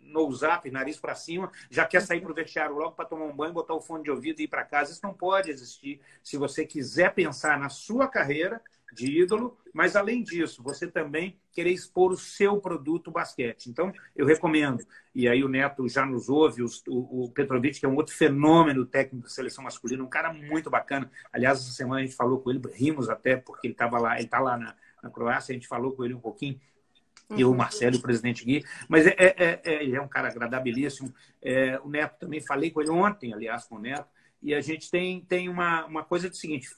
no 0.09 0.31
zap, 0.33 0.69
nariz 0.71 0.97
para 0.97 1.15
cima, 1.15 1.51
já 1.69 1.85
quer 1.85 2.01
sair 2.01 2.21
para 2.21 2.31
o 2.31 2.35
vestiário 2.35 2.75
logo 2.75 2.93
para 2.93 3.05
tomar 3.05 3.25
um 3.25 3.35
banho, 3.35 3.53
botar 3.53 3.75
o 3.75 3.81
fone 3.81 4.03
de 4.03 4.11
ouvido 4.11 4.39
e 4.39 4.43
ir 4.43 4.47
para 4.47 4.65
casa. 4.65 4.91
Isso 4.91 5.01
não 5.03 5.13
pode 5.13 5.49
existir. 5.51 6.01
Se 6.23 6.35
você 6.37 6.65
quiser 6.65 7.13
pensar 7.13 7.59
na 7.59 7.69
sua 7.69 8.07
carreira, 8.07 8.61
de 8.93 9.21
ídolo, 9.21 9.57
mas 9.73 9.95
além 9.95 10.23
disso, 10.23 10.63
você 10.63 10.87
também 10.87 11.37
querer 11.51 11.71
expor 11.71 12.11
o 12.11 12.17
seu 12.17 12.59
produto 12.59 13.11
basquete. 13.11 13.67
Então, 13.67 13.91
eu 14.15 14.25
recomendo, 14.25 14.83
e 15.13 15.27
aí 15.27 15.43
o 15.43 15.49
Neto 15.49 15.87
já 15.87 16.05
nos 16.05 16.29
ouve, 16.29 16.63
o, 16.63 16.67
o 16.87 17.31
Petrovic, 17.31 17.79
que 17.79 17.85
é 17.85 17.89
um 17.89 17.95
outro 17.95 18.13
fenômeno 18.13 18.85
técnico 18.85 19.23
da 19.23 19.29
seleção 19.29 19.63
masculina, 19.63 20.03
um 20.03 20.09
cara 20.09 20.33
muito 20.33 20.69
bacana. 20.69 21.09
Aliás, 21.31 21.59
essa 21.59 21.71
semana 21.71 22.01
a 22.01 22.05
gente 22.05 22.15
falou 22.15 22.39
com 22.39 22.49
ele, 22.49 22.61
rimos 22.73 23.09
até, 23.09 23.37
porque 23.37 23.67
ele 23.67 23.73
estava 23.73 23.99
lá, 23.99 24.15
ele 24.15 24.25
está 24.25 24.39
lá 24.39 24.57
na, 24.57 24.75
na 25.03 25.09
Croácia, 25.09 25.51
a 25.51 25.55
gente 25.55 25.67
falou 25.67 25.91
com 25.91 26.03
ele 26.03 26.13
um 26.13 26.19
pouquinho, 26.19 26.59
e 27.35 27.45
o 27.45 27.49
uhum. 27.49 27.55
Marcelo, 27.55 27.97
o 27.97 28.01
presidente 28.01 28.43
Gui, 28.43 28.63
mas 28.87 29.05
é, 29.05 29.15
é, 29.17 29.61
é, 29.63 29.83
ele 29.83 29.95
é 29.95 30.01
um 30.01 30.07
cara 30.07 30.29
agradabilíssimo. 30.29 31.13
É, 31.41 31.79
o 31.83 31.89
Neto 31.89 32.17
também 32.19 32.41
falei 32.41 32.71
com 32.71 32.81
ele 32.81 32.89
ontem, 32.89 33.33
aliás, 33.33 33.65
com 33.65 33.75
o 33.75 33.79
Neto, 33.79 34.07
e 34.41 34.53
a 34.53 34.61
gente 34.61 34.89
tem, 34.89 35.21
tem 35.21 35.49
uma, 35.49 35.85
uma 35.85 36.03
coisa 36.03 36.29
do 36.29 36.35
seguinte: 36.35 36.69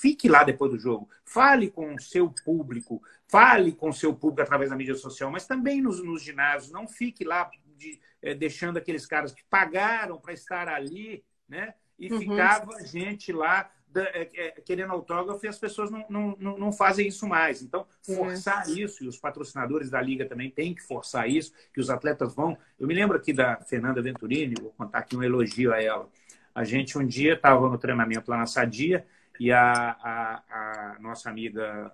fique 0.00 0.28
lá 0.28 0.42
depois 0.44 0.72
do 0.72 0.78
jogo, 0.78 1.08
fale 1.24 1.70
com 1.70 1.94
o 1.94 2.00
seu 2.00 2.30
público, 2.44 3.02
fale 3.28 3.72
com 3.72 3.90
o 3.90 3.94
seu 3.94 4.14
público 4.14 4.42
através 4.42 4.70
da 4.70 4.76
mídia 4.76 4.94
social, 4.94 5.30
mas 5.30 5.46
também 5.46 5.80
nos, 5.80 6.02
nos 6.02 6.22
ginásios, 6.22 6.72
não 6.72 6.88
fique 6.88 7.24
lá 7.24 7.50
de, 7.76 8.00
é, 8.22 8.34
deixando 8.34 8.78
aqueles 8.78 9.06
caras 9.06 9.32
que 9.32 9.44
pagaram 9.44 10.18
para 10.18 10.32
estar 10.32 10.68
ali, 10.68 11.24
né? 11.48 11.74
E 11.98 12.12
uhum. 12.12 12.18
ficava 12.18 12.84
gente 12.84 13.32
lá 13.32 13.70
é, 13.96 14.28
é, 14.34 14.50
querendo 14.62 14.90
autógrafo 14.90 15.44
e 15.46 15.48
as 15.48 15.58
pessoas 15.58 15.88
não, 15.88 16.04
não, 16.08 16.58
não 16.58 16.72
fazem 16.72 17.06
isso 17.06 17.28
mais. 17.28 17.62
Então, 17.62 17.86
forçar 18.02 18.68
isso, 18.68 19.04
e 19.04 19.08
os 19.08 19.18
patrocinadores 19.18 19.88
da 19.88 20.00
Liga 20.00 20.26
também 20.26 20.50
têm 20.50 20.74
que 20.74 20.82
forçar 20.82 21.28
isso, 21.28 21.52
que 21.72 21.80
os 21.80 21.90
atletas 21.90 22.34
vão. 22.34 22.58
Eu 22.78 22.88
me 22.88 22.94
lembro 22.94 23.16
aqui 23.16 23.32
da 23.32 23.56
Fernanda 23.60 24.02
Venturini, 24.02 24.56
vou 24.60 24.72
contar 24.72 24.98
aqui 24.98 25.16
um 25.16 25.22
elogio 25.22 25.72
a 25.72 25.80
ela. 25.80 26.08
A 26.54 26.62
gente 26.62 26.96
um 26.96 27.06
dia 27.06 27.34
estava 27.34 27.68
no 27.68 27.76
treinamento 27.76 28.30
lá 28.30 28.36
na 28.36 28.46
Sadia 28.46 29.04
e 29.40 29.50
a, 29.50 29.96
a, 30.00 30.42
a 30.48 30.96
nossa 31.00 31.28
amiga, 31.28 31.90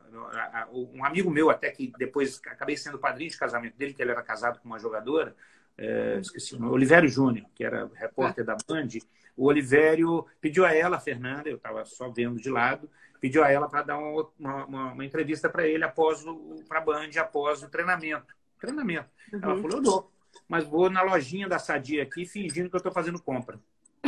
a, 0.52 0.68
um 0.70 1.02
amigo 1.02 1.30
meu 1.30 1.48
até 1.48 1.70
que 1.70 1.90
depois 1.98 2.40
acabei 2.46 2.76
sendo 2.76 2.98
padrinho 2.98 3.30
de 3.30 3.38
casamento 3.38 3.76
dele, 3.78 3.94
que 3.94 4.02
ele 4.02 4.10
era 4.10 4.22
casado 4.22 4.60
com 4.60 4.68
uma 4.68 4.78
jogadora, 4.78 5.34
é, 5.78 6.18
esqueci 6.20 6.54
o 6.54 6.58
nome, 6.58 6.72
Olivério 6.72 7.08
Júnior, 7.08 7.46
que 7.54 7.64
era 7.64 7.90
repórter 7.94 8.44
da 8.44 8.54
Band. 8.68 8.88
O 9.34 9.46
Olivério 9.46 10.26
pediu 10.38 10.66
a 10.66 10.74
ela, 10.74 10.98
a 10.98 11.00
Fernanda, 11.00 11.48
eu 11.48 11.56
estava 11.56 11.82
só 11.86 12.10
vendo 12.10 12.38
de 12.38 12.50
lado, 12.50 12.90
pediu 13.18 13.42
a 13.42 13.50
ela 13.50 13.66
para 13.66 13.82
dar 13.82 13.98
uma, 13.98 14.28
uma, 14.38 14.92
uma 14.92 15.04
entrevista 15.04 15.48
para 15.48 15.66
ele 15.66 15.84
após 15.84 16.26
o 16.26 16.62
para 16.68 16.80
a 16.80 16.82
Band, 16.82 17.08
após 17.18 17.62
o 17.62 17.70
treinamento. 17.70 18.34
Treinamento. 18.60 19.08
Uhum. 19.32 19.40
Ela 19.42 19.56
falou, 19.56 19.78
eu 19.78 19.82
dou, 19.82 20.12
mas 20.46 20.64
vou 20.64 20.90
na 20.90 21.00
lojinha 21.00 21.48
da 21.48 21.58
Sadia 21.58 22.02
aqui 22.02 22.26
fingindo 22.26 22.68
que 22.68 22.76
eu 22.76 22.78
estou 22.78 22.92
fazendo 22.92 23.18
compra 23.22 23.58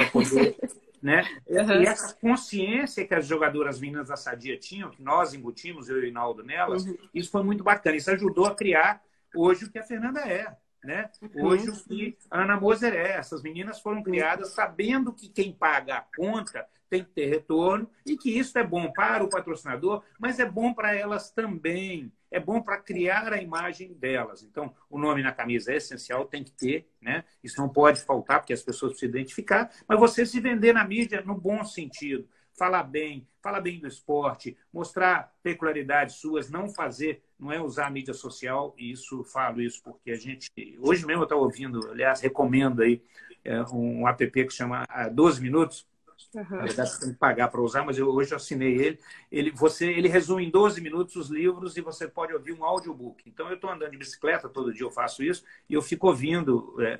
para 0.02 0.10
poder. 0.10 0.56
né? 1.02 1.24
Uhum. 1.48 1.82
E 1.82 1.86
essa 1.86 2.14
consciência 2.14 3.04
que 3.04 3.14
as 3.14 3.26
jogadoras 3.26 3.80
meninas 3.80 4.08
da 4.08 4.16
Sadia 4.16 4.56
tinham, 4.56 4.90
que 4.90 5.02
nós 5.02 5.34
embutimos, 5.34 5.88
eu 5.88 5.98
e 5.98 6.04
o 6.04 6.06
Inaldo 6.06 6.44
nelas, 6.44 6.84
uhum. 6.84 6.96
isso 7.12 7.30
foi 7.30 7.42
muito 7.42 7.64
bacana. 7.64 7.96
Isso 7.96 8.10
ajudou 8.10 8.46
a 8.46 8.54
criar 8.54 9.02
hoje 9.34 9.64
o 9.64 9.70
que 9.70 9.78
a 9.78 9.82
Fernanda 9.82 10.20
é. 10.20 10.56
Né? 10.84 11.08
Uhum. 11.20 11.46
Hoje 11.46 11.70
o 11.70 11.84
que 11.84 12.16
a 12.30 12.42
Ana 12.42 12.60
Moser 12.60 12.94
é. 12.94 13.12
Essas 13.12 13.42
meninas 13.42 13.80
foram 13.80 14.02
criadas 14.02 14.50
sabendo 14.50 15.12
que 15.12 15.28
quem 15.28 15.52
paga 15.52 15.96
a 15.96 16.04
conta 16.16 16.66
tem 16.90 17.04
que 17.04 17.10
ter 17.10 17.26
retorno 17.26 17.88
e 18.04 18.16
que 18.16 18.36
isso 18.36 18.58
é 18.58 18.64
bom 18.64 18.92
para 18.92 19.24
o 19.24 19.30
patrocinador, 19.30 20.02
mas 20.18 20.38
é 20.38 20.44
bom 20.44 20.74
para 20.74 20.94
elas 20.94 21.30
também 21.30 22.12
é 22.32 22.40
bom 22.40 22.60
para 22.60 22.78
criar 22.78 23.32
a 23.32 23.40
imagem 23.40 23.92
delas. 23.92 24.42
Então, 24.42 24.74
o 24.88 24.98
nome 24.98 25.22
na 25.22 25.32
camisa 25.32 25.72
é 25.72 25.76
essencial, 25.76 26.24
tem 26.24 26.42
que 26.42 26.50
ter, 26.50 26.88
né? 27.00 27.24
Isso 27.44 27.60
não 27.60 27.68
pode 27.68 28.00
faltar, 28.00 28.40
porque 28.40 28.54
as 28.54 28.62
pessoas 28.62 28.92
precisam 28.92 29.14
identificar, 29.14 29.70
mas 29.86 30.00
você 30.00 30.24
se 30.24 30.40
vender 30.40 30.72
na 30.72 30.84
mídia 30.84 31.22
no 31.22 31.38
bom 31.38 31.62
sentido. 31.62 32.26
Falar 32.54 32.82
bem, 32.82 33.26
falar 33.42 33.60
bem 33.60 33.78
do 33.78 33.86
esporte, 33.86 34.56
mostrar 34.72 35.32
peculiaridades 35.42 36.16
suas, 36.16 36.50
não 36.50 36.68
fazer, 36.68 37.22
não 37.42 37.50
é 37.52 37.60
usar 37.60 37.88
a 37.88 37.90
mídia 37.90 38.14
social, 38.14 38.72
e 38.78 38.92
isso 38.92 39.24
falo 39.24 39.60
isso 39.60 39.82
porque 39.82 40.12
a 40.12 40.16
gente. 40.16 40.48
Hoje 40.78 41.04
mesmo 41.04 41.22
eu 41.22 41.24
estou 41.24 41.42
ouvindo, 41.42 41.90
aliás, 41.90 42.20
recomendo 42.20 42.82
aí 42.82 43.02
é, 43.44 43.60
um 43.64 44.06
app 44.06 44.30
que 44.30 44.50
chama 44.50 44.84
12 45.12 45.38
ah, 45.38 45.42
Minutos, 45.42 45.86
Uhum. 46.34 46.44
Na 46.50 46.64
verdade, 46.64 46.90
você 46.90 47.00
tem 47.00 47.12
que 47.12 47.18
pagar 47.18 47.48
para 47.48 47.60
usar, 47.60 47.84
mas 47.84 47.98
eu, 47.98 48.08
hoje 48.08 48.32
eu 48.32 48.36
assinei 48.36 48.74
ele. 48.74 48.98
Ele, 49.30 49.50
você, 49.50 49.86
ele 49.86 50.08
resume 50.08 50.46
em 50.46 50.50
12 50.50 50.80
minutos 50.80 51.16
os 51.16 51.30
livros 51.30 51.76
e 51.76 51.80
você 51.80 52.08
pode 52.08 52.32
ouvir 52.32 52.52
um 52.52 52.64
audiobook. 52.64 53.22
Então, 53.26 53.48
eu 53.48 53.54
estou 53.54 53.70
andando 53.70 53.90
de 53.90 53.96
bicicleta, 53.96 54.48
todo 54.48 54.72
dia 54.72 54.84
eu 54.84 54.90
faço 54.90 55.22
isso, 55.22 55.44
e 55.68 55.74
eu 55.74 55.82
fico 55.82 56.06
ouvindo 56.06 56.76
é, 56.80 56.98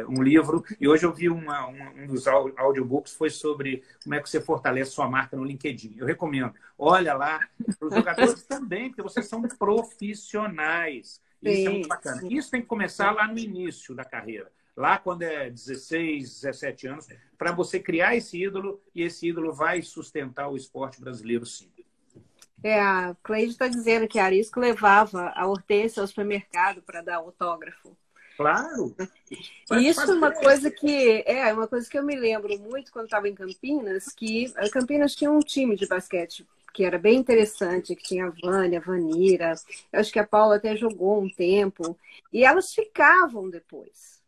é, 0.00 0.06
um 0.06 0.22
livro. 0.22 0.64
E 0.80 0.88
hoje 0.88 1.04
eu 1.04 1.12
vi 1.12 1.28
uma, 1.28 1.66
uma, 1.66 1.90
um 1.90 2.06
dos 2.06 2.26
audiobooks, 2.26 3.14
foi 3.14 3.30
sobre 3.30 3.82
como 4.02 4.14
é 4.14 4.20
que 4.20 4.28
você 4.28 4.40
fortalece 4.40 4.92
sua 4.92 5.08
marca 5.08 5.36
no 5.36 5.44
LinkedIn. 5.44 5.96
Eu 5.98 6.06
recomendo. 6.06 6.54
Olha 6.78 7.14
lá, 7.14 7.40
para 7.78 7.88
os 7.88 7.94
jogadores 7.94 8.42
também, 8.44 8.88
porque 8.88 9.02
vocês 9.02 9.26
são 9.26 9.42
profissionais. 9.42 11.20
Isso 11.42 11.68
é 11.68 11.70
muito 11.70 11.88
bacana. 11.88 12.20
Isso 12.30 12.50
tem 12.50 12.60
que 12.60 12.66
começar 12.66 13.12
lá 13.12 13.26
no 13.26 13.38
início 13.38 13.94
da 13.94 14.04
carreira 14.04 14.50
lá 14.80 14.98
quando 14.98 15.22
é 15.22 15.50
16, 15.50 16.40
17 16.40 16.86
anos, 16.88 17.08
para 17.36 17.52
você 17.52 17.78
criar 17.78 18.16
esse 18.16 18.42
ídolo 18.42 18.82
e 18.94 19.02
esse 19.02 19.28
ídolo 19.28 19.52
vai 19.52 19.82
sustentar 19.82 20.48
o 20.48 20.56
esporte 20.56 21.00
brasileiro 21.00 21.44
sim. 21.44 21.70
É, 22.62 22.78
a 22.78 23.16
Cleide 23.22 23.52
está 23.52 23.68
dizendo 23.68 24.08
que 24.08 24.18
a 24.18 24.24
Arisco 24.24 24.60
levava 24.60 25.32
a 25.34 25.46
Hortência 25.46 26.00
ao 26.00 26.06
supermercado 26.06 26.82
para 26.82 27.00
dar 27.00 27.16
autógrafo. 27.16 27.96
Claro. 28.36 28.94
E 29.70 29.88
isso 29.88 30.00
é 30.00 30.14
uma 30.14 30.30
coisa 30.30 30.70
que 30.70 31.22
é 31.26 31.52
uma 31.52 31.66
coisa 31.66 31.88
que 31.88 31.98
eu 31.98 32.02
me 32.02 32.16
lembro 32.16 32.58
muito 32.58 32.90
quando 32.90 33.04
estava 33.04 33.28
em 33.28 33.34
Campinas, 33.34 34.08
que 34.14 34.52
Campinas 34.72 35.14
tinha 35.14 35.30
um 35.30 35.40
time 35.40 35.76
de 35.76 35.86
basquete 35.86 36.46
que 36.72 36.84
era 36.84 36.98
bem 36.98 37.18
interessante, 37.18 37.96
que 37.96 38.02
tinha 38.04 38.26
a 38.26 38.30
Vânia, 38.30 38.78
a 38.78 38.82
Vanira, 38.82 39.54
eu 39.92 40.00
acho 40.00 40.12
que 40.12 40.20
a 40.20 40.26
Paula 40.26 40.56
até 40.56 40.76
jogou 40.76 41.20
um 41.20 41.28
tempo, 41.28 41.98
e 42.32 42.44
elas 42.44 42.72
ficavam 42.72 43.50
depois 43.50 44.19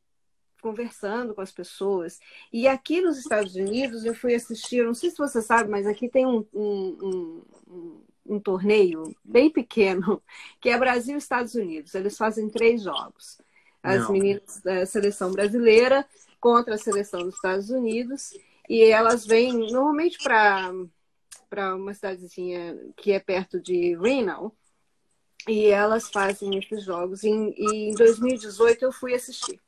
conversando 0.62 1.34
com 1.34 1.40
as 1.42 1.50
pessoas. 1.50 2.18
E 2.52 2.66
aqui 2.66 3.02
nos 3.02 3.18
Estados 3.18 3.56
Unidos 3.56 4.04
eu 4.04 4.14
fui 4.14 4.34
assistir, 4.34 4.84
não 4.84 4.94
sei 4.94 5.10
se 5.10 5.18
você 5.18 5.42
sabe, 5.42 5.68
mas 5.68 5.86
aqui 5.86 6.08
tem 6.08 6.24
um, 6.24 6.46
um, 6.54 7.44
um, 7.68 8.02
um 8.24 8.40
torneio 8.40 9.14
bem 9.24 9.50
pequeno, 9.50 10.22
que 10.60 10.70
é 10.70 10.78
Brasil 10.78 11.16
e 11.16 11.18
Estados 11.18 11.54
Unidos. 11.54 11.94
Eles 11.94 12.16
fazem 12.16 12.48
três 12.48 12.82
jogos. 12.82 13.38
As 13.82 14.02
não. 14.02 14.12
meninas 14.12 14.60
da 14.64 14.86
seleção 14.86 15.32
brasileira 15.32 16.06
contra 16.40 16.76
a 16.76 16.78
seleção 16.78 17.20
dos 17.22 17.34
Estados 17.34 17.68
Unidos. 17.68 18.32
E 18.68 18.84
elas 18.84 19.26
vêm 19.26 19.52
normalmente 19.52 20.18
para 20.22 20.72
para 21.50 21.74
uma 21.76 21.92
cidadezinha 21.92 22.74
que 22.96 23.12
é 23.12 23.20
perto 23.20 23.60
de 23.60 23.94
Reno, 23.96 24.56
e 25.46 25.66
elas 25.66 26.08
fazem 26.08 26.56
esses 26.56 26.82
jogos. 26.82 27.22
E, 27.24 27.28
e 27.28 27.90
em 27.90 27.94
2018 27.94 28.82
eu 28.82 28.90
fui 28.90 29.12
assistir. 29.12 29.60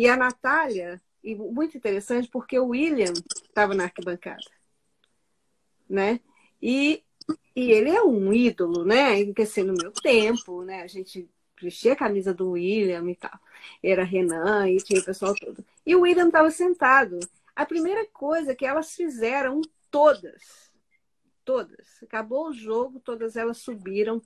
E 0.00 0.08
a 0.08 0.16
Natália, 0.16 0.98
e 1.22 1.34
muito 1.34 1.76
interessante, 1.76 2.26
porque 2.26 2.58
o 2.58 2.68
William 2.68 3.12
estava 3.44 3.74
na 3.74 3.84
arquibancada, 3.84 4.40
né? 5.86 6.20
E, 6.62 7.04
e 7.54 7.70
ele 7.70 7.90
é 7.90 8.02
um 8.02 8.32
ídolo, 8.32 8.82
né? 8.82 9.22
Porque 9.26 9.62
no 9.62 9.74
meu 9.74 9.92
tempo, 9.92 10.62
né? 10.62 10.80
A 10.80 10.86
gente 10.86 11.28
vestia 11.60 11.92
a 11.92 11.96
camisa 11.96 12.32
do 12.32 12.52
William 12.52 13.10
e 13.10 13.14
tal. 13.14 13.38
Era 13.82 14.02
Renan 14.02 14.70
e 14.70 14.78
tinha 14.78 15.02
o 15.02 15.04
pessoal 15.04 15.34
todo. 15.34 15.62
E 15.84 15.94
o 15.94 16.00
William 16.00 16.28
estava 16.28 16.50
sentado. 16.50 17.20
A 17.54 17.66
primeira 17.66 18.06
coisa 18.06 18.54
que 18.54 18.64
elas 18.64 18.94
fizeram, 18.94 19.60
todas, 19.90 20.72
todas, 21.44 22.02
acabou 22.02 22.48
o 22.48 22.54
jogo, 22.54 23.00
todas 23.00 23.36
elas 23.36 23.58
subiram 23.58 24.22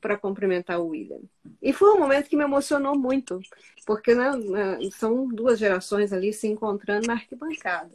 para 0.00 0.18
cumprimentar 0.18 0.80
o 0.80 0.88
William. 0.88 1.20
E 1.62 1.72
foi 1.72 1.90
um 1.94 1.98
momento 1.98 2.28
que 2.28 2.36
me 2.36 2.44
emocionou 2.44 2.98
muito, 2.98 3.40
porque 3.86 4.14
né, 4.14 4.36
né, 4.36 4.78
são 4.92 5.26
duas 5.26 5.58
gerações 5.58 6.12
ali 6.12 6.32
se 6.32 6.46
encontrando 6.46 7.06
na 7.06 7.14
arquibancada. 7.14 7.88
Né? 7.88 7.94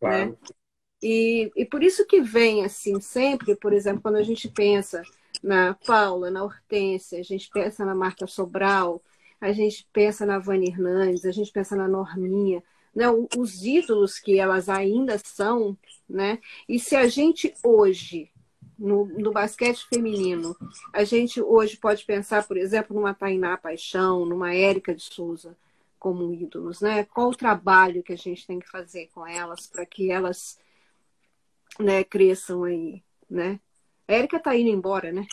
Claro. 0.00 0.30
Né? 0.30 0.36
E, 1.02 1.50
e 1.56 1.64
por 1.64 1.82
isso 1.82 2.06
que 2.06 2.20
vem 2.20 2.64
assim 2.64 3.00
sempre, 3.00 3.56
por 3.56 3.72
exemplo, 3.72 4.02
quando 4.02 4.16
a 4.16 4.22
gente 4.22 4.48
pensa 4.48 5.02
na 5.42 5.74
Paula, 5.74 6.30
na 6.30 6.44
Hortência, 6.44 7.18
a 7.18 7.22
gente 7.22 7.50
pensa 7.50 7.84
na 7.84 7.94
Marta 7.94 8.26
Sobral, 8.26 9.02
a 9.40 9.52
gente 9.52 9.86
pensa 9.92 10.24
na 10.24 10.38
Vânia 10.38 10.68
Hernandes, 10.68 11.24
a 11.24 11.32
gente 11.32 11.50
pensa 11.50 11.74
na 11.74 11.88
Norminha, 11.88 12.62
né? 12.94 13.06
os 13.36 13.64
ídolos 13.64 14.20
que 14.20 14.38
elas 14.38 14.68
ainda 14.68 15.18
são, 15.18 15.76
né? 16.08 16.38
E 16.68 16.78
se 16.78 16.94
a 16.94 17.08
gente 17.08 17.52
hoje 17.64 18.30
no, 18.82 19.06
no, 19.06 19.30
basquete 19.30 19.86
feminino, 19.86 20.56
a 20.92 21.04
gente 21.04 21.40
hoje 21.40 21.76
pode 21.76 22.04
pensar, 22.04 22.46
por 22.46 22.56
exemplo, 22.56 22.96
numa 22.96 23.14
Tainá 23.14 23.56
Paixão, 23.56 24.26
numa 24.26 24.54
Érica 24.54 24.94
de 24.94 25.02
Souza 25.02 25.56
como 25.98 26.34
ídolos, 26.34 26.80
né? 26.80 27.04
Qual 27.04 27.28
o 27.28 27.36
trabalho 27.36 28.02
que 28.02 28.12
a 28.12 28.16
gente 28.16 28.44
tem 28.44 28.58
que 28.58 28.68
fazer 28.68 29.08
com 29.14 29.24
elas 29.24 29.68
para 29.68 29.86
que 29.86 30.10
elas 30.10 30.58
né, 31.78 32.02
cresçam 32.02 32.64
aí, 32.64 33.04
né? 33.30 33.60
A 34.08 34.14
Érica 34.14 34.38
está 34.38 34.56
indo 34.56 34.70
embora, 34.70 35.12
né? 35.12 35.24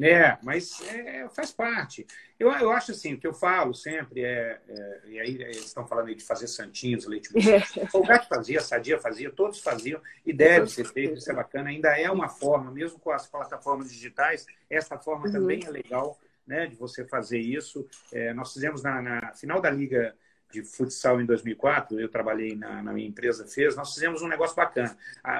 É, 0.00 0.38
mas 0.42 0.80
é, 0.88 1.28
faz 1.28 1.52
parte. 1.52 2.06
Eu, 2.38 2.50
eu 2.52 2.70
acho 2.70 2.92
assim, 2.92 3.14
o 3.14 3.18
que 3.18 3.26
eu 3.26 3.34
falo 3.34 3.74
sempre 3.74 4.24
é, 4.24 4.58
é 4.66 5.00
e 5.06 5.20
aí 5.20 5.34
eles 5.42 5.66
estão 5.66 5.86
falando 5.86 6.08
aí 6.08 6.14
de 6.14 6.24
fazer 6.24 6.46
santinhos, 6.46 7.06
leite. 7.06 7.28
O 7.92 8.06
gato 8.06 8.28
fazia, 8.28 8.58
a 8.58 8.62
Sadia 8.62 8.98
fazia, 8.98 9.30
todos 9.30 9.60
faziam, 9.60 10.00
e 10.24 10.32
deve 10.32 10.68
ser 10.68 10.84
feito, 10.84 11.18
isso 11.18 11.30
é 11.30 11.34
bacana. 11.34 11.68
Ainda 11.68 11.88
é 11.98 12.10
uma 12.10 12.28
forma, 12.28 12.70
mesmo 12.70 12.98
com 12.98 13.10
as 13.10 13.26
plataformas 13.26 13.90
digitais, 13.90 14.46
essa 14.68 14.98
forma 14.98 15.26
uhum. 15.26 15.32
também 15.32 15.64
é 15.64 15.70
legal 15.70 16.18
né, 16.46 16.66
de 16.66 16.76
você 16.76 17.04
fazer 17.04 17.38
isso. 17.38 17.86
É, 18.12 18.32
nós 18.32 18.52
fizemos 18.52 18.82
na, 18.82 19.02
na, 19.02 19.32
final 19.34 19.60
da 19.60 19.70
Liga 19.70 20.14
de 20.50 20.64
Futsal 20.64 21.20
em 21.20 21.26
2004, 21.26 22.00
eu 22.00 22.08
trabalhei 22.08 22.56
na, 22.56 22.82
na 22.82 22.92
minha 22.92 23.06
empresa, 23.06 23.46
fez, 23.46 23.76
nós 23.76 23.94
fizemos 23.94 24.20
um 24.20 24.26
negócio 24.26 24.56
bacana. 24.56 24.96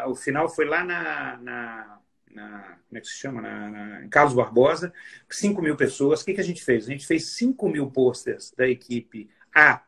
o 0.06 0.14
final 0.14 0.48
foi 0.48 0.66
lá 0.66 0.84
na, 0.84 1.36
na 1.38 1.99
na, 2.34 2.78
como 2.88 2.98
é 2.98 3.00
que 3.00 3.06
se 3.06 3.18
chama? 3.18 3.40
Na, 3.40 3.70
na, 3.70 4.04
em 4.04 4.08
Carlos 4.08 4.34
Barbosa, 4.34 4.92
5 5.28 5.60
mil 5.60 5.76
pessoas. 5.76 6.20
O 6.20 6.24
que, 6.24 6.34
que 6.34 6.40
a 6.40 6.44
gente 6.44 6.62
fez? 6.62 6.86
A 6.86 6.90
gente 6.90 7.06
fez 7.06 7.26
5 7.30 7.68
mil 7.68 7.90
posters 7.90 8.52
da 8.56 8.68
equipe 8.68 9.30
A 9.54 9.82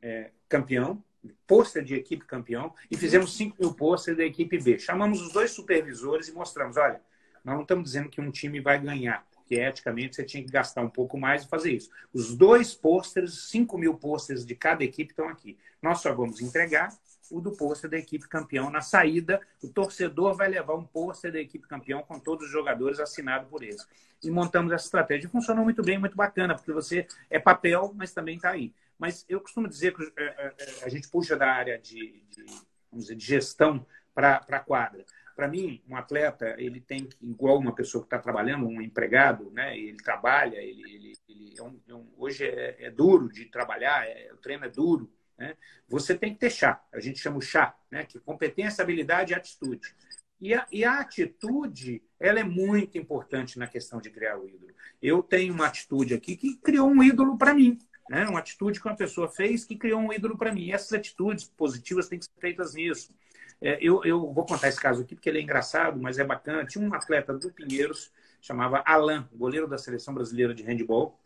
é, 0.00 0.30
campeão, 0.48 1.02
pôster 1.46 1.82
de 1.82 1.94
equipe 1.94 2.24
campeão, 2.24 2.72
e 2.90 2.96
fizemos 2.96 3.36
5 3.36 3.56
mil 3.58 3.74
posters 3.74 4.16
da 4.16 4.24
equipe 4.24 4.58
B. 4.58 4.78
Chamamos 4.78 5.20
os 5.20 5.32
dois 5.32 5.50
supervisores 5.50 6.28
e 6.28 6.32
mostramos: 6.32 6.76
olha, 6.76 7.00
nós 7.44 7.54
não 7.54 7.62
estamos 7.62 7.84
dizendo 7.84 8.08
que 8.08 8.20
um 8.20 8.30
time 8.30 8.60
vai 8.60 8.80
ganhar, 8.80 9.26
porque 9.32 9.56
eticamente 9.56 10.16
você 10.16 10.24
tinha 10.24 10.44
que 10.44 10.50
gastar 10.50 10.82
um 10.82 10.90
pouco 10.90 11.18
mais 11.18 11.44
e 11.44 11.48
fazer 11.48 11.72
isso. 11.72 11.90
Os 12.12 12.34
dois 12.36 12.74
pôsteres, 12.74 13.48
5 13.50 13.76
mil 13.78 13.94
pôsteres 13.94 14.44
de 14.44 14.54
cada 14.54 14.84
equipe 14.84 15.10
estão 15.10 15.28
aqui. 15.28 15.58
Nós 15.82 16.00
só 16.00 16.14
vamos 16.14 16.40
entregar 16.40 16.88
o 17.30 17.40
do 17.40 17.52
pôster 17.52 17.90
da 17.90 17.98
equipe 17.98 18.28
campeão. 18.28 18.70
Na 18.70 18.80
saída, 18.80 19.40
o 19.62 19.68
torcedor 19.68 20.34
vai 20.34 20.48
levar 20.48 20.74
um 20.74 20.84
pôster 20.84 21.32
da 21.32 21.40
equipe 21.40 21.66
campeão 21.66 22.02
com 22.02 22.18
todos 22.18 22.46
os 22.46 22.52
jogadores 22.52 23.00
assinado 23.00 23.46
por 23.46 23.62
eles. 23.62 23.86
E 24.22 24.30
montamos 24.30 24.72
essa 24.72 24.84
estratégia. 24.84 25.28
Funcionou 25.28 25.64
muito 25.64 25.82
bem, 25.82 25.98
muito 25.98 26.16
bacana, 26.16 26.54
porque 26.54 26.72
você 26.72 27.06
é 27.30 27.38
papel, 27.38 27.92
mas 27.96 28.12
também 28.12 28.36
está 28.36 28.50
aí. 28.50 28.72
Mas 28.98 29.24
eu 29.28 29.40
costumo 29.40 29.68
dizer 29.68 29.94
que 29.94 30.02
é, 30.16 30.24
é, 30.24 30.54
é, 30.58 30.84
a 30.84 30.88
gente 30.88 31.08
puxa 31.08 31.36
da 31.36 31.50
área 31.50 31.78
de, 31.78 32.22
de 32.30 32.44
vamos 32.90 33.06
dizer, 33.06 33.16
de 33.16 33.24
gestão 33.24 33.86
para 34.14 34.44
a 34.48 34.60
quadra. 34.60 35.04
Para 35.34 35.48
mim, 35.48 35.82
um 35.86 35.94
atleta, 35.94 36.54
ele 36.56 36.80
tem 36.80 37.04
que, 37.04 37.16
igual 37.20 37.58
uma 37.58 37.74
pessoa 37.74 38.02
que 38.02 38.06
está 38.06 38.18
trabalhando, 38.18 38.66
um 38.66 38.80
empregado, 38.80 39.50
né? 39.50 39.76
ele 39.78 39.98
trabalha, 39.98 40.56
ele, 40.56 40.82
ele, 40.82 41.12
ele 41.28 41.54
é 41.58 41.62
um, 41.62 41.80
é 41.86 41.94
um, 41.94 42.06
hoje 42.16 42.46
é, 42.46 42.86
é, 42.86 42.90
duro 42.90 43.28
de 43.28 43.44
trabalhar, 43.44 44.06
o 44.32 44.38
treino 44.38 44.64
é 44.64 44.70
duro, 44.70 45.12
né? 45.38 45.56
Você 45.88 46.14
tem 46.14 46.32
que 46.32 46.40
ter 46.40 46.50
chá, 46.50 46.82
a 46.92 47.00
gente 47.00 47.18
chama 47.18 47.38
o 47.38 47.42
chá, 47.42 47.76
né? 47.90 48.04
que 48.04 48.18
competência, 48.18 48.82
habilidade 48.82 49.32
e 49.32 49.36
atitude. 49.36 49.94
E 50.40 50.54
a, 50.54 50.66
e 50.70 50.84
a, 50.84 51.00
atitude, 51.00 52.02
ela 52.20 52.40
é 52.40 52.44
muito 52.44 52.98
importante 52.98 53.58
na 53.58 53.66
questão 53.66 54.00
de 54.00 54.10
criar 54.10 54.38
o 54.38 54.46
ídolo. 54.48 54.72
Eu 55.00 55.22
tenho 55.22 55.54
uma 55.54 55.66
atitude 55.66 56.14
aqui 56.14 56.36
que 56.36 56.56
criou 56.56 56.88
um 56.88 57.02
ídolo 57.02 57.38
para 57.38 57.54
mim. 57.54 57.78
Né? 58.08 58.26
Uma 58.26 58.40
atitude 58.40 58.80
que 58.80 58.86
uma 58.86 58.96
pessoa 58.96 59.28
fez 59.28 59.64
que 59.64 59.76
criou 59.76 60.00
um 60.00 60.12
ídolo 60.12 60.36
para 60.36 60.52
mim. 60.52 60.64
E 60.64 60.72
essas 60.72 60.92
atitudes 60.92 61.44
positivas 61.44 62.08
têm 62.08 62.18
que 62.18 62.26
ser 62.26 62.38
feitas 62.38 62.74
nisso. 62.74 63.14
É, 63.60 63.78
eu, 63.80 64.04
eu, 64.04 64.30
vou 64.32 64.44
contar 64.44 64.68
esse 64.68 64.80
caso 64.80 65.02
aqui 65.02 65.14
porque 65.14 65.28
ele 65.28 65.38
é 65.38 65.42
engraçado, 65.42 65.98
mas 66.00 66.18
é 66.18 66.24
bacana. 66.24 66.66
Tinha 66.66 66.86
um 66.86 66.92
atleta 66.92 67.32
do 67.32 67.50
Pinheiros, 67.50 68.12
chamava 68.40 68.82
Alan, 68.84 69.26
goleiro 69.32 69.66
da 69.66 69.78
seleção 69.78 70.12
brasileira 70.12 70.54
de 70.54 70.62
handball, 70.62 71.18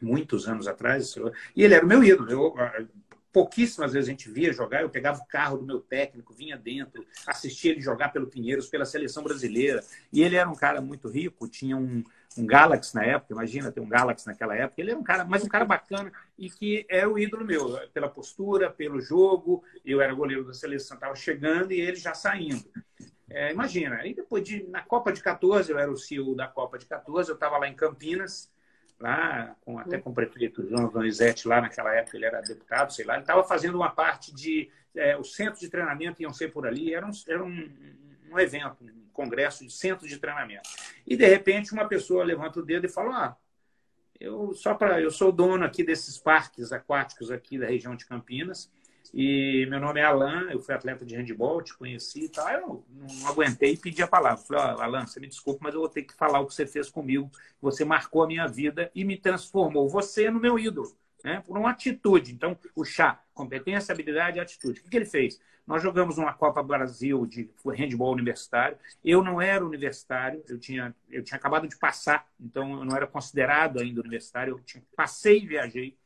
muitos 0.00 0.46
anos 0.46 0.68
atrás. 0.68 1.14
E 1.56 1.62
ele 1.64 1.74
era 1.74 1.84
o 1.84 1.88
meu 1.88 2.04
ídolo. 2.04 2.30
Eu, 2.30 2.54
pouquíssimas 3.32 3.92
vezes 3.92 4.08
a 4.08 4.12
gente 4.12 4.30
via 4.30 4.52
jogar, 4.52 4.82
eu 4.82 4.90
pegava 4.90 5.20
o 5.20 5.26
carro 5.26 5.56
do 5.56 5.64
meu 5.64 5.80
técnico, 5.80 6.34
vinha 6.34 6.56
dentro, 6.56 7.04
assistia 7.26 7.72
ele 7.72 7.80
jogar 7.80 8.10
pelo 8.10 8.26
Pinheiros, 8.26 8.68
pela 8.68 8.84
seleção 8.84 9.24
brasileira. 9.24 9.82
E 10.12 10.22
ele 10.22 10.36
era 10.36 10.48
um 10.48 10.54
cara 10.54 10.80
muito 10.80 11.08
rico, 11.08 11.48
tinha 11.48 11.76
um, 11.76 12.04
um 12.36 12.46
Galaxy 12.46 12.94
na 12.94 13.04
época, 13.04 13.32
imagina 13.32 13.72
ter 13.72 13.80
um 13.80 13.88
Galaxy 13.88 14.26
naquela 14.26 14.54
época. 14.54 14.80
Ele 14.80 14.90
era 14.90 15.00
um 15.00 15.02
cara, 15.02 15.24
mas 15.24 15.42
um 15.42 15.48
cara 15.48 15.64
bacana 15.64 16.12
e 16.38 16.50
que 16.50 16.86
era 16.90 17.08
o 17.08 17.18
ídolo 17.18 17.44
meu, 17.44 17.78
pela 17.94 18.08
postura, 18.08 18.70
pelo 18.70 19.00
jogo. 19.00 19.64
Eu 19.84 20.02
era 20.02 20.12
goleiro 20.12 20.44
da 20.44 20.52
seleção, 20.52 20.96
estava 20.96 21.14
chegando 21.14 21.72
e 21.72 21.80
ele 21.80 21.96
já 21.96 22.12
saindo. 22.12 22.64
É, 23.30 23.50
imagina, 23.50 23.96
aí 23.96 24.12
depois 24.12 24.44
de, 24.44 24.62
na 24.64 24.82
Copa 24.82 25.10
de 25.10 25.22
14, 25.22 25.72
eu 25.72 25.78
era 25.78 25.90
o 25.90 25.96
CEO 25.96 26.34
da 26.34 26.46
Copa 26.46 26.78
de 26.78 26.84
14, 26.84 27.30
eu 27.30 27.34
estava 27.34 27.56
lá 27.56 27.66
em 27.66 27.74
Campinas, 27.74 28.51
lá, 29.02 29.56
com, 29.60 29.78
até 29.78 29.98
com 29.98 30.10
o 30.10 30.14
prefeito 30.14 30.66
João 30.66 30.88
Donizete, 30.88 31.48
lá 31.48 31.60
naquela 31.60 31.94
época 31.94 32.16
ele 32.16 32.24
era 32.24 32.40
deputado, 32.40 32.92
sei 32.92 33.04
lá, 33.04 33.14
ele 33.14 33.22
estava 33.22 33.44
fazendo 33.44 33.74
uma 33.74 33.90
parte 33.90 34.34
de. 34.34 34.70
É, 34.94 35.16
os 35.16 35.34
centros 35.34 35.60
de 35.60 35.68
treinamento 35.68 36.22
iam 36.22 36.32
ser 36.32 36.52
por 36.52 36.66
ali, 36.66 36.94
era 36.94 37.06
um, 37.06 37.10
era 37.26 37.42
um, 37.42 37.70
um 38.30 38.38
evento, 38.38 38.76
um 38.82 39.08
congresso 39.12 39.66
de 39.66 39.72
centros 39.72 40.08
de 40.08 40.18
treinamento. 40.18 40.68
E, 41.06 41.16
de 41.16 41.26
repente, 41.26 41.72
uma 41.72 41.88
pessoa 41.88 42.24
levanta 42.24 42.60
o 42.60 42.64
dedo 42.64 42.86
e 42.86 42.88
fala: 42.90 43.26
ah, 43.26 43.36
eu, 44.20 44.54
só 44.54 44.74
para 44.74 45.00
eu 45.00 45.10
sou 45.10 45.32
dono 45.32 45.64
aqui 45.64 45.82
desses 45.82 46.18
parques 46.18 46.72
aquáticos 46.72 47.30
aqui 47.30 47.58
da 47.58 47.66
região 47.66 47.96
de 47.96 48.06
Campinas 48.06 48.70
e 49.14 49.66
meu 49.68 49.78
nome 49.78 50.00
é 50.00 50.04
Alan, 50.04 50.48
eu 50.50 50.58
fui 50.58 50.74
atleta 50.74 51.04
de 51.04 51.14
handball, 51.14 51.60
te 51.62 51.76
conheci 51.76 52.24
e 52.24 52.28
tal. 52.30 52.48
Eu 52.48 52.84
não 52.90 53.28
aguentei 53.28 53.74
e 53.74 53.76
pedi 53.76 54.02
a 54.02 54.06
palavra. 54.06 54.42
Falei, 54.42 54.62
oh, 54.62 54.80
Alan, 54.80 55.06
você 55.06 55.20
me 55.20 55.26
desculpa, 55.26 55.60
mas 55.64 55.74
eu 55.74 55.80
vou 55.80 55.88
ter 55.88 56.02
que 56.02 56.14
falar 56.14 56.40
o 56.40 56.46
que 56.46 56.54
você 56.54 56.66
fez 56.66 56.88
comigo. 56.88 57.30
Você 57.60 57.84
marcou 57.84 58.22
a 58.22 58.26
minha 58.26 58.46
vida 58.46 58.90
e 58.94 59.04
me 59.04 59.18
transformou. 59.18 59.86
Você 59.88 60.30
no 60.30 60.40
meu 60.40 60.58
ídolo, 60.58 60.96
né? 61.22 61.42
por 61.46 61.58
uma 61.58 61.70
atitude. 61.70 62.32
Então, 62.32 62.58
o 62.74 62.84
chá, 62.84 63.22
competência, 63.34 63.92
habilidade 63.92 64.38
e 64.38 64.40
atitude. 64.40 64.80
O 64.80 64.82
que, 64.82 64.88
que 64.88 64.96
ele 64.96 65.04
fez? 65.04 65.38
Nós 65.66 65.82
jogamos 65.82 66.16
uma 66.16 66.32
Copa 66.32 66.62
Brasil 66.62 67.26
de 67.26 67.50
handball 67.66 68.12
universitário. 68.12 68.78
Eu 69.04 69.22
não 69.22 69.42
era 69.42 69.64
universitário, 69.64 70.42
eu 70.48 70.58
tinha, 70.58 70.94
eu 71.10 71.22
tinha 71.22 71.36
acabado 71.36 71.68
de 71.68 71.76
passar, 71.76 72.26
então 72.40 72.78
eu 72.78 72.84
não 72.84 72.96
era 72.96 73.06
considerado 73.06 73.78
ainda 73.78 74.00
universitário. 74.00 74.54
Eu 74.54 74.60
tinha, 74.60 74.82
passei 74.96 75.42
e 75.42 75.46
viajei 75.46 75.96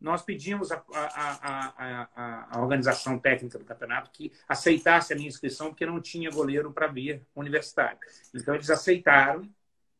nós 0.00 0.22
pedimos 0.22 0.70
à 0.72 0.84
organização 2.58 3.18
técnica 3.18 3.58
do 3.58 3.64
campeonato 3.64 4.10
que 4.10 4.32
aceitasse 4.48 5.12
a 5.12 5.16
minha 5.16 5.28
inscrição, 5.28 5.68
porque 5.68 5.86
não 5.86 6.00
tinha 6.00 6.30
goleiro 6.30 6.72
para 6.72 6.86
vir 6.86 7.22
universitário. 7.34 7.98
Então, 8.34 8.54
eles 8.54 8.70
aceitaram, 8.70 9.48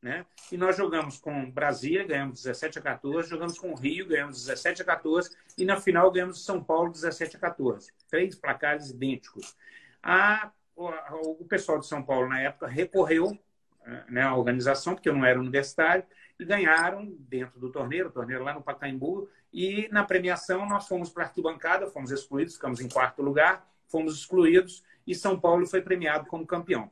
né? 0.03 0.27
E 0.53 0.57
nós 0.57 0.77
jogamos 0.77 1.19
com 1.19 1.51
Brasília, 1.51 2.07
ganhamos 2.07 2.43
17 2.43 2.79
a 2.79 2.83
14, 2.83 3.29
jogamos 3.29 3.59
com 3.59 3.75
Rio, 3.75 4.07
ganhamos 4.07 4.45
17 4.45 4.83
a 4.83 4.85
14, 4.85 5.37
e 5.57 5.65
na 5.65 5.81
final 5.81 6.11
ganhamos 6.13 6.45
São 6.45 6.63
Paulo 6.63 6.93
17 6.93 7.37
a 7.37 7.41
14. 7.41 7.91
Três 8.09 8.37
placares 8.37 8.91
idênticos. 8.91 9.57
A, 10.03 10.53
o, 10.77 11.45
pessoal 11.49 11.79
de 11.79 11.87
São 11.87 12.03
Paulo, 12.03 12.29
na 12.29 12.41
época, 12.41 12.67
recorreu 12.69 13.37
né, 14.09 14.23
à 14.23 14.37
organização, 14.37 14.95
porque 14.95 15.09
eu 15.09 15.15
não 15.15 15.25
era 15.25 15.41
universitário, 15.41 16.05
e 16.39 16.45
ganharam 16.45 17.07
dentro 17.19 17.59
do 17.59 17.73
torneio, 17.73 18.09
o 18.09 18.13
torneio 18.13 18.43
lá 18.43 18.53
no 18.53 18.63
Pacaembu, 18.63 19.29
e 19.53 19.89
na 19.91 20.05
premiação 20.05 20.67
nós 20.67 20.87
fomos 20.87 21.11
para 21.11 21.25
a 21.25 21.27
arquibancada, 21.27 21.87
fomos 21.89 22.11
excluídos, 22.11 22.55
ficamos 22.55 22.81
em 22.81 22.89
quarto 22.89 23.23
lugar, 23.23 23.67
fomos 23.89 24.19
excluídos 24.19 24.83
e 25.07 25.15
São 25.15 25.39
Paulo 25.39 25.67
foi 25.67 25.81
premiado 25.81 26.27
como 26.27 26.47
campeão. 26.47 26.91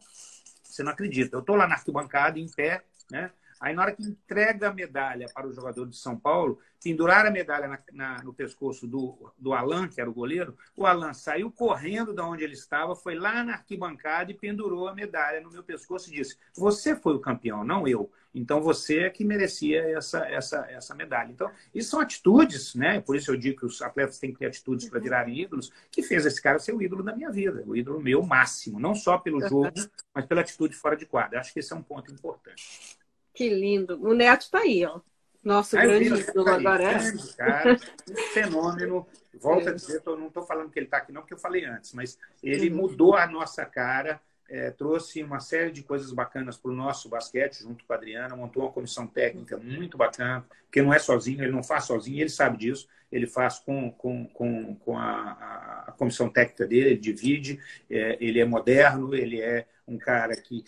Você 0.63 0.83
não 0.83 0.93
acredita? 0.93 1.37
Eu 1.37 1.41
estou 1.41 1.57
lá 1.57 1.67
na 1.67 1.75
arquibancada, 1.75 2.39
em 2.39 2.49
pé, 2.49 2.83
né? 3.11 3.31
Aí, 3.65 3.75
na 3.75 3.81
hora 3.81 3.93
que 3.93 4.03
entrega 4.03 4.69
a 4.69 4.75
medalha 4.75 5.27
para 5.33 5.47
o 5.47 5.53
jogador 5.53 5.89
de 5.89 5.97
São 5.97 6.19
Paulo, 6.19 6.59
pendurar 6.83 7.25
a 7.25 7.31
medalha 7.31 7.67
na, 7.67 7.79
na, 7.95 8.23
no 8.23 8.35
pescoço 8.35 8.87
do, 8.87 9.33
do 9.39 9.55
Alan, 9.55 9.89
que 9.89 9.99
era 9.99 10.11
o 10.11 10.12
goleiro, 10.12 10.55
o 10.77 10.85
Alan 10.85 11.15
saiu 11.15 11.51
correndo 11.51 12.12
da 12.12 12.27
onde 12.27 12.45
ele 12.45 12.53
estava, 12.53 12.95
foi 12.95 13.15
lá 13.15 13.43
na 13.43 13.55
arquibancada 13.55 14.31
e 14.31 14.35
pendurou 14.35 14.87
a 14.87 14.95
medalha 14.95 15.41
no 15.41 15.51
meu 15.51 15.62
pescoço 15.62 16.11
e 16.11 16.17
disse: 16.17 16.37
Você 16.55 16.95
foi 16.95 17.15
o 17.15 17.21
campeão, 17.21 17.65
não 17.65 17.89
eu. 17.89 18.12
Então 18.35 18.61
você 18.61 19.05
é 19.05 19.11
que 19.11 19.25
merecia 19.25 19.81
essa, 19.97 20.27
essa, 20.27 20.67
essa 20.69 20.95
medalha. 20.95 21.31
Então, 21.33 21.51
isso 21.75 21.89
são 21.89 22.01
atitudes, 22.01 22.75
né? 22.75 23.01
Por 23.01 23.17
isso 23.17 23.31
eu 23.31 23.37
digo 23.37 23.61
que 23.61 23.67
os 23.67 23.81
atletas 23.81 24.19
têm 24.19 24.31
que 24.31 24.41
ter 24.41 24.47
atitudes 24.47 24.91
para 24.91 25.01
virarem 25.01 25.41
ídolos, 25.41 25.73
que 25.91 26.03
fez 26.03 26.27
esse 26.27 26.43
cara 26.43 26.59
ser 26.59 26.75
o 26.75 26.83
ídolo 26.83 27.03
da 27.03 27.17
minha 27.17 27.31
vida, 27.31 27.62
o 27.67 27.75
ídolo 27.75 27.99
meu 27.99 28.23
máximo, 28.23 28.79
não 28.79 28.95
só 28.95 29.17
pelo 29.17 29.41
jogo, 29.49 29.73
mas 30.12 30.27
pela 30.27 30.43
atitude 30.43 30.77
fora 30.77 30.97
de 30.97 31.07
quadra. 31.07 31.41
Acho 31.41 31.53
que 31.53 31.61
esse 31.61 31.73
é 31.73 31.77
um 31.77 31.83
ponto 31.83 32.12
importante. 32.12 32.99
Que 33.35 33.49
lindo. 33.49 34.01
O 34.01 34.14
Neto 34.14 34.43
está 34.43 34.61
aí, 34.61 34.85
ó. 34.87 35.01
Nosso 35.43 35.76
grande 35.76 36.09
ídolo 36.09 36.45
tá 36.45 36.55
agora 36.55 36.85
é. 36.85 37.12
Cara, 37.37 37.76
um 38.11 38.16
fenômeno. 38.32 39.07
Volto 39.35 39.68
é. 39.68 39.72
a 39.72 39.74
dizer, 39.74 40.01
tô, 40.01 40.16
não 40.16 40.28
estou 40.28 40.45
falando 40.45 40.70
que 40.70 40.78
ele 40.78 40.87
está 40.87 40.99
aqui, 40.99 41.12
não, 41.12 41.20
porque 41.20 41.35
eu 41.35 41.39
falei 41.39 41.64
antes, 41.64 41.93
mas 41.93 42.18
ele 42.43 42.70
uhum. 42.70 42.76
mudou 42.76 43.16
a 43.16 43.26
nossa 43.26 43.66
cara, 43.66 44.20
é, 44.49 44.70
trouxe 44.70 45.22
uma 45.22 45.41
série 45.41 45.72
de 45.72 45.82
coisas 45.82 46.12
bacanas 46.12 46.57
para 46.57 46.70
o 46.70 46.74
nosso 46.74 47.09
basquete, 47.09 47.62
junto 47.62 47.85
com 47.85 47.93
a 47.93 47.97
Adriana, 47.97 48.37
montou 48.37 48.62
uma 48.62 48.72
comissão 48.72 49.07
técnica 49.07 49.57
muito 49.57 49.99
bacana, 49.99 50.47
porque 50.64 50.80
não 50.80 50.95
é 50.95 51.01
sozinho, 51.01 51.43
ele 51.43 51.53
não 51.53 51.64
faz 51.64 51.85
sozinho, 51.85 52.20
ele 52.20 52.30
sabe 52.30 52.59
disso, 52.59 52.89
ele 53.11 53.26
faz 53.26 53.59
com, 53.59 53.91
com, 53.91 54.26
com, 54.28 54.76
com 54.76 54.97
a, 54.97 55.85
a, 55.89 55.93
comissão 55.93 56.28
técnica 56.28 56.66
dele, 56.66 56.91
ele 56.91 57.01
divide, 57.01 57.61
é, 57.91 58.16
ele 58.20 58.41
é 58.41 58.45
moderno, 58.45 59.14
ele 59.14 59.41
é 59.41 59.66
um 59.87 59.99
cara 59.99 60.35
que 60.37 60.64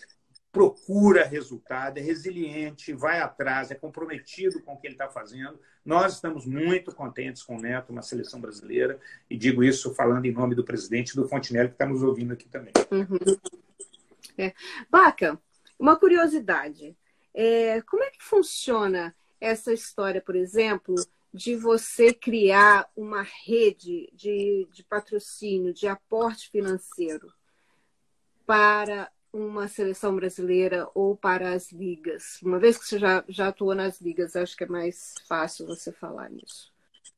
procura 0.56 1.22
resultado, 1.22 1.98
é 1.98 2.00
resiliente, 2.00 2.94
vai 2.94 3.20
atrás, 3.20 3.70
é 3.70 3.74
comprometido 3.74 4.62
com 4.62 4.72
o 4.72 4.78
que 4.78 4.86
ele 4.86 4.94
está 4.94 5.06
fazendo. 5.06 5.60
Nós 5.84 6.14
estamos 6.14 6.46
muito 6.46 6.94
contentes 6.94 7.42
com 7.42 7.58
o 7.58 7.60
Neto 7.60 7.92
na 7.92 8.00
seleção 8.00 8.40
brasileira 8.40 8.98
e 9.28 9.36
digo 9.36 9.62
isso 9.62 9.94
falando 9.94 10.24
em 10.24 10.32
nome 10.32 10.54
do 10.54 10.64
presidente 10.64 11.14
do 11.14 11.28
Fontenelle, 11.28 11.68
que 11.68 11.74
está 11.74 11.84
nos 11.84 12.02
ouvindo 12.02 12.32
aqui 12.32 12.48
também. 12.48 12.72
Uhum. 12.90 13.36
É. 14.38 14.54
Baca, 14.88 15.38
uma 15.78 15.94
curiosidade. 15.94 16.96
É, 17.34 17.82
como 17.82 18.02
é 18.02 18.10
que 18.10 18.24
funciona 18.24 19.14
essa 19.38 19.74
história, 19.74 20.22
por 20.22 20.36
exemplo, 20.36 20.94
de 21.34 21.54
você 21.54 22.14
criar 22.14 22.90
uma 22.96 23.20
rede 23.20 24.10
de, 24.14 24.66
de 24.72 24.82
patrocínio, 24.84 25.74
de 25.74 25.86
aporte 25.86 26.48
financeiro 26.48 27.30
para 28.46 29.12
uma 29.36 29.68
seleção 29.68 30.14
brasileira 30.14 30.88
ou 30.94 31.16
para 31.16 31.52
as 31.52 31.70
ligas? 31.70 32.40
Uma 32.42 32.58
vez 32.58 32.78
que 32.78 32.84
você 32.84 32.98
já, 32.98 33.24
já 33.28 33.48
atuou 33.48 33.74
nas 33.74 34.00
ligas, 34.00 34.34
acho 34.36 34.56
que 34.56 34.64
é 34.64 34.68
mais 34.68 35.14
fácil 35.28 35.66
você 35.66 35.92
falar 35.92 36.30
nisso. 36.30 36.72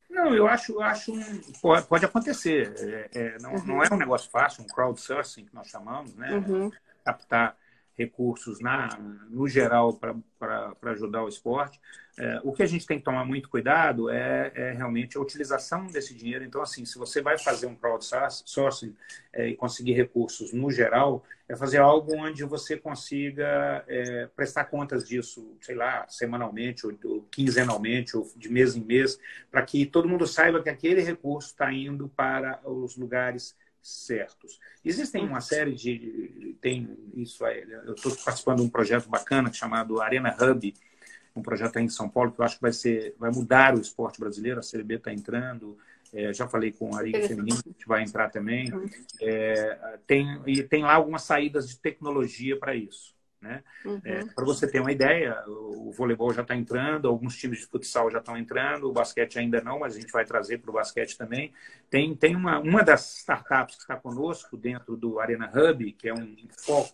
Não, 0.09 0.33
eu 0.33 0.47
acho, 0.47 0.81
acho 0.81 1.13
pode, 1.61 1.87
pode 1.87 2.05
acontecer. 2.05 2.73
É, 2.77 3.09
é, 3.13 3.37
não, 3.39 3.53
uhum. 3.53 3.65
não 3.65 3.83
é 3.83 3.87
um 3.91 3.97
negócio 3.97 4.29
fácil, 4.29 4.63
um 4.63 4.67
crowdsourcing 4.67 5.45
que 5.45 5.53
nós 5.53 5.67
chamamos, 5.67 6.15
né? 6.15 6.31
Uhum. 6.33 6.71
Captar 7.05 7.55
recursos 7.99 8.61
na, 8.61 8.97
no 9.29 9.45
geral 9.45 9.99
para 10.39 10.73
ajudar 10.83 11.21
o 11.21 11.27
esporte. 11.27 11.77
É, 12.17 12.39
o 12.43 12.53
que 12.53 12.63
a 12.63 12.65
gente 12.65 12.87
tem 12.87 12.97
que 12.97 13.03
tomar 13.03 13.25
muito 13.25 13.49
cuidado 13.49 14.09
é, 14.09 14.51
é, 14.55 14.71
realmente 14.71 15.17
a 15.17 15.21
utilização 15.21 15.87
desse 15.87 16.13
dinheiro. 16.13 16.45
Então, 16.45 16.61
assim, 16.61 16.85
se 16.85 16.97
você 16.97 17.21
vai 17.21 17.37
fazer 17.37 17.67
um 17.67 17.75
crowdsourcing 17.75 18.95
é, 19.33 19.49
e 19.49 19.55
conseguir 19.55 19.93
recursos 19.93 20.53
no 20.53 20.71
geral, 20.71 21.23
é 21.47 21.55
fazer 21.57 21.79
algo 21.79 22.15
onde 22.15 22.45
você 22.45 22.77
consiga 22.77 23.83
é, 23.87 24.29
prestar 24.33 24.65
contas 24.65 25.05
disso, 25.07 25.57
sei 25.59 25.75
lá, 25.75 26.05
semanalmente 26.07 26.87
ou, 26.87 26.97
ou 27.03 27.21
quinzenalmente 27.29 28.15
ou 28.15 28.31
de 28.37 28.49
mês 28.49 28.77
em 28.77 28.83
mês, 28.83 29.19
para 29.51 29.61
que 29.61 29.85
todo 29.85 30.07
mundo 30.07 30.25
saiba 30.25 30.63
que 30.63 30.69
aquele 30.69 31.01
recurso 31.01 31.49
está 31.49 31.71
indo 31.73 32.07
para 32.15 32.61
os 32.65 32.95
lugares 32.95 33.55
certos. 33.89 34.59
Existem 34.83 35.25
uma 35.25 35.41
série 35.41 35.73
de. 35.73 36.55
Tem 36.61 36.97
isso 37.15 37.43
aí. 37.45 37.65
Eu 37.85 37.93
estou 37.93 38.15
participando 38.15 38.57
de 38.57 38.63
um 38.63 38.69
projeto 38.69 39.09
bacana 39.09 39.51
chamado 39.51 40.01
Arena 40.01 40.35
Hub, 40.39 40.73
um 41.35 41.41
projeto 41.41 41.77
aí 41.77 41.85
em 41.85 41.89
São 41.89 42.09
Paulo 42.09 42.31
que 42.31 42.39
eu 42.39 42.45
acho 42.45 42.55
que 42.55 42.61
vai 42.61 42.73
ser, 42.73 43.15
vai 43.17 43.31
mudar 43.31 43.75
o 43.75 43.81
esporte 43.81 44.19
brasileiro. 44.19 44.59
A 44.59 44.63
CLB 44.63 44.95
está 44.95 45.13
entrando. 45.13 45.77
É, 46.11 46.33
já 46.33 46.47
falei 46.47 46.71
com 46.71 46.95
a 46.95 47.01
Liga 47.01 47.21
Feminina, 47.27 47.61
que 47.77 47.87
vai 47.87 48.03
entrar 48.03 48.29
também. 48.29 48.71
É, 49.21 49.99
tem, 50.07 50.41
e 50.47 50.63
tem 50.63 50.83
lá 50.83 50.93
algumas 50.93 51.23
saídas 51.23 51.69
de 51.69 51.77
tecnologia 51.77 52.57
para 52.57 52.75
isso. 52.75 53.13
Né? 53.41 53.63
Uhum. 53.85 54.01
É, 54.03 54.25
Para 54.25 54.43
você 54.43 54.69
ter 54.69 54.81
uma 54.81 54.91
ideia, 54.91 55.41
o 55.47 55.91
voleibol 55.91 56.33
já 56.33 56.41
está 56.41 56.55
entrando, 56.55 57.07
alguns 57.07 57.37
times 57.37 57.59
de 57.59 57.65
futsal 57.67 58.11
já 58.11 58.19
estão 58.19 58.37
entrando, 58.37 58.89
o 58.89 58.91
basquete 58.91 59.39
ainda 59.39 59.61
não, 59.61 59.79
mas 59.79 59.95
a 59.95 59.99
gente 59.99 60.11
vai 60.11 60.25
trazer 60.25 60.57
para 60.57 60.69
o 60.69 60.73
basquete 60.73 61.17
também. 61.17 61.53
Tem, 61.89 62.13
tem 62.15 62.35
uma, 62.35 62.59
uma 62.59 62.83
das 62.83 63.19
startups 63.19 63.75
que 63.75 63.81
está 63.81 63.95
conosco 63.95 64.57
dentro 64.57 64.97
do 64.97 65.19
Arena 65.19 65.49
Hub, 65.49 65.93
que 65.93 66.09
é 66.09 66.13
um 66.13 66.35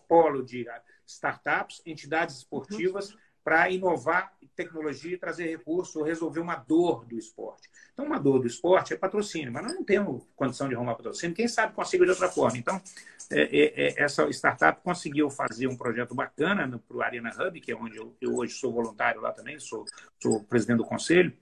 polo 0.06 0.44
de 0.44 0.66
startups, 1.04 1.82
entidades 1.84 2.36
esportivas, 2.36 3.10
uhum 3.10 3.25
para 3.46 3.70
inovar 3.70 4.32
tecnologia 4.56 5.14
e 5.14 5.16
trazer 5.16 5.46
recurso 5.46 6.02
resolver 6.02 6.40
uma 6.40 6.56
dor 6.56 7.04
do 7.04 7.16
esporte. 7.16 7.70
Então, 7.92 8.04
uma 8.04 8.18
dor 8.18 8.40
do 8.40 8.46
esporte 8.48 8.92
é 8.92 8.96
patrocínio, 8.96 9.52
mas 9.52 9.62
nós 9.62 9.72
não 9.72 9.84
temos 9.84 10.24
condição 10.34 10.68
de 10.68 10.74
arrumar 10.74 10.96
patrocínio. 10.96 11.36
Quem 11.36 11.46
sabe 11.46 11.72
consiga 11.72 12.04
de 12.04 12.10
outra 12.10 12.28
forma. 12.28 12.58
Então, 12.58 12.82
é, 13.30 13.42
é, 13.42 13.82
é 13.82 14.02
essa 14.02 14.28
startup 14.30 14.82
conseguiu 14.82 15.30
fazer 15.30 15.68
um 15.68 15.76
projeto 15.76 16.12
bacana 16.12 16.82
para 16.88 16.96
o 16.96 17.00
Arena 17.00 17.30
Hub, 17.38 17.60
que 17.60 17.70
é 17.70 17.76
onde 17.76 17.96
eu, 17.96 18.16
eu, 18.20 18.34
hoje 18.34 18.54
sou 18.54 18.72
voluntário 18.72 19.20
lá 19.20 19.30
também, 19.30 19.60
sou, 19.60 19.84
sou 20.20 20.42
presidente 20.42 20.78
do 20.78 20.84
conselho. 20.84 21.32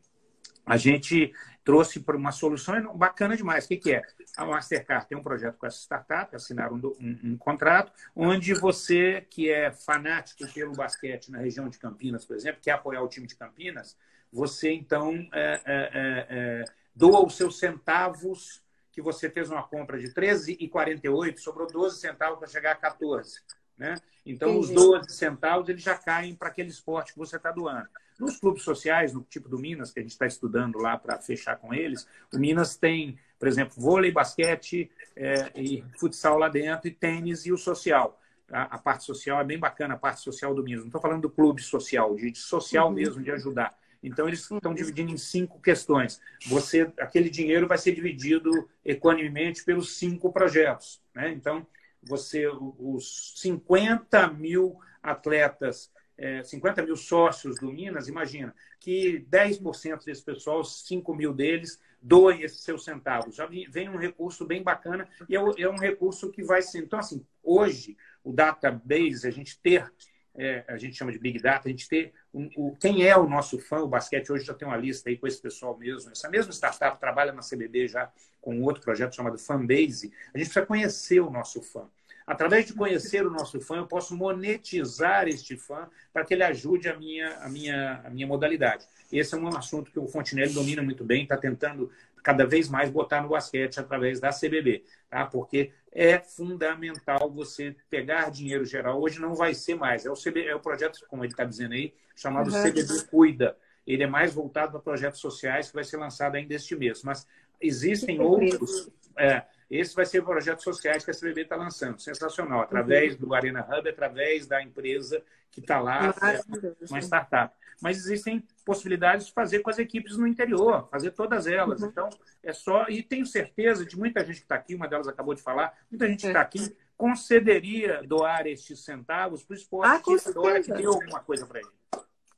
A 0.67 0.77
gente 0.77 1.33
trouxe 1.65 2.01
para 2.01 2.17
uma 2.17 2.31
solução 2.31 2.97
bacana 2.97 3.37
demais. 3.37 3.65
O 3.65 3.69
que, 3.69 3.79
que 3.79 3.93
é? 3.93 4.03
A 4.37 4.45
Mastercard 4.45 5.09
tem 5.09 5.17
um 5.17 5.23
projeto 5.23 5.57
com 5.57 5.67
essa 5.67 5.79
startup, 5.79 6.37
assinaram 6.37 6.77
um, 6.77 6.87
um, 7.01 7.33
um, 7.33 7.37
contrato, 7.39 7.91
onde 8.15 8.53
você 8.53 9.27
que 9.31 9.51
é 9.51 9.73
fanático 9.73 10.47
pelo 10.53 10.75
basquete 10.75 11.31
na 11.31 11.39
região 11.39 11.69
de 11.69 11.79
Campinas, 11.79 12.25
por 12.25 12.37
exemplo, 12.37 12.61
quer 12.63 12.73
apoiar 12.73 13.03
o 13.03 13.09
time 13.09 13.27
de 13.27 13.35
Campinas, 13.35 13.97
você 14.31 14.73
então 14.73 15.27
é, 15.33 15.61
é, 15.65 15.91
é, 15.95 16.27
é 16.29 16.65
doa 16.95 17.25
os 17.25 17.37
seus 17.37 17.59
centavos 17.59 18.63
que 18.93 19.01
você 19.01 19.29
fez 19.29 19.51
uma 19.51 19.63
compra 19.63 19.99
de 19.99 20.13
13,48, 20.13 21.39
sobrou 21.39 21.67
12 21.67 21.99
centavos 21.99 22.39
para 22.39 22.47
chegar 22.47 22.73
a 22.73 22.77
14. 22.77 23.41
Né? 23.77 23.97
Então, 24.25 24.51
Entendi. 24.51 24.67
os 24.67 24.71
12 24.71 25.13
centavos 25.13 25.69
eles 25.69 25.83
já 25.83 25.97
caem 25.97 26.35
para 26.35 26.49
aquele 26.49 26.69
esporte 26.69 27.13
que 27.13 27.19
você 27.19 27.37
está 27.37 27.51
doando. 27.51 27.89
Nos 28.19 28.39
clubes 28.39 28.63
sociais, 28.63 29.13
no 29.13 29.23
tipo 29.23 29.49
do 29.49 29.59
Minas, 29.59 29.93
que 29.93 29.99
a 29.99 30.03
gente 30.03 30.13
está 30.13 30.27
estudando 30.27 30.79
lá 30.79 30.97
para 30.97 31.19
fechar 31.19 31.57
com 31.57 31.75
eles, 31.75 32.07
o 32.33 32.39
Minas 32.39 32.77
tem, 32.77 33.19
por 33.39 33.49
exemplo, 33.49 33.75
vôlei, 33.77 34.13
basquete 34.13 34.91
é, 35.17 35.51
e 35.57 35.85
futsal 35.99 36.39
lá 36.39 36.49
dentro, 36.49 36.89
e 36.89 36.93
tênis 36.93 37.45
e 37.47 37.53
o 37.53 37.59
social. 37.59 38.21
A, 38.51 38.77
a, 38.77 38.79
parte 38.79 39.05
social 39.05 39.41
é 39.41 39.45
bem 39.45 39.59
bacana, 39.59 39.95
a 39.95 39.99
parte 39.99 40.21
social 40.21 40.55
do 40.55 40.63
Minas. 40.63 40.81
Não 40.81 40.89
estou 40.89 41.01
falando 41.01 41.23
do 41.23 41.31
clube 41.31 41.63
social, 41.63 42.15
de, 42.15 42.31
de 42.31 42.39
social 42.39 42.89
uhum. 42.89 42.95
mesmo, 42.95 43.23
de 43.23 43.31
ajudar. 43.31 43.77
Então, 44.03 44.29
eles 44.29 44.49
estão 44.49 44.75
dividindo 44.75 45.11
em 45.11 45.17
cinco 45.17 45.59
questões. 45.61 46.21
Você, 46.47 46.93
aquele 47.01 47.31
dinheiro 47.31 47.67
vai 47.67 47.79
ser 47.79 47.93
dividido 47.93 48.69
equanimemente 48.85 49.65
pelos 49.65 49.97
cinco 49.97 50.31
projetos. 50.31 51.01
Né? 51.15 51.33
Então, 51.33 51.67
você, 52.03 52.47
os 52.79 53.33
50 53.37 54.29
mil 54.29 54.79
atletas, 55.03 55.91
é, 56.17 56.43
50 56.43 56.83
mil 56.83 56.97
sócios 56.97 57.59
do 57.59 57.73
Minas, 57.73 58.09
imagina 58.09 58.55
que 58.81 59.25
10% 59.31 60.05
desse 60.05 60.23
pessoal, 60.23 60.63
5 60.63 61.15
mil 61.15 61.33
deles, 61.33 61.81
doem 62.01 62.43
esses 62.43 62.61
seus 62.63 62.85
centavos. 62.85 63.37
Já 63.37 63.47
vem 63.47 63.89
um 63.89 63.97
recurso 63.97 64.47
bem 64.47 64.63
bacana 64.63 65.09
e 65.29 65.37
é, 65.37 65.39
é 65.39 65.69
um 65.69 65.79
recurso 65.79 66.31
que 66.31 66.43
vai 66.43 66.63
ser. 66.63 66.79
Então, 66.79 66.99
assim, 66.99 67.25
hoje, 67.43 67.97
o 68.23 68.33
database, 68.33 69.27
a 69.27 69.31
gente 69.31 69.59
ter 69.61 69.91
é, 70.37 70.65
a 70.67 70.77
gente 70.77 70.97
chama 70.97 71.13
de 71.13 71.19
Big 71.19 71.41
Data, 71.41 71.69
a 71.69 71.71
gente 71.71 71.89
ter 71.89 72.13
um, 72.33 72.51
o, 72.57 72.77
quem 72.77 73.07
é 73.07 73.17
o 73.17 73.29
nosso 73.29 73.59
fã, 73.59 73.79
o 73.79 73.89
basquete 73.89 74.33
hoje 74.33 74.45
já 74.45 74.53
tem 74.53 74.67
uma 74.67 74.77
lista 74.77 75.09
aí 75.09 75.17
com 75.17 75.29
esse 75.29 75.41
pessoal 75.41 75.79
mesmo. 75.79 76.11
Essa 76.11 76.29
mesma 76.29 76.53
startup 76.53 76.99
trabalha 76.99 77.33
na 77.33 77.41
CBB 77.41 77.87
já 77.87 78.11
com 78.41 78.61
outro 78.63 78.83
projeto 78.83 79.15
chamado 79.15 79.39
Fanbase. 79.39 80.13
A 80.35 80.39
gente 80.39 80.49
precisa 80.49 80.67
conhecer 80.67 81.21
o 81.21 81.31
nosso 81.31 81.63
fã. 81.63 81.89
Através 82.27 82.67
de 82.67 82.73
conhecer 82.73 83.27
o 83.27 83.31
nosso 83.31 83.61
fã, 83.61 83.77
eu 83.77 83.87
posso 83.87 84.17
monetizar 84.17 85.29
este 85.29 85.57
fã 85.57 85.89
para 86.13 86.25
que 86.25 86.33
ele 86.33 86.43
ajude 86.43 86.89
a 86.89 86.97
minha, 86.97 87.37
a 87.37 87.49
minha, 87.49 88.01
a 88.05 88.11
minha 88.11 88.27
modalidade. 88.27 88.87
Esse 89.13 89.35
é 89.35 89.39
um 89.39 89.49
assunto 89.49 89.91
que 89.91 89.99
o 89.99 90.09
Fontinelli 90.09 90.55
domina 90.55 90.83
muito 90.83 91.05
bem, 91.05 91.25
está 91.25 91.37
tentando 91.37 91.91
cada 92.23 92.47
vez 92.47 92.71
mais 92.71 92.89
botar 92.89 93.21
no 93.21 93.29
basquete 93.29 93.79
através 93.79 94.19
da 94.19 94.31
CBB, 94.31 94.83
tá? 95.11 95.27
porque 95.27 95.73
é 95.93 96.19
fundamental 96.19 97.31
você 97.31 97.77
pegar 97.91 98.31
dinheiro 98.31 98.65
geral. 98.65 99.01
Hoje 99.01 99.21
não 99.21 99.35
vai 99.35 99.53
ser 99.53 99.75
mais. 99.75 100.07
É 100.07 100.11
o, 100.11 100.15
CB, 100.15 100.47
é 100.47 100.55
o 100.55 100.61
projeto, 100.61 101.05
como 101.07 101.23
ele 101.23 101.33
está 101.33 101.45
dizendo 101.45 101.75
aí, 101.75 101.93
chamado 102.17 102.51
uhum. 102.51 102.63
CBB 102.63 103.03
Cuida. 103.11 103.57
Ele 103.87 104.03
é 104.03 104.07
mais 104.07 104.33
voltado 104.33 104.73
para 104.73 104.81
projetos 104.81 105.21
sociais 105.21 105.69
que 105.69 105.75
vai 105.75 105.85
ser 105.85 105.99
lançado 105.99 106.37
ainda 106.37 106.55
este 106.55 106.75
mês. 106.75 107.03
Mas 107.03 107.27
existem 107.61 108.19
outros. 108.21 108.91
É, 109.17 109.43
esse 109.71 109.95
vai 109.95 110.07
ser 110.07 110.21
o 110.21 110.25
projeto 110.25 110.63
sociais 110.63 111.05
que 111.05 111.11
a 111.11 111.15
CBB 111.15 111.43
está 111.43 111.57
lançando. 111.57 112.01
Sensacional. 112.01 112.61
Através 112.61 113.15
uhum. 113.15 113.21
do 113.21 113.35
Arena 113.35 113.67
Hub, 113.69 113.89
através 113.89 114.47
da 114.47 114.63
empresa 114.63 115.23
que 115.51 115.61
está 115.61 115.81
lá, 115.81 116.15
é 116.23 116.91
uma 116.91 117.01
startup. 117.01 117.55
Mas 117.81 117.99
existem 117.99 118.43
possibilidades 118.65 119.27
de 119.27 119.33
fazer 119.33 119.61
com 119.61 119.71
as 119.71 119.79
equipes 119.79 120.17
no 120.17 120.27
interior, 120.27 120.89
fazer 120.91 121.11
todas 121.11 121.47
elas. 121.47 121.83
Uhum. 121.83 121.89
Então, 121.89 122.11
é 122.43 122.53
só. 122.53 122.87
E 122.89 123.03
tenho 123.03 123.27
certeza 123.27 123.85
de 123.85 123.97
muita 123.97 124.25
gente 124.25 124.37
que 124.37 124.45
está 124.45 124.55
aqui, 124.55 124.75
uma 124.75 124.89
delas 124.89 125.09
acabou 125.09 125.35
de 125.35 125.43
falar, 125.43 125.77
muita 125.91 126.07
gente 126.07 126.21
que 126.21 126.27
está 126.27 126.41
é. 126.41 126.43
aqui 126.43 126.77
concederia 126.97 128.03
doar 128.05 128.47
estes 128.47 128.85
centavos 128.85 129.43
para 129.43 129.55
o 129.55 129.57
esporte 129.57 129.89
ah, 129.89 129.99
com 130.01 130.17
que 130.63 130.73
deu 130.73 130.93
alguma 130.93 131.21
coisa 131.21 131.47
para 131.47 131.61
ele. 131.61 131.69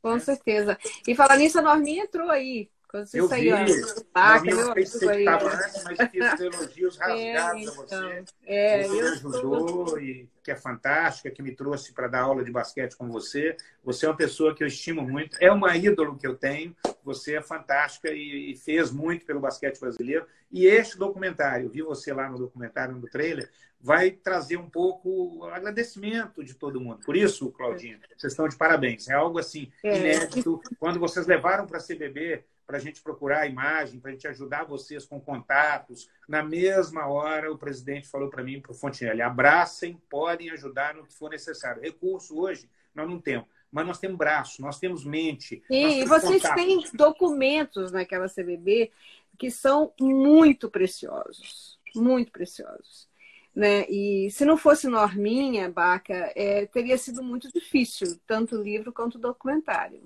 Com 0.00 0.16
é. 0.16 0.20
certeza. 0.20 0.78
E 1.06 1.14
falar 1.14 1.36
nisso, 1.36 1.58
a 1.58 1.62
Norminha 1.62 2.04
entrou 2.04 2.30
aí. 2.30 2.70
Quando 2.89 3.07
você 3.07 3.20
eu 3.20 3.28
saiu, 3.28 3.57
vi, 3.57 3.72
ah, 4.14 4.41
meu 4.41 4.72
amigo 4.72 5.09
aí. 5.09 5.26
Antes, 5.26 5.84
mas 5.84 6.11
fiz 6.11 6.41
elogios 6.41 6.99
é, 7.03 7.37
rasgados 7.37 7.62
é, 7.62 7.84
então, 7.84 7.99
a 7.99 8.03
você. 8.03 8.24
É, 8.47 8.82
você 8.84 8.95
me 8.95 9.01
ajudou 9.09 10.01
e 10.01 10.28
que 10.43 10.51
é 10.53 10.57
fantástica, 10.57 11.30
que 11.30 11.43
me 11.43 11.51
trouxe 11.51 11.93
para 11.93 12.07
dar 12.07 12.20
aula 12.20 12.45
de 12.45 12.53
basquete 12.53 12.95
com 12.95 13.09
você. 13.11 13.57
Você 13.82 14.07
é 14.07 14.09
uma 14.09 14.16
pessoa 14.16 14.55
que 14.55 14.62
eu 14.62 14.68
estimo 14.68 15.03
muito, 15.03 15.37
é 15.41 15.51
uma 15.51 15.76
ídolo 15.76 16.16
que 16.16 16.26
eu 16.26 16.37
tenho. 16.37 16.74
Você 17.03 17.34
é 17.34 17.43
fantástica 17.43 18.11
e, 18.11 18.53
e 18.53 18.57
fez 18.57 18.93
muito 18.93 19.26
pelo 19.26 19.41
basquete 19.41 19.80
brasileiro. 19.80 20.24
E 20.51 20.66
este 20.66 20.97
documentário, 20.97 21.68
vi 21.68 21.82
você 21.82 22.12
lá 22.12 22.28
no 22.30 22.39
documentário, 22.39 22.95
no 22.95 23.09
trailer, 23.09 23.51
vai 23.80 24.12
trazer 24.12 24.57
um 24.57 24.70
pouco 24.70 25.39
o 25.39 25.45
agradecimento 25.45 26.45
de 26.45 26.55
todo 26.55 26.80
mundo. 26.80 27.01
Por 27.05 27.16
isso, 27.16 27.51
Claudinha, 27.51 27.99
vocês 28.16 28.32
estão 28.32 28.49
de 28.49 28.57
parabéns. 28.57 29.09
É 29.09 29.14
algo 29.14 29.39
assim 29.39 29.70
é. 29.82 29.99
inédito. 29.99 30.61
Quando 30.78 31.01
vocês 31.01 31.26
levaram 31.26 31.66
para 31.66 31.78
a 31.78 31.82
CBB 31.82 32.45
para 32.66 32.78
a 32.78 32.80
gente 32.80 33.00
procurar 33.00 33.42
a 33.42 33.46
imagem, 33.46 34.00
para 34.00 34.10
a 34.10 34.14
gente 34.14 34.26
ajudar 34.26 34.64
vocês 34.64 35.06
com 35.06 35.20
contatos. 35.20 36.08
Na 36.28 36.42
mesma 36.42 37.06
hora, 37.06 37.52
o 37.52 37.56
presidente 37.56 38.08
falou 38.08 38.28
para 38.28 38.42
mim, 38.42 38.60
para 38.60 38.72
o 38.72 38.74
Fontinelli, 38.74 39.22
abracem, 39.22 40.00
podem 40.10 40.50
ajudar 40.50 40.94
no 40.94 41.06
que 41.06 41.14
for 41.14 41.30
necessário. 41.30 41.80
Recurso 41.80 42.38
hoje 42.38 42.68
nós 42.94 43.08
não 43.08 43.20
temos, 43.20 43.46
mas 43.70 43.86
nós 43.86 43.98
temos 43.98 44.16
braço, 44.16 44.60
nós 44.62 44.78
temos 44.78 45.04
mente. 45.04 45.62
E 45.70 46.04
vocês 46.06 46.42
têm 46.54 46.82
documentos 46.94 47.92
naquela 47.92 48.28
CBB 48.28 48.90
que 49.38 49.50
são 49.50 49.92
muito 50.00 50.70
preciosos, 50.70 51.78
muito 51.94 52.32
preciosos. 52.32 53.06
Né? 53.54 53.86
E 53.88 54.30
se 54.30 54.44
não 54.44 54.56
fosse 54.56 54.88
Norminha, 54.88 55.70
Baca, 55.70 56.32
é, 56.34 56.66
teria 56.66 56.98
sido 56.98 57.22
muito 57.22 57.50
difícil, 57.52 58.18
tanto 58.26 58.56
o 58.56 58.62
livro 58.62 58.92
quanto 58.92 59.16
o 59.16 59.20
documentário. 59.20 60.02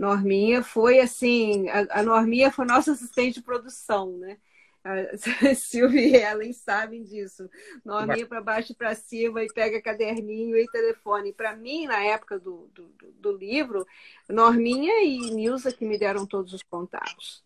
Norminha 0.00 0.62
foi 0.62 0.98
assim, 0.98 1.68
a, 1.68 2.00
a 2.00 2.02
Norminha 2.02 2.50
foi 2.50 2.64
nossa 2.64 2.92
assistente 2.92 3.34
de 3.34 3.42
produção, 3.42 4.16
né? 4.16 4.38
A 4.82 5.14
Silvia 5.54 6.00
e 6.00 6.16
Ellen 6.16 6.54
sabem 6.54 7.02
disso. 7.02 7.50
Norminha 7.84 8.26
para 8.26 8.40
baixo 8.40 8.72
e 8.72 8.74
para 8.74 8.94
cima 8.94 9.44
e 9.44 9.52
pega 9.52 9.82
caderninho 9.82 10.56
e 10.56 10.66
telefone. 10.68 11.34
Para 11.34 11.54
mim, 11.54 11.86
na 11.86 12.02
época 12.02 12.38
do, 12.38 12.70
do, 12.72 12.90
do, 13.12 13.32
livro, 13.36 13.86
Norminha 14.26 15.04
e 15.04 15.18
Nilza 15.34 15.70
que 15.70 15.84
me 15.84 15.98
deram 15.98 16.24
todos 16.24 16.54
os 16.54 16.62
contatos. 16.62 17.44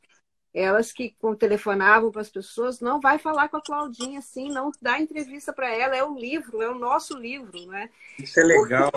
Elas 0.55 0.93
que 0.93 1.17
telefonavam 1.37 2.13
para 2.13 2.21
as 2.21 2.31
pessoas, 2.31 2.79
não 2.79 3.01
vai 3.01 3.19
falar 3.19 3.49
com 3.49 3.57
a 3.57 3.63
Claudinha 3.63 4.21
assim, 4.21 4.49
não 4.49 4.71
dá 4.81 5.01
entrevista 5.01 5.53
para 5.53 5.75
ela, 5.75 5.97
é 5.97 6.05
o 6.05 6.17
livro, 6.17 6.63
é 6.63 6.71
o 6.71 6.79
nosso 6.79 7.19
livro, 7.19 7.67
né? 7.67 7.91
Isso 8.17 8.39
é 8.39 8.45
legal. 8.45 8.93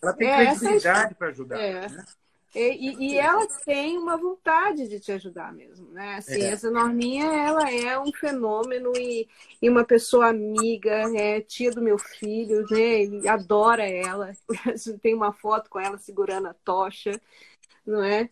Ela 0.00 0.12
tem 0.12 0.28
é, 0.28 0.46
credibilidade 0.46 1.16
para 1.16 1.26
ajudar. 1.26 1.58
É. 1.58 1.88
Né? 1.88 2.04
E, 2.54 3.12
e, 3.12 3.18
ela 3.18 3.46
tem 3.64 3.96
uma 3.96 4.16
vontade 4.16 4.88
de 4.88 4.98
te 4.98 5.12
ajudar 5.12 5.52
mesmo, 5.52 5.88
né? 5.92 6.16
Assim, 6.16 6.42
é. 6.42 6.46
essa 6.46 6.68
Norminha, 6.68 7.26
ela 7.26 7.70
é 7.70 7.96
um 7.98 8.12
fenômeno 8.12 8.92
e, 8.96 9.28
e, 9.62 9.70
uma 9.70 9.84
pessoa 9.84 10.30
amiga, 10.30 10.90
é 11.16 11.40
tia 11.40 11.70
do 11.70 11.80
meu 11.80 11.96
filho, 11.96 12.66
né? 12.68 13.02
Ele 13.02 13.28
adora 13.28 13.88
ela. 13.88 14.32
Tem 15.00 15.14
uma 15.14 15.32
foto 15.32 15.70
com 15.70 15.78
ela 15.78 15.96
segurando 15.98 16.48
a 16.48 16.54
tocha, 16.54 17.12
não 17.86 18.02
é? 18.02 18.28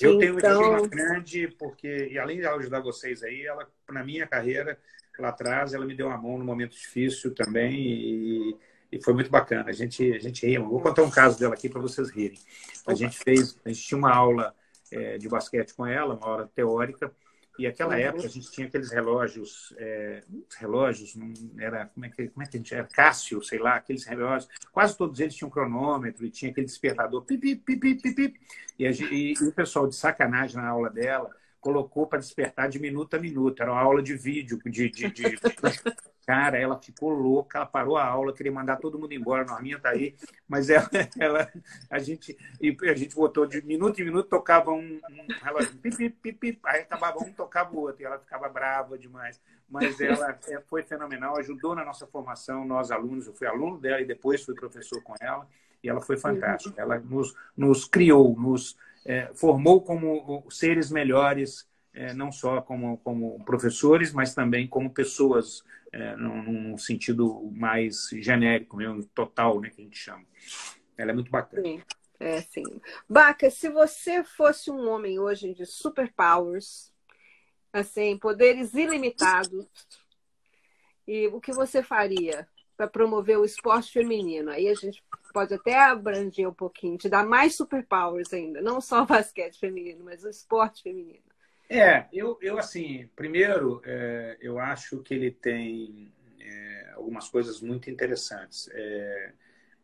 Eu 0.00 0.20
então... 0.20 0.40
tenho 0.40 0.78
uma 0.78 0.86
grande, 0.86 1.48
porque, 1.58 2.08
e 2.10 2.18
além 2.18 2.40
de 2.40 2.46
ajudar 2.46 2.80
vocês 2.80 3.22
aí, 3.22 3.46
ela, 3.46 3.66
na 3.90 4.04
minha 4.04 4.26
carreira, 4.26 4.78
lá 5.18 5.28
atrás, 5.28 5.72
ela 5.72 5.86
me 5.86 5.94
deu 5.94 6.08
uma 6.08 6.18
mão 6.18 6.36
num 6.36 6.44
momento 6.44 6.72
difícil 6.72 7.34
também 7.34 7.74
e 7.74 8.56
e 8.94 9.02
foi 9.02 9.12
muito 9.12 9.30
bacana. 9.30 9.68
A 9.68 9.72
gente, 9.72 10.12
a 10.12 10.18
gente 10.18 10.46
ria. 10.46 10.60
Vou 10.60 10.80
contar 10.80 11.02
um 11.02 11.10
caso 11.10 11.38
dela 11.38 11.54
aqui 11.54 11.68
para 11.68 11.80
vocês 11.80 12.10
rirem. 12.10 12.38
A 12.86 12.94
gente 12.94 13.18
fez, 13.18 13.58
a 13.64 13.68
gente 13.68 13.82
tinha 13.82 13.98
uma 13.98 14.14
aula 14.14 14.54
é, 14.90 15.18
de 15.18 15.28
basquete 15.28 15.74
com 15.74 15.84
ela, 15.84 16.14
uma 16.14 16.26
aula 16.26 16.50
teórica, 16.54 17.10
e 17.58 17.66
aquela 17.66 17.94
uhum. 17.94 18.00
época 18.00 18.26
a 18.26 18.30
gente 18.30 18.50
tinha 18.50 18.66
aqueles 18.66 18.90
relógios, 18.90 19.72
é, 19.78 20.22
relógios, 20.58 21.16
era, 21.58 21.86
como 21.86 22.06
é, 22.06 22.08
que, 22.08 22.28
como 22.28 22.42
é 22.42 22.46
que 22.46 22.56
a 22.56 22.58
gente 22.58 22.74
era? 22.74 22.84
Cássio, 22.84 23.42
sei 23.42 23.58
lá, 23.58 23.76
aqueles 23.76 24.04
relógios. 24.04 24.50
Quase 24.72 24.96
todos 24.96 25.18
eles 25.20 25.34
tinham 25.34 25.50
cronômetro 25.50 26.24
e 26.24 26.30
tinha 26.30 26.50
aquele 26.50 26.66
despertador, 26.66 27.22
pipi, 27.22 27.56
pipi, 27.56 27.94
pipi. 27.94 28.34
E, 28.78 28.86
e, 28.86 29.34
e 29.34 29.44
o 29.44 29.52
pessoal 29.52 29.86
de 29.86 29.94
sacanagem 29.94 30.56
na 30.56 30.68
aula 30.68 30.90
dela 30.90 31.30
colocou 31.64 32.06
para 32.06 32.18
despertar 32.18 32.68
de 32.68 32.78
minuto 32.78 33.14
a 33.14 33.18
minuto. 33.18 33.62
Era 33.62 33.72
uma 33.72 33.80
aula 33.80 34.02
de 34.02 34.14
vídeo, 34.14 34.60
de, 34.66 34.90
de, 34.90 35.10
de... 35.10 35.24
Cara, 36.26 36.58
ela 36.58 36.78
ficou 36.78 37.08
louca, 37.08 37.58
ela 37.58 37.66
parou 37.66 37.96
a 37.96 38.04
aula, 38.04 38.34
queria 38.34 38.52
mandar 38.52 38.76
todo 38.76 38.98
mundo 38.98 39.12
embora, 39.12 39.42
a 39.42 39.46
Norminha 39.46 39.78
tá 39.78 39.90
aí, 39.90 40.14
mas 40.48 40.70
ela, 40.70 40.88
ela 41.18 41.52
a 41.90 41.98
gente 41.98 42.36
a 42.82 42.94
gente 42.94 43.14
botou 43.14 43.46
de 43.46 43.62
minuto 43.62 44.00
em 44.00 44.04
minuto, 44.04 44.28
tocava 44.28 44.70
um, 44.72 45.00
um 45.10 45.76
pip, 45.82 45.96
pip, 45.96 46.32
pip, 46.32 46.60
aí 46.64 46.80
acabava 46.80 47.18
um, 47.22 47.30
tocava 47.30 47.74
o 47.74 47.80
outro, 47.80 48.02
e 48.02 48.06
ela 48.06 48.18
ficava 48.18 48.48
brava 48.48 48.98
demais. 48.98 49.38
Mas 49.68 50.00
ela 50.00 50.38
é, 50.48 50.60
foi 50.66 50.82
fenomenal, 50.82 51.38
ajudou 51.38 51.74
na 51.74 51.84
nossa 51.84 52.06
formação, 52.06 52.64
nós 52.64 52.90
alunos, 52.90 53.26
eu 53.26 53.34
fui 53.34 53.46
aluno 53.46 53.78
dela 53.78 54.00
e 54.00 54.06
depois 54.06 54.42
fui 54.42 54.54
professor 54.54 55.02
com 55.02 55.14
ela, 55.20 55.46
e 55.82 55.88
ela 55.90 56.00
foi 56.00 56.16
fantástica. 56.16 56.80
Ela 56.80 56.98
nos, 56.98 57.34
nos 57.54 57.84
criou, 57.84 58.34
nos 58.34 58.78
é, 59.04 59.30
formou 59.34 59.82
como 59.82 60.46
seres 60.50 60.90
melhores, 60.90 61.68
é, 61.92 62.12
não 62.14 62.32
só 62.32 62.60
como, 62.60 62.98
como 62.98 63.44
professores, 63.44 64.12
mas 64.12 64.34
também 64.34 64.66
como 64.66 64.90
pessoas, 64.90 65.62
é, 65.92 66.16
num, 66.16 66.42
num, 66.42 66.78
sentido 66.78 67.50
mais 67.52 68.08
genérico, 68.12 68.76
mesmo, 68.76 69.04
total, 69.14 69.60
né, 69.60 69.70
que 69.70 69.80
a 69.80 69.84
gente 69.84 69.98
chama. 69.98 70.24
Ela 70.96 71.10
é 71.10 71.14
muito 71.14 71.30
bacana. 71.30 71.62
Sim. 71.62 71.82
É, 72.18 72.40
sim. 72.42 72.62
Baca, 73.08 73.50
se 73.50 73.68
você 73.68 74.22
fosse 74.22 74.70
um 74.70 74.88
homem 74.88 75.18
hoje 75.18 75.52
de 75.52 75.66
superpowers, 75.66 76.92
assim, 77.72 78.16
poderes 78.16 78.72
ilimitados, 78.72 79.66
e 81.06 81.26
o 81.28 81.40
que 81.40 81.52
você 81.52 81.82
faria 81.82 82.48
para 82.76 82.88
promover 82.88 83.38
o 83.38 83.44
esporte 83.44 83.92
feminino? 83.92 84.50
Aí 84.50 84.68
a 84.68 84.74
gente 84.74 85.02
pode 85.34 85.52
até 85.52 85.76
abranger 85.76 86.48
um 86.48 86.54
pouquinho, 86.54 86.96
te 86.96 87.08
dar 87.08 87.26
mais 87.26 87.56
superpowers 87.56 88.32
ainda, 88.32 88.62
não 88.62 88.80
só 88.80 89.02
o 89.02 89.06
basquete 89.06 89.58
feminino, 89.58 90.04
mas 90.04 90.22
o 90.22 90.30
esporte 90.30 90.84
feminino. 90.84 91.24
É, 91.68 92.06
eu, 92.12 92.38
eu 92.40 92.56
assim, 92.56 93.10
primeiro, 93.16 93.82
é, 93.84 94.38
eu 94.40 94.60
acho 94.60 95.02
que 95.02 95.12
ele 95.12 95.32
tem 95.32 96.12
é, 96.40 96.92
algumas 96.94 97.28
coisas 97.28 97.60
muito 97.60 97.90
interessantes. 97.90 98.70
É, 98.72 99.32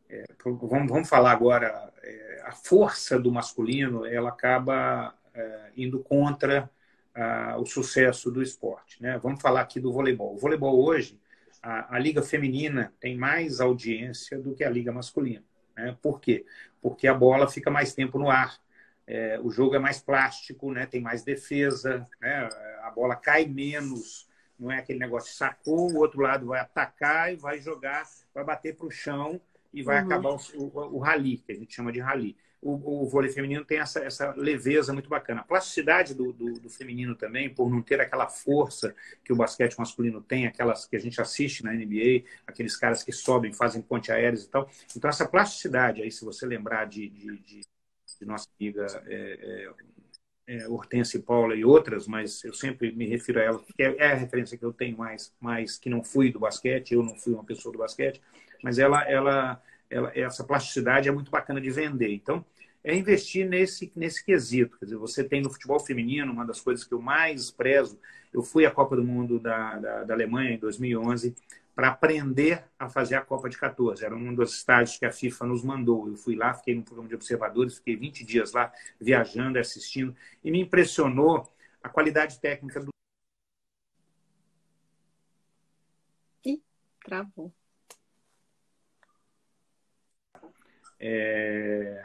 é 0.08 0.24
vamos, 0.44 0.88
vamos 0.88 1.08
falar 1.08 1.32
agora, 1.32 1.92
é, 2.00 2.42
a 2.44 2.52
força 2.52 3.18
do 3.18 3.32
masculino, 3.32 4.06
ela 4.06 4.28
acaba 4.28 5.12
é, 5.34 5.72
indo 5.76 5.98
contra 5.98 6.70
a, 7.12 7.56
o 7.58 7.66
sucesso 7.66 8.30
do 8.30 8.40
esporte. 8.40 9.02
Né? 9.02 9.18
Vamos 9.18 9.42
falar 9.42 9.62
aqui 9.62 9.80
do 9.80 9.92
voleibol. 9.92 10.34
O 10.34 10.38
voleibol 10.38 10.84
hoje, 10.84 11.18
a, 11.62 11.96
a 11.96 11.98
liga 11.98 12.22
feminina 12.22 12.92
tem 13.00 13.16
mais 13.16 13.60
audiência 13.60 14.38
do 14.38 14.54
que 14.54 14.64
a 14.64 14.70
liga 14.70 14.92
masculina. 14.92 15.44
Né? 15.76 15.96
Por 16.00 16.20
quê? 16.20 16.44
Porque 16.80 17.06
a 17.06 17.14
bola 17.14 17.48
fica 17.48 17.70
mais 17.70 17.94
tempo 17.94 18.18
no 18.18 18.30
ar. 18.30 18.58
É, 19.06 19.40
o 19.42 19.50
jogo 19.50 19.74
é 19.74 19.78
mais 19.78 20.00
plástico, 20.00 20.72
né? 20.72 20.86
tem 20.86 21.00
mais 21.00 21.22
defesa, 21.22 22.06
né? 22.20 22.48
a 22.82 22.90
bola 22.90 23.16
cai 23.16 23.44
menos. 23.44 24.28
Não 24.58 24.70
é 24.70 24.78
aquele 24.78 24.98
negócio 24.98 25.34
sacou, 25.34 25.90
o 25.90 25.98
outro 25.98 26.20
lado 26.20 26.46
vai 26.46 26.60
atacar 26.60 27.32
e 27.32 27.36
vai 27.36 27.58
jogar, 27.60 28.04
vai 28.34 28.44
bater 28.44 28.76
para 28.76 28.86
o 28.86 28.90
chão 28.90 29.40
e 29.72 29.82
vai 29.82 30.00
uhum. 30.00 30.06
acabar 30.06 30.30
o, 30.30 30.38
o, 30.54 30.96
o 30.96 30.98
rally, 30.98 31.38
que 31.38 31.52
a 31.52 31.54
gente 31.54 31.74
chama 31.74 31.90
de 31.90 31.98
rally 31.98 32.36
o, 32.62 33.04
o 33.04 33.08
vôlei 33.08 33.30
feminino 33.30 33.64
tem 33.64 33.78
essa, 33.78 34.00
essa 34.00 34.34
leveza 34.36 34.92
muito 34.92 35.08
bacana. 35.08 35.40
A 35.40 35.44
plasticidade 35.44 36.14
do, 36.14 36.32
do, 36.32 36.52
do, 36.54 36.68
feminino 36.68 37.14
também, 37.14 37.48
por 37.48 37.70
não 37.70 37.80
ter 37.80 38.00
aquela 38.00 38.28
força 38.28 38.94
que 39.24 39.32
o 39.32 39.36
basquete 39.36 39.78
masculino 39.78 40.20
tem, 40.20 40.46
aquelas 40.46 40.86
que 40.86 40.94
a 40.94 40.98
gente 40.98 41.20
assiste 41.20 41.64
na 41.64 41.72
NBA, 41.72 42.24
aqueles 42.46 42.76
caras 42.76 43.02
que 43.02 43.12
sobem, 43.12 43.52
fazem 43.52 43.80
ponte 43.80 44.12
aéreas 44.12 44.44
e 44.44 44.50
tal. 44.50 44.70
Então, 44.94 45.08
essa 45.08 45.26
plasticidade, 45.26 46.02
aí, 46.02 46.10
se 46.10 46.24
você 46.24 46.44
lembrar 46.44 46.84
de, 46.84 47.08
de, 47.08 47.38
de, 47.38 47.60
de 47.60 48.26
nossa 48.26 48.46
amiga 48.60 48.86
é, 49.06 49.72
é, 50.46 50.56
é, 50.58 50.68
Hortência 50.68 51.16
e 51.16 51.22
Paula 51.22 51.54
e 51.54 51.64
outras, 51.64 52.06
mas 52.06 52.44
eu 52.44 52.52
sempre 52.52 52.92
me 52.92 53.06
refiro 53.06 53.40
a 53.40 53.42
ela, 53.42 53.58
porque 53.58 53.82
é, 53.82 53.96
é 53.96 54.12
a 54.12 54.16
referência 54.16 54.58
que 54.58 54.64
eu 54.64 54.72
tenho 54.72 54.98
mais, 54.98 55.32
mais 55.40 55.78
que 55.78 55.88
não 55.88 56.04
fui 56.04 56.30
do 56.30 56.40
basquete, 56.40 56.92
eu 56.92 57.02
não 57.02 57.16
fui 57.16 57.32
uma 57.32 57.44
pessoa 57.44 57.72
do 57.72 57.78
basquete, 57.78 58.20
mas 58.62 58.78
ela, 58.78 59.02
ela 59.08 59.62
ela, 59.90 60.12
essa 60.14 60.44
plasticidade 60.44 61.08
é 61.08 61.12
muito 61.12 61.30
bacana 61.30 61.60
de 61.60 61.70
vender. 61.70 62.12
Então, 62.12 62.44
é 62.82 62.94
investir 62.94 63.46
nesse, 63.46 63.92
nesse 63.94 64.24
quesito. 64.24 64.78
Quer 64.78 64.86
dizer, 64.86 64.96
você 64.96 65.22
tem 65.22 65.42
no 65.42 65.50
futebol 65.50 65.78
feminino, 65.80 66.32
uma 66.32 66.46
das 66.46 66.60
coisas 66.60 66.84
que 66.84 66.94
eu 66.94 67.02
mais 67.02 67.50
prezo, 67.50 67.98
eu 68.32 68.42
fui 68.42 68.64
à 68.64 68.70
Copa 68.70 68.96
do 68.96 69.04
Mundo 69.04 69.38
da, 69.38 69.76
da, 69.78 70.04
da 70.04 70.14
Alemanha 70.14 70.52
em 70.52 70.58
2011 70.58 71.34
para 71.74 71.88
aprender 71.88 72.64
a 72.78 72.88
fazer 72.88 73.16
a 73.16 73.22
Copa 73.22 73.48
de 73.48 73.58
14. 73.58 74.04
Era 74.04 74.14
um 74.14 74.34
dos 74.34 74.54
estágios 74.54 74.98
que 74.98 75.06
a 75.06 75.12
FIFA 75.12 75.46
nos 75.46 75.64
mandou. 75.64 76.08
Eu 76.08 76.16
fui 76.16 76.36
lá, 76.36 76.54
fiquei 76.54 76.74
no 76.74 76.82
programa 76.82 77.08
de 77.08 77.14
observadores, 77.14 77.76
fiquei 77.76 77.96
20 77.96 78.24
dias 78.24 78.52
lá 78.52 78.72
viajando, 79.00 79.58
assistindo, 79.58 80.14
e 80.44 80.50
me 80.50 80.60
impressionou 80.60 81.50
a 81.82 81.88
qualidade 81.88 82.38
técnica 82.40 82.80
do. 82.80 82.90
Ih, 86.44 86.62
travou. 87.04 87.52
É, 91.00 92.04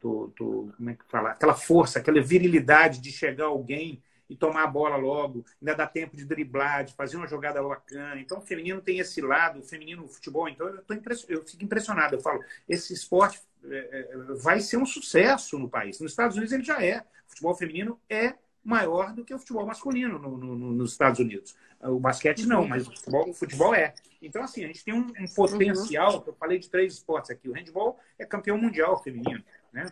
tô, 0.00 0.32
tô, 0.36 0.70
como 0.76 0.90
é 0.90 0.94
que 0.94 1.04
fala? 1.06 1.30
Aquela 1.30 1.54
força, 1.54 1.98
aquela 1.98 2.20
virilidade 2.22 3.00
de 3.00 3.12
chegar 3.12 3.46
alguém 3.46 4.02
e 4.28 4.36
tomar 4.36 4.64
a 4.64 4.66
bola 4.66 4.96
logo, 4.96 5.44
ainda 5.60 5.74
dá 5.74 5.86
tempo 5.86 6.16
de 6.16 6.24
driblar, 6.24 6.84
de 6.84 6.94
fazer 6.94 7.16
uma 7.16 7.26
jogada 7.26 7.62
bacana. 7.62 8.20
Então, 8.20 8.38
o 8.38 8.42
feminino 8.42 8.80
tem 8.80 8.98
esse 8.98 9.20
lado, 9.20 9.60
o 9.60 9.62
feminino 9.62 10.04
o 10.04 10.08
futebol. 10.08 10.48
Então, 10.48 10.68
eu, 10.68 10.82
tô 10.82 10.94
eu 11.28 11.44
fico 11.46 11.64
impressionado. 11.64 12.16
Eu 12.16 12.20
falo, 12.20 12.42
esse 12.68 12.92
esporte 12.92 13.40
é, 13.64 13.76
é, 13.76 14.16
vai 14.42 14.60
ser 14.60 14.76
um 14.76 14.84
sucesso 14.84 15.58
no 15.58 15.68
país. 15.68 15.98
Nos 16.00 16.12
Estados 16.12 16.36
Unidos 16.36 16.52
ele 16.52 16.62
já 16.62 16.84
é. 16.84 17.00
O 17.00 17.30
futebol 17.30 17.54
feminino 17.54 17.98
é 18.08 18.34
maior 18.68 19.14
do 19.14 19.24
que 19.24 19.32
o 19.32 19.38
futebol 19.38 19.66
masculino 19.66 20.18
no, 20.18 20.36
no, 20.36 20.56
nos 20.56 20.92
Estados 20.92 21.18
Unidos. 21.18 21.56
O 21.80 21.98
basquete 21.98 22.46
não, 22.46 22.66
mas 22.66 22.86
o 22.86 22.90
futebol, 22.90 23.30
o 23.30 23.32
futebol 23.32 23.74
é. 23.74 23.94
Então, 24.20 24.42
assim, 24.42 24.64
a 24.64 24.66
gente 24.66 24.84
tem 24.84 24.92
um, 24.92 25.06
um 25.18 25.26
potencial. 25.34 26.16
Uhum. 26.16 26.24
Eu 26.26 26.34
falei 26.34 26.58
de 26.58 26.68
três 26.68 26.92
esportes 26.94 27.30
aqui. 27.30 27.48
O 27.48 27.52
handball 27.52 27.98
é 28.18 28.26
campeão 28.26 28.58
mundial 28.58 29.02
feminino, 29.02 29.42
né? 29.72 29.90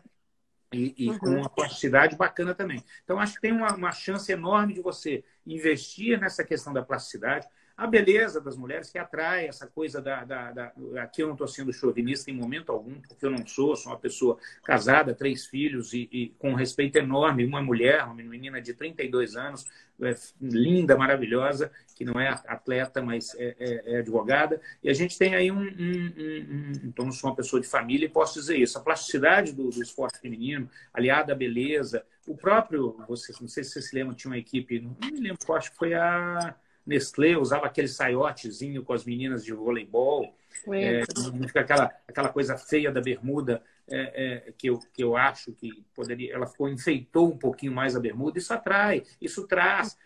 E, 0.73 0.95
e 0.99 1.09
uhum. 1.09 1.19
com 1.19 1.27
uma 1.29 1.49
plasticidade 1.49 2.17
bacana 2.17 2.55
também. 2.55 2.85
Então, 3.03 3.19
acho 3.19 3.37
que 3.37 3.41
tem 3.41 3.53
uma, 3.53 3.75
uma 3.75 3.93
chance 3.93 4.31
enorme 4.31 4.75
de 4.75 4.81
você 4.81 5.25
investir 5.47 6.21
nessa 6.21 6.45
questão 6.45 6.73
da 6.73 6.83
plasticidade 6.83 7.49
a 7.77 7.87
beleza 7.87 8.41
das 8.41 8.57
mulheres 8.57 8.91
que 8.91 8.99
atrai 8.99 9.47
essa 9.47 9.67
coisa 9.67 10.01
da. 10.01 10.25
da, 10.25 10.51
da 10.51 10.73
aqui 11.03 11.23
eu 11.23 11.27
não 11.27 11.35
estou 11.35 11.47
sendo 11.47 11.73
chauvinista 11.73 12.31
em 12.31 12.35
momento 12.35 12.73
algum, 12.73 12.95
porque 13.01 13.27
eu 13.27 13.31
não 13.31 13.47
sou, 13.47 13.77
sou 13.77 13.93
uma 13.93 13.99
pessoa 13.99 14.39
casada, 14.65 15.15
três 15.15 15.45
filhos 15.45 15.93
e, 15.93 16.09
e 16.11 16.29
com 16.39 16.55
respeito 16.55 16.97
enorme. 16.97 17.45
Uma 17.45 17.61
mulher, 17.61 18.03
uma 18.05 18.15
menina 18.15 18.63
de 18.63 18.73
32 18.73 19.37
anos, 19.37 19.67
é, 20.01 20.17
linda, 20.41 20.97
maravilhosa, 20.97 21.71
que 21.95 22.03
não 22.03 22.19
é 22.19 22.29
atleta, 22.29 23.03
mas 23.03 23.35
é, 23.35 23.55
é, 23.59 23.95
é 23.95 23.99
advogada. 23.99 24.59
E 24.83 24.89
a 24.89 24.95
gente 24.95 25.19
tem 25.19 25.35
aí 25.35 25.53
um, 25.53 25.61
um, 25.61 25.63
um, 25.63 26.47
um. 26.51 26.73
Então, 26.83 27.13
sou 27.13 27.29
uma 27.29 27.37
pessoa 27.37 27.61
de 27.61 27.69
família 27.69 28.07
e 28.07 28.11
posso 28.11 28.41
dizer 28.41 28.57
isso. 28.57 28.79
A 28.79 28.81
plasticidade 28.81 29.53
do, 29.53 29.69
do 29.69 29.83
esporte 29.83 30.19
feminino, 30.19 30.71
aliada 30.95 31.35
à 31.35 31.37
beleza, 31.37 32.07
o 32.27 32.35
próprio. 32.35 32.97
Você, 33.07 33.35
não 33.39 33.49
sei 33.49 33.63
se 33.63 33.73
você 33.73 33.83
se 33.83 33.95
lembra, 33.95 34.15
tinha 34.15 34.31
uma 34.31 34.39
equipe, 34.39 34.81
não 34.81 34.97
me 35.11 35.21
lembro, 35.21 35.55
acho 35.55 35.71
que 35.71 35.77
foi 35.77 35.93
a 35.93 36.57
Nestlé 36.87 37.37
usava 37.37 37.67
aquele 37.67 37.89
saiotezinho 37.89 38.83
com 38.85 38.93
as 38.93 39.05
meninas 39.05 39.45
de 39.45 39.53
voleibol. 39.53 40.35
É, 40.73 41.03
não 41.33 41.47
fica 41.47 41.61
aquela, 41.61 41.91
aquela 42.09 42.29
coisa 42.29 42.57
feia 42.57 42.91
da 42.91 43.01
bermuda 43.01 43.63
é, 43.89 44.47
é, 44.47 44.53
que, 44.57 44.69
eu, 44.69 44.79
que 44.93 45.03
eu 45.03 45.17
acho 45.17 45.53
que 45.53 45.85
poderia. 45.95 46.35
Ela 46.35 46.47
ficou, 46.47 46.69
enfeitou 46.69 47.29
um 47.29 47.37
pouquinho 47.37 47.73
mais 47.73 47.95
a 47.95 48.01
bermuda. 48.01 48.39
Isso 48.39 48.53
atrai, 48.53 49.03
isso 49.21 49.47
traz. 49.47 49.99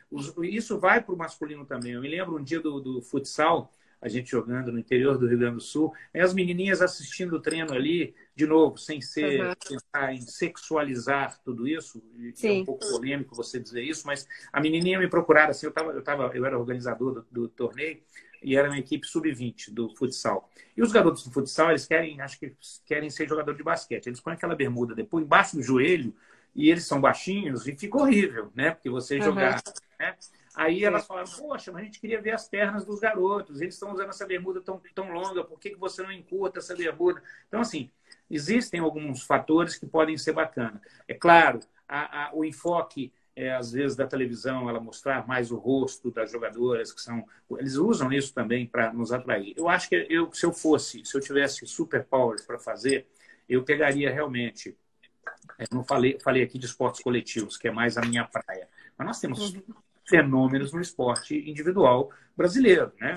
Isso 0.42 0.78
vai 0.78 1.02
para 1.02 1.14
o 1.14 1.18
masculino 1.18 1.64
também. 1.64 1.92
Eu 1.92 2.00
me 2.00 2.08
lembro 2.08 2.36
um 2.36 2.42
dia 2.42 2.60
do, 2.60 2.80
do 2.80 3.02
futsal 3.02 3.72
a 4.00 4.08
gente 4.08 4.30
jogando 4.30 4.72
no 4.72 4.78
interior 4.78 5.18
do 5.18 5.26
Rio 5.28 5.38
Grande 5.38 5.56
do 5.56 5.60
Sul, 5.60 5.92
as 6.14 6.32
menininhas 6.32 6.80
assistindo 6.80 7.36
o 7.36 7.40
treino 7.40 7.74
ali, 7.74 8.14
de 8.40 8.46
novo, 8.46 8.78
sem 8.78 9.02
ser 9.02 9.44
uhum. 9.44 9.52
pensar 9.68 10.14
em 10.14 10.22
sexualizar 10.22 11.38
tudo 11.44 11.68
isso, 11.68 12.02
é 12.42 12.52
um 12.52 12.64
pouco 12.64 12.88
polêmico 12.88 13.34
você 13.34 13.60
dizer 13.60 13.82
isso, 13.82 14.06
mas 14.06 14.26
a 14.50 14.60
menininha 14.60 14.98
me 14.98 15.08
procurara, 15.08 15.50
assim, 15.50 15.66
eu, 15.66 15.72
tava, 15.72 15.92
eu, 15.92 16.02
tava, 16.02 16.30
eu 16.34 16.46
era 16.46 16.58
organizador 16.58 17.14
do, 17.14 17.26
do 17.30 17.48
torneio, 17.48 18.00
e 18.42 18.56
era 18.56 18.68
uma 18.68 18.78
equipe 18.78 19.06
sub-20 19.06 19.70
do 19.70 19.94
futsal. 19.94 20.48
E 20.74 20.82
os 20.82 20.90
garotos 20.90 21.22
do 21.24 21.30
futsal, 21.30 21.68
eles 21.68 21.84
querem, 21.84 22.22
acho 22.22 22.38
que 22.38 22.56
querem 22.86 23.10
ser 23.10 23.28
jogador 23.28 23.54
de 23.54 23.62
basquete. 23.62 24.06
Eles 24.06 24.18
põem 24.18 24.32
aquela 24.32 24.56
bermuda 24.56 24.94
depois 24.94 25.22
embaixo 25.22 25.56
do 25.56 25.62
joelho 25.62 26.14
e 26.54 26.70
eles 26.70 26.86
são 26.86 27.02
baixinhos 27.02 27.68
e 27.68 27.76
fica 27.76 27.98
horrível, 27.98 28.50
né? 28.54 28.70
Porque 28.70 28.88
você 28.88 29.18
uhum. 29.18 29.24
jogar, 29.24 29.62
né? 29.98 30.16
Aí 30.54 30.84
elas 30.84 31.06
falaram, 31.06 31.30
poxa, 31.30 31.70
mas 31.70 31.82
a 31.82 31.84
gente 31.84 32.00
queria 32.00 32.20
ver 32.20 32.32
as 32.32 32.48
pernas 32.48 32.84
dos 32.84 32.98
garotos, 32.98 33.60
eles 33.60 33.74
estão 33.74 33.92
usando 33.92 34.08
essa 34.08 34.26
bermuda 34.26 34.60
tão, 34.60 34.80
tão 34.94 35.12
longa, 35.12 35.44
por 35.44 35.60
que, 35.60 35.70
que 35.70 35.78
você 35.78 36.02
não 36.02 36.10
encurta 36.10 36.58
essa 36.58 36.74
bermuda? 36.74 37.22
Então, 37.46 37.60
assim, 37.60 37.90
existem 38.30 38.80
alguns 38.80 39.22
fatores 39.22 39.76
que 39.76 39.86
podem 39.86 40.16
ser 40.16 40.32
bacana. 40.32 40.80
É 41.08 41.14
claro, 41.14 41.60
a, 41.88 42.26
a, 42.26 42.34
o 42.34 42.44
enfoque, 42.44 43.12
é, 43.34 43.52
às 43.52 43.72
vezes, 43.72 43.96
da 43.96 44.06
televisão, 44.06 44.68
ela 44.68 44.80
mostrar 44.80 45.26
mais 45.26 45.50
o 45.50 45.56
rosto 45.56 46.10
das 46.10 46.30
jogadoras, 46.30 46.92
que 46.92 47.00
são. 47.00 47.24
Eles 47.58 47.76
usam 47.76 48.12
isso 48.12 48.32
também 48.32 48.66
para 48.66 48.92
nos 48.92 49.12
atrair. 49.12 49.54
Eu 49.56 49.68
acho 49.68 49.88
que 49.88 50.06
eu, 50.08 50.32
se 50.32 50.44
eu 50.46 50.52
fosse, 50.52 51.04
se 51.04 51.16
eu 51.16 51.20
tivesse 51.20 51.66
superpowers 51.66 52.42
para 52.42 52.58
fazer, 52.58 53.06
eu 53.48 53.64
pegaria 53.64 54.12
realmente. 54.12 54.76
Eu 55.58 55.66
não 55.72 55.84
falei, 55.84 56.18
falei 56.22 56.42
aqui 56.42 56.58
de 56.58 56.66
esportes 56.66 57.02
coletivos, 57.02 57.56
que 57.56 57.68
é 57.68 57.70
mais 57.70 57.98
a 57.98 58.02
minha 58.02 58.24
praia. 58.24 58.68
Mas 58.96 59.06
nós 59.06 59.20
temos 59.20 59.54
uhum 59.54 59.62
fenômenos 60.10 60.72
no 60.72 60.80
esporte 60.80 61.38
individual 61.48 62.10
brasileiro, 62.36 62.92
né? 63.00 63.14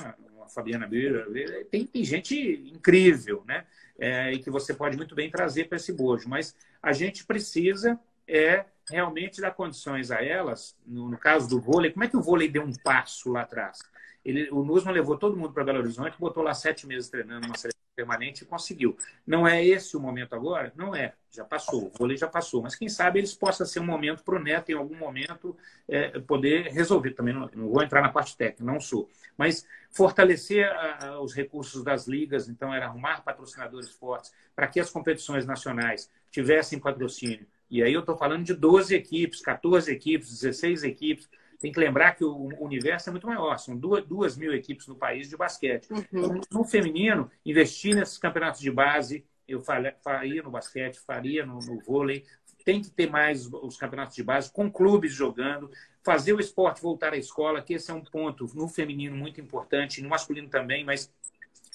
Fabiana 0.53 0.87
Beira, 0.87 1.27
tem, 1.69 1.85
tem 1.85 2.03
gente 2.03 2.35
incrível, 2.73 3.43
né? 3.45 3.65
É, 3.97 4.33
e 4.33 4.39
que 4.39 4.49
você 4.49 4.73
pode 4.73 4.97
muito 4.97 5.13
bem 5.13 5.29
trazer 5.29 5.65
para 5.65 5.75
esse 5.75 5.93
bojo, 5.93 6.27
mas 6.27 6.55
a 6.81 6.91
gente 6.91 7.25
precisa 7.25 7.99
é 8.27 8.65
realmente 8.89 9.39
dar 9.39 9.51
condições 9.51 10.11
a 10.11 10.23
elas, 10.23 10.75
no, 10.85 11.09
no, 11.09 11.17
caso 11.17 11.47
do 11.47 11.59
vôlei, 11.59 11.91
como 11.91 12.03
é 12.03 12.07
que 12.07 12.17
o 12.17 12.21
vôlei 12.21 12.49
deu 12.49 12.63
um 12.63 12.73
passo 12.73 13.31
lá 13.31 13.41
atrás? 13.41 13.79
Ele, 14.23 14.49
o 14.51 14.63
Nusman 14.63 14.93
levou 14.93 15.17
todo 15.17 15.37
mundo 15.37 15.53
para 15.53 15.63
Belo 15.63 15.79
Horizonte, 15.79 16.17
botou 16.19 16.43
lá 16.43 16.53
sete 16.53 16.87
meses 16.87 17.09
treinando 17.09 17.45
uma 17.45 17.57
seleção 17.57 17.82
permanente 17.95 18.43
e 18.43 18.47
conseguiu. 18.47 18.97
Não 19.25 19.47
é 19.47 19.63
esse 19.63 19.95
o 19.95 19.99
momento 19.99 20.33
agora? 20.33 20.73
Não 20.75 20.95
é, 20.95 21.13
já 21.31 21.43
passou, 21.43 21.87
o 21.87 21.91
vôlei 21.97 22.17
já 22.17 22.27
passou. 22.27 22.61
Mas 22.61 22.75
quem 22.75 22.89
sabe 22.89 23.19
eles 23.19 23.33
possam 23.33 23.65
ser 23.65 23.79
um 23.79 23.85
momento 23.85 24.23
para 24.23 24.35
o 24.35 24.39
Neto, 24.39 24.71
em 24.71 24.75
algum 24.75 24.95
momento, 24.95 25.55
é, 25.87 26.19
poder 26.19 26.71
resolver. 26.71 27.11
Também 27.11 27.33
não, 27.33 27.49
não, 27.53 27.69
vou 27.69 27.83
entrar 27.83 28.01
na 28.01 28.09
parte 28.09 28.35
técnica, 28.35 28.63
não 28.63 28.79
sou. 28.79 29.09
Mas 29.37 29.65
fortalecer 29.91 30.65
a, 30.65 31.07
a, 31.07 31.21
os 31.21 31.33
recursos 31.33 31.83
das 31.83 32.07
ligas, 32.07 32.49
então 32.49 32.73
era 32.73 32.85
arrumar 32.85 33.21
patrocinadores 33.21 33.91
fortes 33.91 34.33
para 34.55 34.67
que 34.67 34.79
as 34.79 34.89
competições 34.89 35.45
nacionais 35.45 36.09
tivessem 36.31 36.79
patrocínio. 36.79 37.45
E 37.69 37.81
aí 37.81 37.93
eu 37.93 38.01
estou 38.01 38.17
falando 38.17 38.43
de 38.43 38.53
12 38.53 38.93
equipes, 38.93 39.41
14 39.41 39.91
equipes, 39.91 40.39
16 40.39 40.83
equipes, 40.83 41.27
tem 41.63 41.71
que 41.71 41.79
lembrar 41.79 42.13
que 42.13 42.25
o 42.25 42.49
universo 42.61 43.09
é 43.09 43.11
muito 43.11 43.25
maior, 43.25 43.57
são 43.57 43.77
duas, 43.77 44.05
duas 44.05 44.35
mil 44.35 44.53
equipes 44.53 44.85
no 44.85 44.97
país 44.97 45.29
de 45.29 45.37
basquete. 45.37 45.89
Uhum. 45.89 46.03
Então, 46.11 46.41
no 46.51 46.65
feminino, 46.65 47.31
investir 47.45 47.95
nesses 47.95 48.17
campeonatos 48.17 48.59
de 48.59 48.69
base, 48.69 49.25
eu 49.47 49.61
faria 49.61 50.43
no 50.43 50.51
basquete, 50.51 50.99
faria 50.99 51.45
no, 51.45 51.59
no 51.59 51.79
vôlei. 51.79 52.25
Tem 52.65 52.81
que 52.81 52.89
ter 52.89 53.09
mais 53.09 53.47
os 53.47 53.77
campeonatos 53.77 54.13
de 54.13 54.21
base, 54.21 54.51
com 54.51 54.69
clubes 54.69 55.13
jogando, 55.13 55.71
fazer 56.03 56.33
o 56.33 56.39
esporte 56.41 56.81
voltar 56.81 57.13
à 57.13 57.17
escola, 57.17 57.61
que 57.61 57.75
esse 57.75 57.89
é 57.89 57.93
um 57.93 58.03
ponto 58.03 58.45
no 58.53 58.67
feminino 58.67 59.15
muito 59.15 59.39
importante, 59.39 60.01
no 60.01 60.09
masculino 60.09 60.49
também, 60.49 60.83
mas 60.83 61.09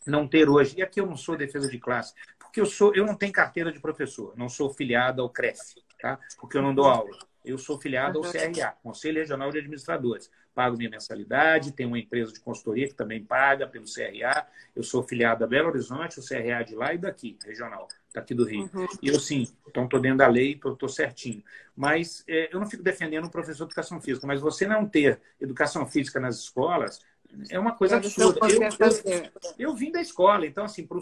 não 0.07 0.29
ter 0.29 0.51
hoje. 0.51 0.75
E 0.77 0.83
aqui 0.83 1.01
eu 1.01 1.07
não 1.07 1.17
sou 1.17 1.35
defesa 1.35 1.67
de 1.67 1.79
classe, 1.79 2.13
porque 2.39 2.61
eu 2.61 2.67
sou, 2.67 2.95
eu 2.95 3.07
não 3.07 3.15
tenho 3.15 3.33
carteira 3.33 3.73
de 3.73 3.81
professor, 3.81 4.35
não 4.37 4.51
sou 4.51 4.69
filiado 4.69 5.23
ao 5.23 5.31
CREF, 5.31 5.77
tá? 5.99 6.19
Porque 6.39 6.59
eu 6.59 6.63
não 6.63 6.75
dou 6.75 6.85
aula. 6.85 7.17
Eu 7.49 7.57
sou 7.57 7.81
filiado 7.81 8.19
ao 8.19 8.31
CRA, 8.31 8.77
Conselho 8.83 9.19
Regional 9.19 9.51
de 9.51 9.59
Administradores. 9.59 10.31
Pago 10.55 10.77
minha 10.77 10.91
mensalidade, 10.91 11.73
tenho 11.73 11.89
uma 11.89 11.99
empresa 11.99 12.33
de 12.33 12.41
consultoria 12.41 12.87
que 12.87 12.95
também 12.95 13.25
paga 13.25 13.67
pelo 13.67 13.87
CRA. 13.87 14.47
Eu 14.77 14.83
sou 14.83 15.03
filiado 15.03 15.45
a 15.45 15.47
Belo 15.47 15.69
Horizonte, 15.69 16.21
o 16.21 16.23
CRA 16.23 16.63
de 16.63 16.75
lá 16.75 16.93
e 16.93 16.99
daqui, 16.99 17.39
regional, 17.45 17.89
daqui 18.13 18.35
do 18.35 18.45
Rio. 18.45 18.69
Uhum. 18.75 18.87
E 19.01 19.09
eu 19.09 19.19
sim, 19.19 19.49
então 19.67 19.85
estou 19.85 19.99
dentro 19.99 20.19
da 20.19 20.29
lei, 20.29 20.53
estou 20.53 20.89
certinho. 20.89 21.43
Mas 21.75 22.23
é, 22.29 22.53
eu 22.53 22.61
não 22.61 22.69
fico 22.69 22.83
defendendo 22.83 23.25
o 23.25 23.31
professor 23.31 23.65
de 23.65 23.71
educação 23.71 24.01
física, 24.01 24.27
mas 24.27 24.41
você 24.41 24.67
não 24.67 24.87
ter 24.87 25.21
educação 25.41 25.87
física 25.87 26.21
nas 26.21 26.37
escolas 26.37 27.01
é 27.51 27.59
uma 27.59 27.73
coisa 27.73 27.97
absurda. 27.97 28.41
Eu, 28.49 28.63
eu, 28.63 29.31
eu, 29.59 29.75
vim 29.75 29.91
da 29.91 30.01
escola, 30.01 30.47
então, 30.47 30.65
assim, 30.65 30.87
para 30.87 30.99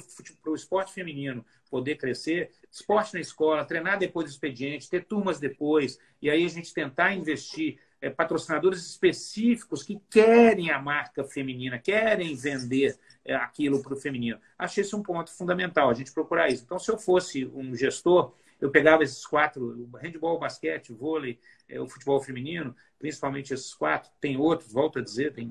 o 0.50 0.54
esporte 0.54 0.92
feminino 0.92 1.44
poder 1.70 1.96
crescer, 1.96 2.50
esporte 2.70 3.14
na 3.14 3.20
escola, 3.20 3.64
treinar 3.64 3.98
depois 3.98 4.26
do 4.26 4.30
expediente, 4.30 4.88
ter 4.88 5.04
turmas 5.04 5.38
depois, 5.38 5.98
e 6.20 6.30
aí 6.30 6.44
a 6.44 6.48
gente 6.48 6.72
tentar 6.72 7.14
investir 7.14 7.78
é, 8.00 8.10
patrocinadores 8.10 8.86
específicos 8.86 9.82
que 9.82 10.00
querem 10.10 10.70
a 10.70 10.78
marca 10.78 11.24
feminina, 11.24 11.78
querem 11.78 12.34
vender 12.34 12.96
é, 13.24 13.34
aquilo 13.34 13.82
para 13.82 13.94
o 13.94 13.96
feminino. 13.96 14.38
Achei 14.58 14.82
esse 14.82 14.94
um 14.94 15.02
ponto 15.02 15.30
fundamental, 15.32 15.90
a 15.90 15.94
gente 15.94 16.12
procurar 16.12 16.48
isso. 16.48 16.62
Então, 16.64 16.78
se 16.78 16.90
eu 16.90 16.98
fosse 16.98 17.46
um 17.46 17.74
gestor, 17.74 18.32
eu 18.60 18.70
pegava 18.70 19.02
esses 19.02 19.26
quatro, 19.26 19.88
o 19.92 19.96
handball, 19.96 20.36
o 20.36 20.40
basquete, 20.40 20.92
o 20.92 20.96
vôlei, 20.96 21.38
é, 21.68 21.80
o 21.80 21.88
futebol 21.88 22.20
feminino, 22.20 22.74
principalmente 22.98 23.52
esses 23.52 23.74
quatro, 23.74 24.10
tem 24.20 24.36
outros, 24.36 24.72
volto 24.72 24.98
a 24.98 25.02
dizer, 25.02 25.32
tem 25.32 25.50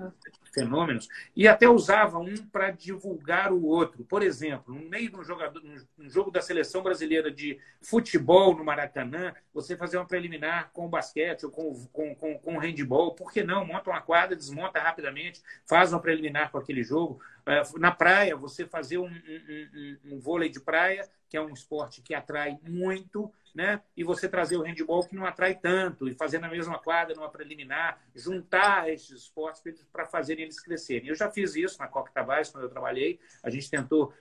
fenômenos, 0.54 1.08
e 1.36 1.48
até 1.48 1.68
usava 1.68 2.18
um 2.18 2.36
para 2.48 2.72
divulgar 2.72 3.52
o 3.52 3.66
outro. 3.66 4.04
Por 4.06 4.24
exemplo, 4.24 4.74
no 4.74 4.90
meio 4.90 5.10
de 5.10 5.18
um, 5.18 5.24
jogador, 5.24 5.62
um 6.00 6.10
jogo 6.10 6.32
da 6.32 6.42
seleção 6.42 6.82
brasileira 6.82 7.30
de 7.30 7.60
futebol 7.82 8.56
no 8.56 8.64
Maracanã, 8.64 9.34
você 9.54 9.76
fazer 9.76 9.98
uma 9.98 10.06
preliminar 10.06 10.72
com 10.74 10.86
o 10.86 10.90
basquete 10.90 11.46
ou 11.46 11.52
com, 11.52 11.86
com, 11.92 12.16
com, 12.16 12.40
com 12.40 12.56
o 12.56 12.60
handball, 12.60 13.14
por 13.14 13.32
que 13.32 13.44
não? 13.44 13.66
Monta 13.66 13.90
uma 13.90 14.02
quadra, 14.02 14.36
desmonta 14.36 14.80
rapidamente, 14.80 15.42
faz 15.66 15.94
uma 15.94 16.02
preliminar 16.02 16.52
com 16.52 16.58
aquele 16.58 16.84
jogo. 16.84 17.20
É, 17.46 17.62
na 17.78 17.92
praia, 17.92 18.36
você 18.36 18.66
fazer 18.66 18.98
um, 18.98 19.06
um, 19.06 19.98
um, 20.08 20.16
um 20.16 20.20
vôlei 20.20 20.50
de 20.50 20.60
praia, 20.60 21.08
que 21.36 21.38
é 21.38 21.42
um 21.42 21.52
esporte 21.52 22.02
que 22.02 22.14
atrai 22.14 22.58
muito, 22.66 23.30
né? 23.54 23.82
E 23.98 24.06
você 24.06 24.30
trazer 24.30 24.56
o 24.56 24.62
handball 24.62 25.06
que 25.06 25.18
não 25.18 25.26
atrai 25.26 25.54
tanto, 25.54 26.08
e 26.08 26.14
fazer 26.14 26.40
na 26.40 26.48
mesma 26.48 26.80
quadra, 26.80 27.14
numa 27.14 27.30
preliminar, 27.30 28.00
juntar 28.16 28.90
esses 28.90 29.24
esportes 29.24 29.62
para 29.92 30.06
fazerem 30.06 30.46
eles 30.46 30.62
crescerem. 30.62 31.10
Eu 31.10 31.16
já 31.16 31.30
fiz 31.30 31.54
isso 31.58 31.78
na 31.78 31.90
Coca 31.90 32.10
Tavares, 32.14 32.50
quando 32.50 32.64
eu 32.64 32.70
trabalhei. 32.70 33.20
A 33.44 33.50
gente 33.50 33.70
tentou 33.70 34.14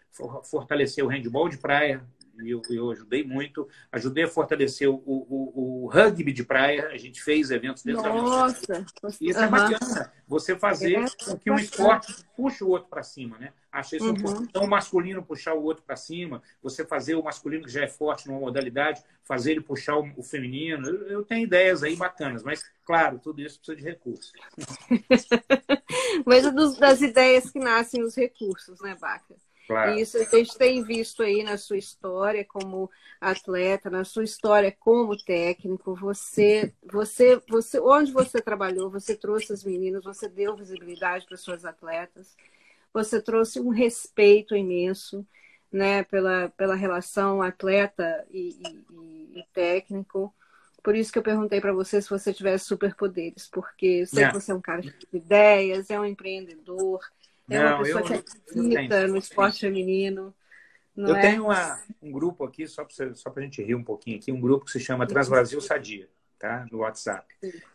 fortalecer 0.42 1.04
o 1.04 1.08
handball 1.08 1.48
de 1.48 1.58
praia, 1.58 2.04
eu, 2.38 2.62
eu 2.70 2.90
ajudei 2.90 3.24
muito. 3.24 3.68
Ajudei 3.92 4.24
a 4.24 4.28
fortalecer 4.28 4.88
o, 4.88 4.94
o, 4.94 5.84
o, 5.84 5.88
rugby 5.88 6.32
de 6.32 6.44
praia. 6.44 6.88
A 6.88 6.96
gente 6.96 7.22
fez 7.22 7.50
eventos 7.50 7.82
dentro 7.82 8.02
Nossa, 8.02 8.66
da 8.66 8.78
Nossa! 8.78 9.16
Isso 9.20 9.38
uhum. 9.38 9.44
é 9.44 9.48
bacana. 9.48 10.12
Você 10.26 10.56
fazer 10.56 10.94
é 10.94 11.04
com 11.24 11.38
que 11.38 11.50
um 11.50 11.56
esporte 11.56 12.12
puxe 12.36 12.64
o 12.64 12.68
outro 12.68 12.88
para 12.88 13.02
cima, 13.02 13.38
né? 13.38 13.52
Achei 13.70 13.98
isso 13.98 14.08
uhum. 14.08 14.42
Então, 14.42 14.64
o 14.64 14.70
masculino 14.70 15.22
puxar 15.22 15.54
o 15.54 15.62
outro 15.62 15.82
para 15.82 15.96
cima, 15.96 16.42
você 16.62 16.84
fazer 16.84 17.14
o 17.14 17.22
masculino 17.22 17.64
que 17.64 17.72
já 17.72 17.82
é 17.82 17.88
forte 17.88 18.28
numa 18.28 18.40
modalidade, 18.40 19.02
fazer 19.24 19.52
ele 19.52 19.60
puxar 19.60 19.96
o, 19.96 20.08
o 20.16 20.22
feminino. 20.22 20.88
Eu, 20.88 21.06
eu, 21.08 21.24
tenho 21.24 21.42
ideias 21.42 21.82
aí 21.82 21.96
bacanas, 21.96 22.42
mas, 22.42 22.64
claro, 22.84 23.18
tudo 23.18 23.40
isso 23.40 23.58
precisa 23.58 23.76
de 23.76 23.82
recursos. 23.82 24.32
mas 26.24 26.44
é 26.44 26.50
dos, 26.50 26.76
das 26.78 27.00
ideias 27.02 27.50
que 27.50 27.58
nascem 27.58 28.02
os 28.02 28.14
recursos, 28.14 28.80
né, 28.80 28.96
Baca? 28.98 29.34
Claro. 29.66 29.98
Isso 29.98 30.18
a 30.18 30.24
gente 30.24 30.56
tem 30.58 30.82
visto 30.82 31.22
aí 31.22 31.42
na 31.42 31.56
sua 31.56 31.78
história 31.78 32.44
como 32.44 32.90
atleta, 33.20 33.88
na 33.88 34.04
sua 34.04 34.24
história 34.24 34.74
como 34.78 35.16
técnico. 35.16 35.94
Você, 35.94 36.72
você, 36.84 37.40
você, 37.48 37.80
onde 37.80 38.12
você 38.12 38.42
trabalhou, 38.42 38.90
você 38.90 39.16
trouxe 39.16 39.52
as 39.52 39.64
meninas, 39.64 40.04
você 40.04 40.28
deu 40.28 40.54
visibilidade 40.54 41.24
para 41.26 41.36
suas 41.36 41.64
atletas, 41.64 42.36
você 42.92 43.20
trouxe 43.20 43.58
um 43.58 43.70
respeito 43.70 44.54
imenso, 44.54 45.26
né, 45.72 46.04
pela, 46.04 46.50
pela 46.50 46.74
relação 46.74 47.42
atleta 47.42 48.24
e, 48.30 48.56
e, 48.92 49.38
e 49.40 49.44
técnico. 49.52 50.32
Por 50.82 50.94
isso 50.94 51.10
que 51.10 51.18
eu 51.18 51.22
perguntei 51.22 51.60
para 51.60 51.72
você 51.72 52.00
se 52.02 52.10
você 52.10 52.32
tivesse 52.34 52.66
superpoderes, 52.66 53.48
porque 53.48 53.86
eu 53.86 54.06
sei 54.06 54.26
que 54.26 54.34
você 54.34 54.52
é 54.52 54.54
um 54.54 54.60
cara 54.60 54.82
de 54.82 54.94
ideias, 55.10 55.88
é 55.88 55.98
um 55.98 56.04
empreendedor, 56.04 57.00
é 57.48 57.64
uma 57.64 57.78
pessoa 57.82 58.00
eu, 58.00 58.04
que 58.04 58.14
acredita 58.14 59.06
no 59.06 59.16
esporte 59.16 59.60
feminino. 59.60 60.34
eu 60.96 61.14
é? 61.14 61.20
tenho 61.20 61.44
uma, 61.44 61.80
um 62.02 62.10
grupo 62.10 62.44
aqui, 62.44 62.66
só 62.66 62.84
para 62.84 63.14
só 63.14 63.32
a 63.34 63.40
gente 63.40 63.62
rir 63.62 63.74
um 63.74 63.84
pouquinho 63.84 64.16
aqui, 64.16 64.32
um 64.32 64.40
grupo 64.40 64.64
que 64.64 64.72
se 64.72 64.80
chama 64.80 65.06
Transbrasil 65.06 65.60
Sadia, 65.60 66.08
tá? 66.38 66.66
no 66.70 66.78
WhatsApp. 66.78 67.26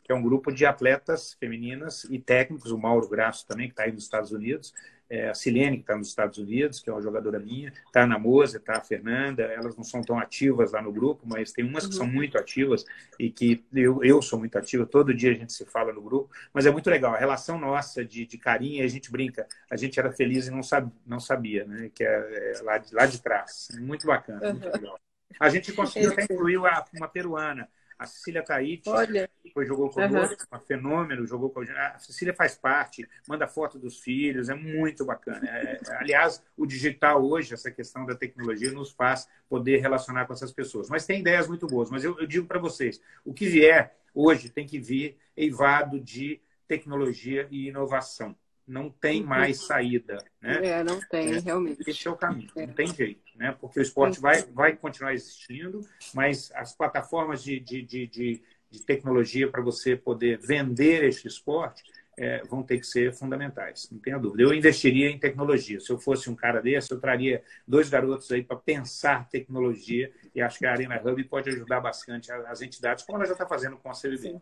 Que 0.04 0.12
é 0.12 0.16
um 0.16 0.22
grupo 0.22 0.52
de 0.52 0.66
atletas 0.66 1.34
femininas 1.34 2.06
e 2.06 2.20
técnicos, 2.20 2.72
o 2.72 2.78
Mauro 2.78 3.08
Graço 3.08 3.46
também, 3.46 3.68
que 3.68 3.74
está 3.74 3.84
aí 3.84 3.92
nos 3.92 4.04
Estados 4.04 4.32
Unidos, 4.32 4.74
é, 5.10 5.30
a 5.30 5.34
Silene, 5.34 5.78
que 5.78 5.84
está 5.84 5.98
nos 5.98 6.10
Estados 6.10 6.38
Unidos, 6.38 6.80
que 6.80 6.90
é 6.90 6.94
uma 6.94 7.02
jogadora 7.02 7.40
minha, 7.40 7.74
está 7.86 8.06
na 8.06 8.20
Moza, 8.20 8.58
está 8.58 8.78
a 8.78 8.82
Fernanda, 8.82 9.44
elas 9.44 9.76
não 9.76 9.84
são 9.84 10.02
tão 10.02 10.20
ativas 10.20 10.72
lá 10.72 10.82
no 10.82 10.92
grupo, 10.92 11.24
mas 11.26 11.52
tem 11.52 11.66
umas 11.66 11.88
que 11.88 11.96
são 11.96 12.06
uhum. 12.06 12.14
muito 12.14 12.38
ativas 12.38 12.86
e 13.18 13.32
que 13.32 13.66
eu, 13.74 14.04
eu 14.04 14.22
sou 14.22 14.38
muito 14.38 14.58
ativa, 14.58 14.86
todo 14.86 15.14
dia 15.14 15.32
a 15.32 15.36
gente 15.36 15.52
se 15.52 15.66
fala 15.66 15.92
no 15.92 16.02
grupo, 16.02 16.30
mas 16.54 16.66
é 16.66 16.72
muito 16.72 16.90
legal, 16.90 17.16
a 17.16 17.18
relação 17.18 17.58
nossa 17.58 18.06
de, 18.06 18.26
de 18.26 18.38
carinho, 18.38 18.84
a 18.84 18.88
gente 18.88 19.12
brinca, 19.12 19.48
a 19.70 19.76
gente 19.76 20.00
era 20.00 20.12
feliz 20.12 20.48
e 20.48 20.52
não, 20.52 20.62
não 21.06 21.20
sabia, 21.20 21.66
né? 21.66 21.90
que 21.94 22.04
é, 22.04 22.54
é 22.54 22.62
lá, 22.62 22.78
de, 22.78 22.94
lá 22.94 23.06
de 23.06 23.22
trás, 23.22 23.70
muito 23.80 24.06
bacana, 24.06 24.46
uhum. 24.46 24.52
muito 24.54 24.70
legal. 24.70 25.00
A 25.40 25.50
gente 25.50 25.72
conseguiu 25.74 26.12
até 26.12 26.24
incluir 26.24 26.58
uma 26.58 27.08
peruana, 27.08 27.70
a 28.00 28.06
Cecília 28.06 28.42
Taíti, 28.42 28.88
Olha. 28.88 29.30
depois 29.44 29.68
jogou 29.68 29.90
conosco, 29.90 30.42
uhum. 30.42 30.48
uma 30.50 30.60
fenômeno, 30.62 31.28
jogou 31.28 31.50
com 31.50 31.60
a. 31.60 31.88
A 31.90 32.00
Cecília 32.00 32.34
faz 32.34 32.56
parte, 32.56 33.08
manda 33.28 33.46
foto 33.46 33.78
dos 33.78 34.00
filhos, 34.00 34.48
é 34.48 34.56
muito 34.56 35.04
bacana. 35.04 35.46
É, 35.46 35.80
aliás, 35.98 36.42
o 36.56 36.66
digital 36.66 37.22
hoje, 37.22 37.54
essa 37.54 37.70
questão 37.70 38.06
da 38.06 38.16
tecnologia, 38.16 38.72
nos 38.72 38.92
faz 38.92 39.28
poder 39.50 39.82
relacionar 39.82 40.26
com 40.26 40.32
essas 40.32 40.54
pessoas. 40.54 40.90
Mas 40.90 41.06
tem 41.06 41.20
ideias 41.20 41.50
muito 41.50 41.68
boas. 41.68 41.92
Mas 41.92 42.06
eu, 42.06 42.18
eu 42.18 42.26
digo 42.26 42.48
para 42.48 42.58
vocês, 42.58 43.02
o 43.26 43.34
que 43.34 43.48
vier 43.48 43.94
hoje 44.16 44.50
tem 44.50 44.66
que 44.66 44.80
vir 44.80 45.18
eivado 45.36 46.00
de 46.00 46.40
tecnologia 46.68 47.48
e 47.52 47.68
inovação 47.68 48.34
não 48.70 48.90
tem 48.90 49.22
uhum. 49.22 49.28
mais 49.28 49.66
saída. 49.66 50.24
Né? 50.40 50.68
É, 50.68 50.84
não 50.84 51.00
tem, 51.10 51.34
é, 51.34 51.40
realmente. 51.40 51.90
Esse 51.90 52.08
é 52.08 52.12
o 52.12 52.16
caminho, 52.16 52.52
é. 52.56 52.68
não 52.68 52.74
tem 52.74 52.88
jeito, 52.88 53.29
né? 53.40 53.56
Porque 53.60 53.80
o 53.80 53.82
esporte 53.82 54.20
vai, 54.20 54.44
vai 54.44 54.76
continuar 54.76 55.14
existindo, 55.14 55.80
mas 56.14 56.52
as 56.54 56.76
plataformas 56.76 57.42
de, 57.42 57.58
de, 57.58 57.82
de, 57.82 58.06
de, 58.06 58.44
de 58.70 58.82
tecnologia 58.82 59.50
para 59.50 59.62
você 59.62 59.96
poder 59.96 60.38
vender 60.38 61.06
este 61.06 61.28
esporte 61.28 61.82
é, 62.18 62.44
vão 62.44 62.62
ter 62.62 62.80
que 62.80 62.86
ser 62.86 63.14
fundamentais, 63.14 63.90
não 63.90 63.98
tenha 63.98 64.20
dúvida. 64.20 64.44
Eu 64.44 64.54
investiria 64.54 65.10
em 65.10 65.18
tecnologia. 65.18 65.80
Se 65.80 65.90
eu 65.90 65.98
fosse 65.98 66.30
um 66.30 66.36
cara 66.36 66.62
desse, 66.62 66.92
eu 66.92 67.00
traria 67.00 67.42
dois 67.66 67.90
garotos 67.90 68.30
aí 68.30 68.44
para 68.44 68.58
pensar 68.58 69.30
tecnologia 69.30 70.12
e 70.36 70.42
acho 70.42 70.60
que 70.60 70.66
a 70.66 70.72
Arena 70.74 71.02
Hub 71.02 71.24
pode 71.24 71.50
ajudar 71.50 71.80
bastante 71.80 72.30
as 72.30 72.62
entidades, 72.62 73.06
como 73.06 73.20
ela 73.20 73.26
já 73.26 73.32
está 73.32 73.48
fazendo 73.48 73.78
com 73.78 73.90
a 73.90 73.94
CBB. 73.94 74.38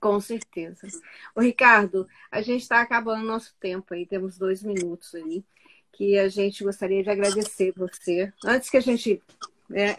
Com 0.00 0.18
certeza. 0.20 0.88
O 1.34 1.40
Ricardo, 1.42 2.08
a 2.30 2.40
gente 2.40 2.62
está 2.62 2.80
acabando 2.80 3.26
nosso 3.26 3.54
tempo 3.60 3.92
aí, 3.92 4.06
temos 4.06 4.38
dois 4.38 4.62
minutos 4.62 5.14
aí, 5.14 5.44
que 5.92 6.18
a 6.18 6.28
gente 6.28 6.62
gostaria 6.64 7.02
de 7.02 7.10
agradecer 7.10 7.72
você. 7.76 8.32
Antes 8.44 8.70
que 8.70 8.76
a 8.76 8.80
gente 8.80 9.22
né, 9.68 9.96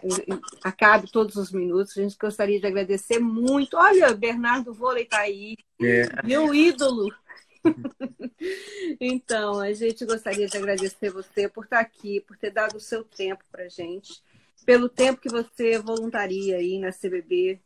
acabe 0.64 1.10
todos 1.10 1.36
os 1.36 1.52
minutos, 1.52 1.96
a 1.96 2.02
gente 2.02 2.16
gostaria 2.18 2.58
de 2.58 2.66
agradecer 2.66 3.18
muito. 3.18 3.76
Olha, 3.76 4.14
Bernardo 4.14 4.74
Vôlei 4.74 5.04
está 5.04 5.20
aí, 5.20 5.56
é. 5.80 6.26
meu 6.26 6.54
ídolo. 6.54 7.08
então, 9.00 9.60
a 9.60 9.72
gente 9.72 10.04
gostaria 10.04 10.46
de 10.46 10.56
agradecer 10.56 11.10
você 11.10 11.48
por 11.48 11.64
estar 11.64 11.80
aqui, 11.80 12.20
por 12.20 12.36
ter 12.36 12.50
dado 12.50 12.76
o 12.76 12.80
seu 12.80 13.04
tempo 13.04 13.44
para 13.52 13.68
gente, 13.68 14.22
pelo 14.64 14.88
tempo 14.88 15.20
que 15.20 15.28
você 15.28 15.78
voluntaria 15.78 16.56
aí 16.56 16.78
na 16.78 16.90
CBB, 16.90 17.60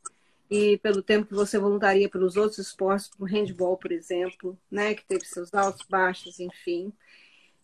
e 0.50 0.76
pelo 0.78 1.02
tempo 1.02 1.26
que 1.26 1.34
você 1.34 1.58
voluntaria 1.58 2.08
pelos 2.08 2.36
outros 2.36 2.58
esportes, 2.58 3.08
como 3.08 3.28
handball, 3.28 3.76
por 3.76 3.90
exemplo, 3.90 4.58
né, 4.70 4.94
que 4.94 5.04
teve 5.04 5.24
seus 5.24 5.52
altos, 5.54 5.86
baixos, 5.88 6.38
enfim. 6.38 6.92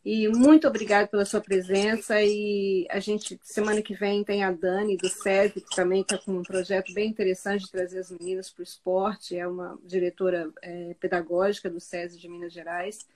E 0.05 0.29
muito 0.29 0.67
obrigada 0.67 1.07
pela 1.07 1.25
sua 1.25 1.41
presença. 1.41 2.21
E 2.23 2.87
a 2.91 2.99
gente, 3.01 3.39
semana 3.43 3.83
que 3.83 3.95
vem, 3.95 4.25
tem 4.25 4.43
a 4.43 4.51
Dani 4.51 4.97
do 4.97 5.09
SESI, 5.09 5.61
que 5.61 5.77
também 5.77 6.01
está 6.01 6.17
com 6.17 6.33
um 6.33 6.43
projeto 6.43 6.93
bem 6.95 7.11
interessante 7.11 7.65
de 7.65 7.71
trazer 7.71 7.99
as 7.99 8.11
meninas 8.11 8.51
para 8.51 8.61
o 8.61 8.65
esporte. 8.65 9.37
É 9.37 9.47
uma 9.47 9.79
diretora 9.85 10.51
é, 10.63 10.95
pedagógica 10.99 11.69
do 11.69 11.81
SESI 11.81 12.19
de 12.19 12.29
Minas 12.29 12.53
Gerais. 12.53 13.07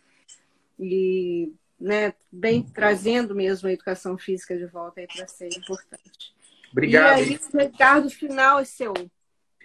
E 0.79 1.53
né, 1.81 2.13
bem 2.31 2.63
trazendo 2.63 3.35
mesmo 3.35 3.69
a 3.69 3.73
educação 3.73 4.17
física 4.19 4.57
de 4.57 4.67
volta 4.67 5.01
aí 5.01 5.07
para 5.07 5.27
ser 5.27 5.49
importante. 5.49 6.35
Obrigado. 6.71 7.19
E 7.19 7.23
aí, 7.23 7.41
o 7.53 7.57
recado 7.57 8.11
final 8.11 8.59
é 8.59 8.65
seu. 8.65 8.93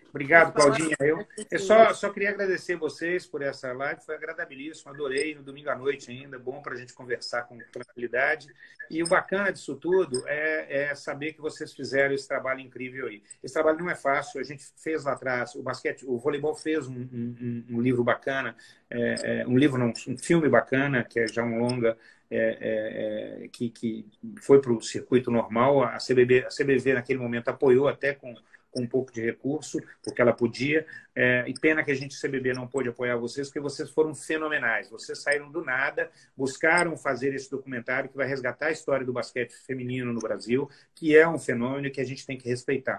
Obrigado, 0.09 0.53
Claudinha. 0.53 0.95
Eu, 0.99 1.25
eu 1.51 1.59
só, 1.59 1.93
só 1.93 2.09
queria 2.09 2.29
agradecer 2.29 2.75
vocês 2.75 3.25
por 3.25 3.41
essa 3.41 3.71
live, 3.71 4.01
foi 4.01 4.15
agradabilíssimo, 4.15 4.91
adorei 4.91 5.35
no 5.35 5.43
domingo 5.43 5.69
à 5.69 5.75
noite 5.75 6.11
ainda, 6.11 6.39
bom 6.39 6.61
para 6.61 6.73
a 6.73 6.77
gente 6.77 6.93
conversar 6.93 7.43
com 7.43 7.57
tranquilidade. 7.71 8.47
E 8.89 9.03
o 9.03 9.07
bacana 9.07 9.51
disso 9.51 9.75
tudo 9.75 10.23
é, 10.27 10.83
é, 10.83 10.95
saber 10.95 11.33
que 11.33 11.41
vocês 11.41 11.73
fizeram 11.73 12.13
esse 12.13 12.27
trabalho 12.27 12.59
incrível 12.59 13.07
aí. 13.07 13.21
Esse 13.43 13.53
trabalho 13.53 13.77
não 13.77 13.89
é 13.89 13.95
fácil, 13.95 14.39
a 14.39 14.43
gente 14.43 14.65
fez 14.77 15.03
lá 15.03 15.13
atrás, 15.13 15.53
o 15.53 15.61
basquete, 15.61 16.03
o 16.05 16.17
voleibol 16.17 16.55
fez 16.55 16.87
um, 16.87 17.07
um, 17.13 17.65
um 17.69 17.81
livro 17.81 18.03
bacana, 18.03 18.55
é, 18.89 19.41
é, 19.41 19.47
um 19.47 19.57
livro, 19.57 19.77
não, 19.77 19.93
um 20.07 20.17
filme 20.17 20.49
bacana, 20.49 21.03
que 21.03 21.19
é 21.19 21.27
já 21.27 21.43
um 21.43 21.59
longa, 21.59 21.95
é, 22.31 22.57
é, 22.59 23.45
é 23.45 23.47
que, 23.47 23.69
que 23.69 24.05
foi 24.41 24.59
para 24.59 24.73
o 24.73 24.81
circuito 24.81 25.29
normal. 25.29 25.83
A 25.83 25.97
CBB, 25.97 26.45
a 26.45 26.49
CBV 26.49 26.95
naquele 26.95 27.19
momento 27.19 27.49
apoiou 27.49 27.87
até 27.87 28.13
com 28.13 28.33
com 28.71 28.81
um 28.81 28.87
pouco 28.87 29.11
de 29.11 29.21
recurso, 29.21 29.79
porque 30.03 30.21
ela 30.21 30.33
podia. 30.33 30.85
É, 31.15 31.43
e 31.47 31.53
pena 31.53 31.83
que 31.83 31.91
a 31.91 31.95
gente, 31.95 32.19
CBB, 32.19 32.53
não 32.53 32.67
pôde 32.67 32.89
apoiar 32.89 33.17
vocês, 33.17 33.47
porque 33.47 33.59
vocês 33.59 33.89
foram 33.89 34.15
fenomenais. 34.15 34.89
Vocês 34.89 35.21
saíram 35.21 35.51
do 35.51 35.63
nada, 35.63 36.09
buscaram 36.35 36.95
fazer 36.95 37.33
esse 37.33 37.49
documentário 37.49 38.09
que 38.09 38.17
vai 38.17 38.27
resgatar 38.27 38.67
a 38.67 38.71
história 38.71 39.05
do 39.05 39.13
basquete 39.13 39.53
feminino 39.65 40.13
no 40.13 40.19
Brasil, 40.19 40.69
que 40.95 41.15
é 41.15 41.27
um 41.27 41.37
fenômeno 41.37 41.91
que 41.91 42.01
a 42.01 42.05
gente 42.05 42.25
tem 42.25 42.37
que 42.37 42.47
respeitar. 42.47 42.97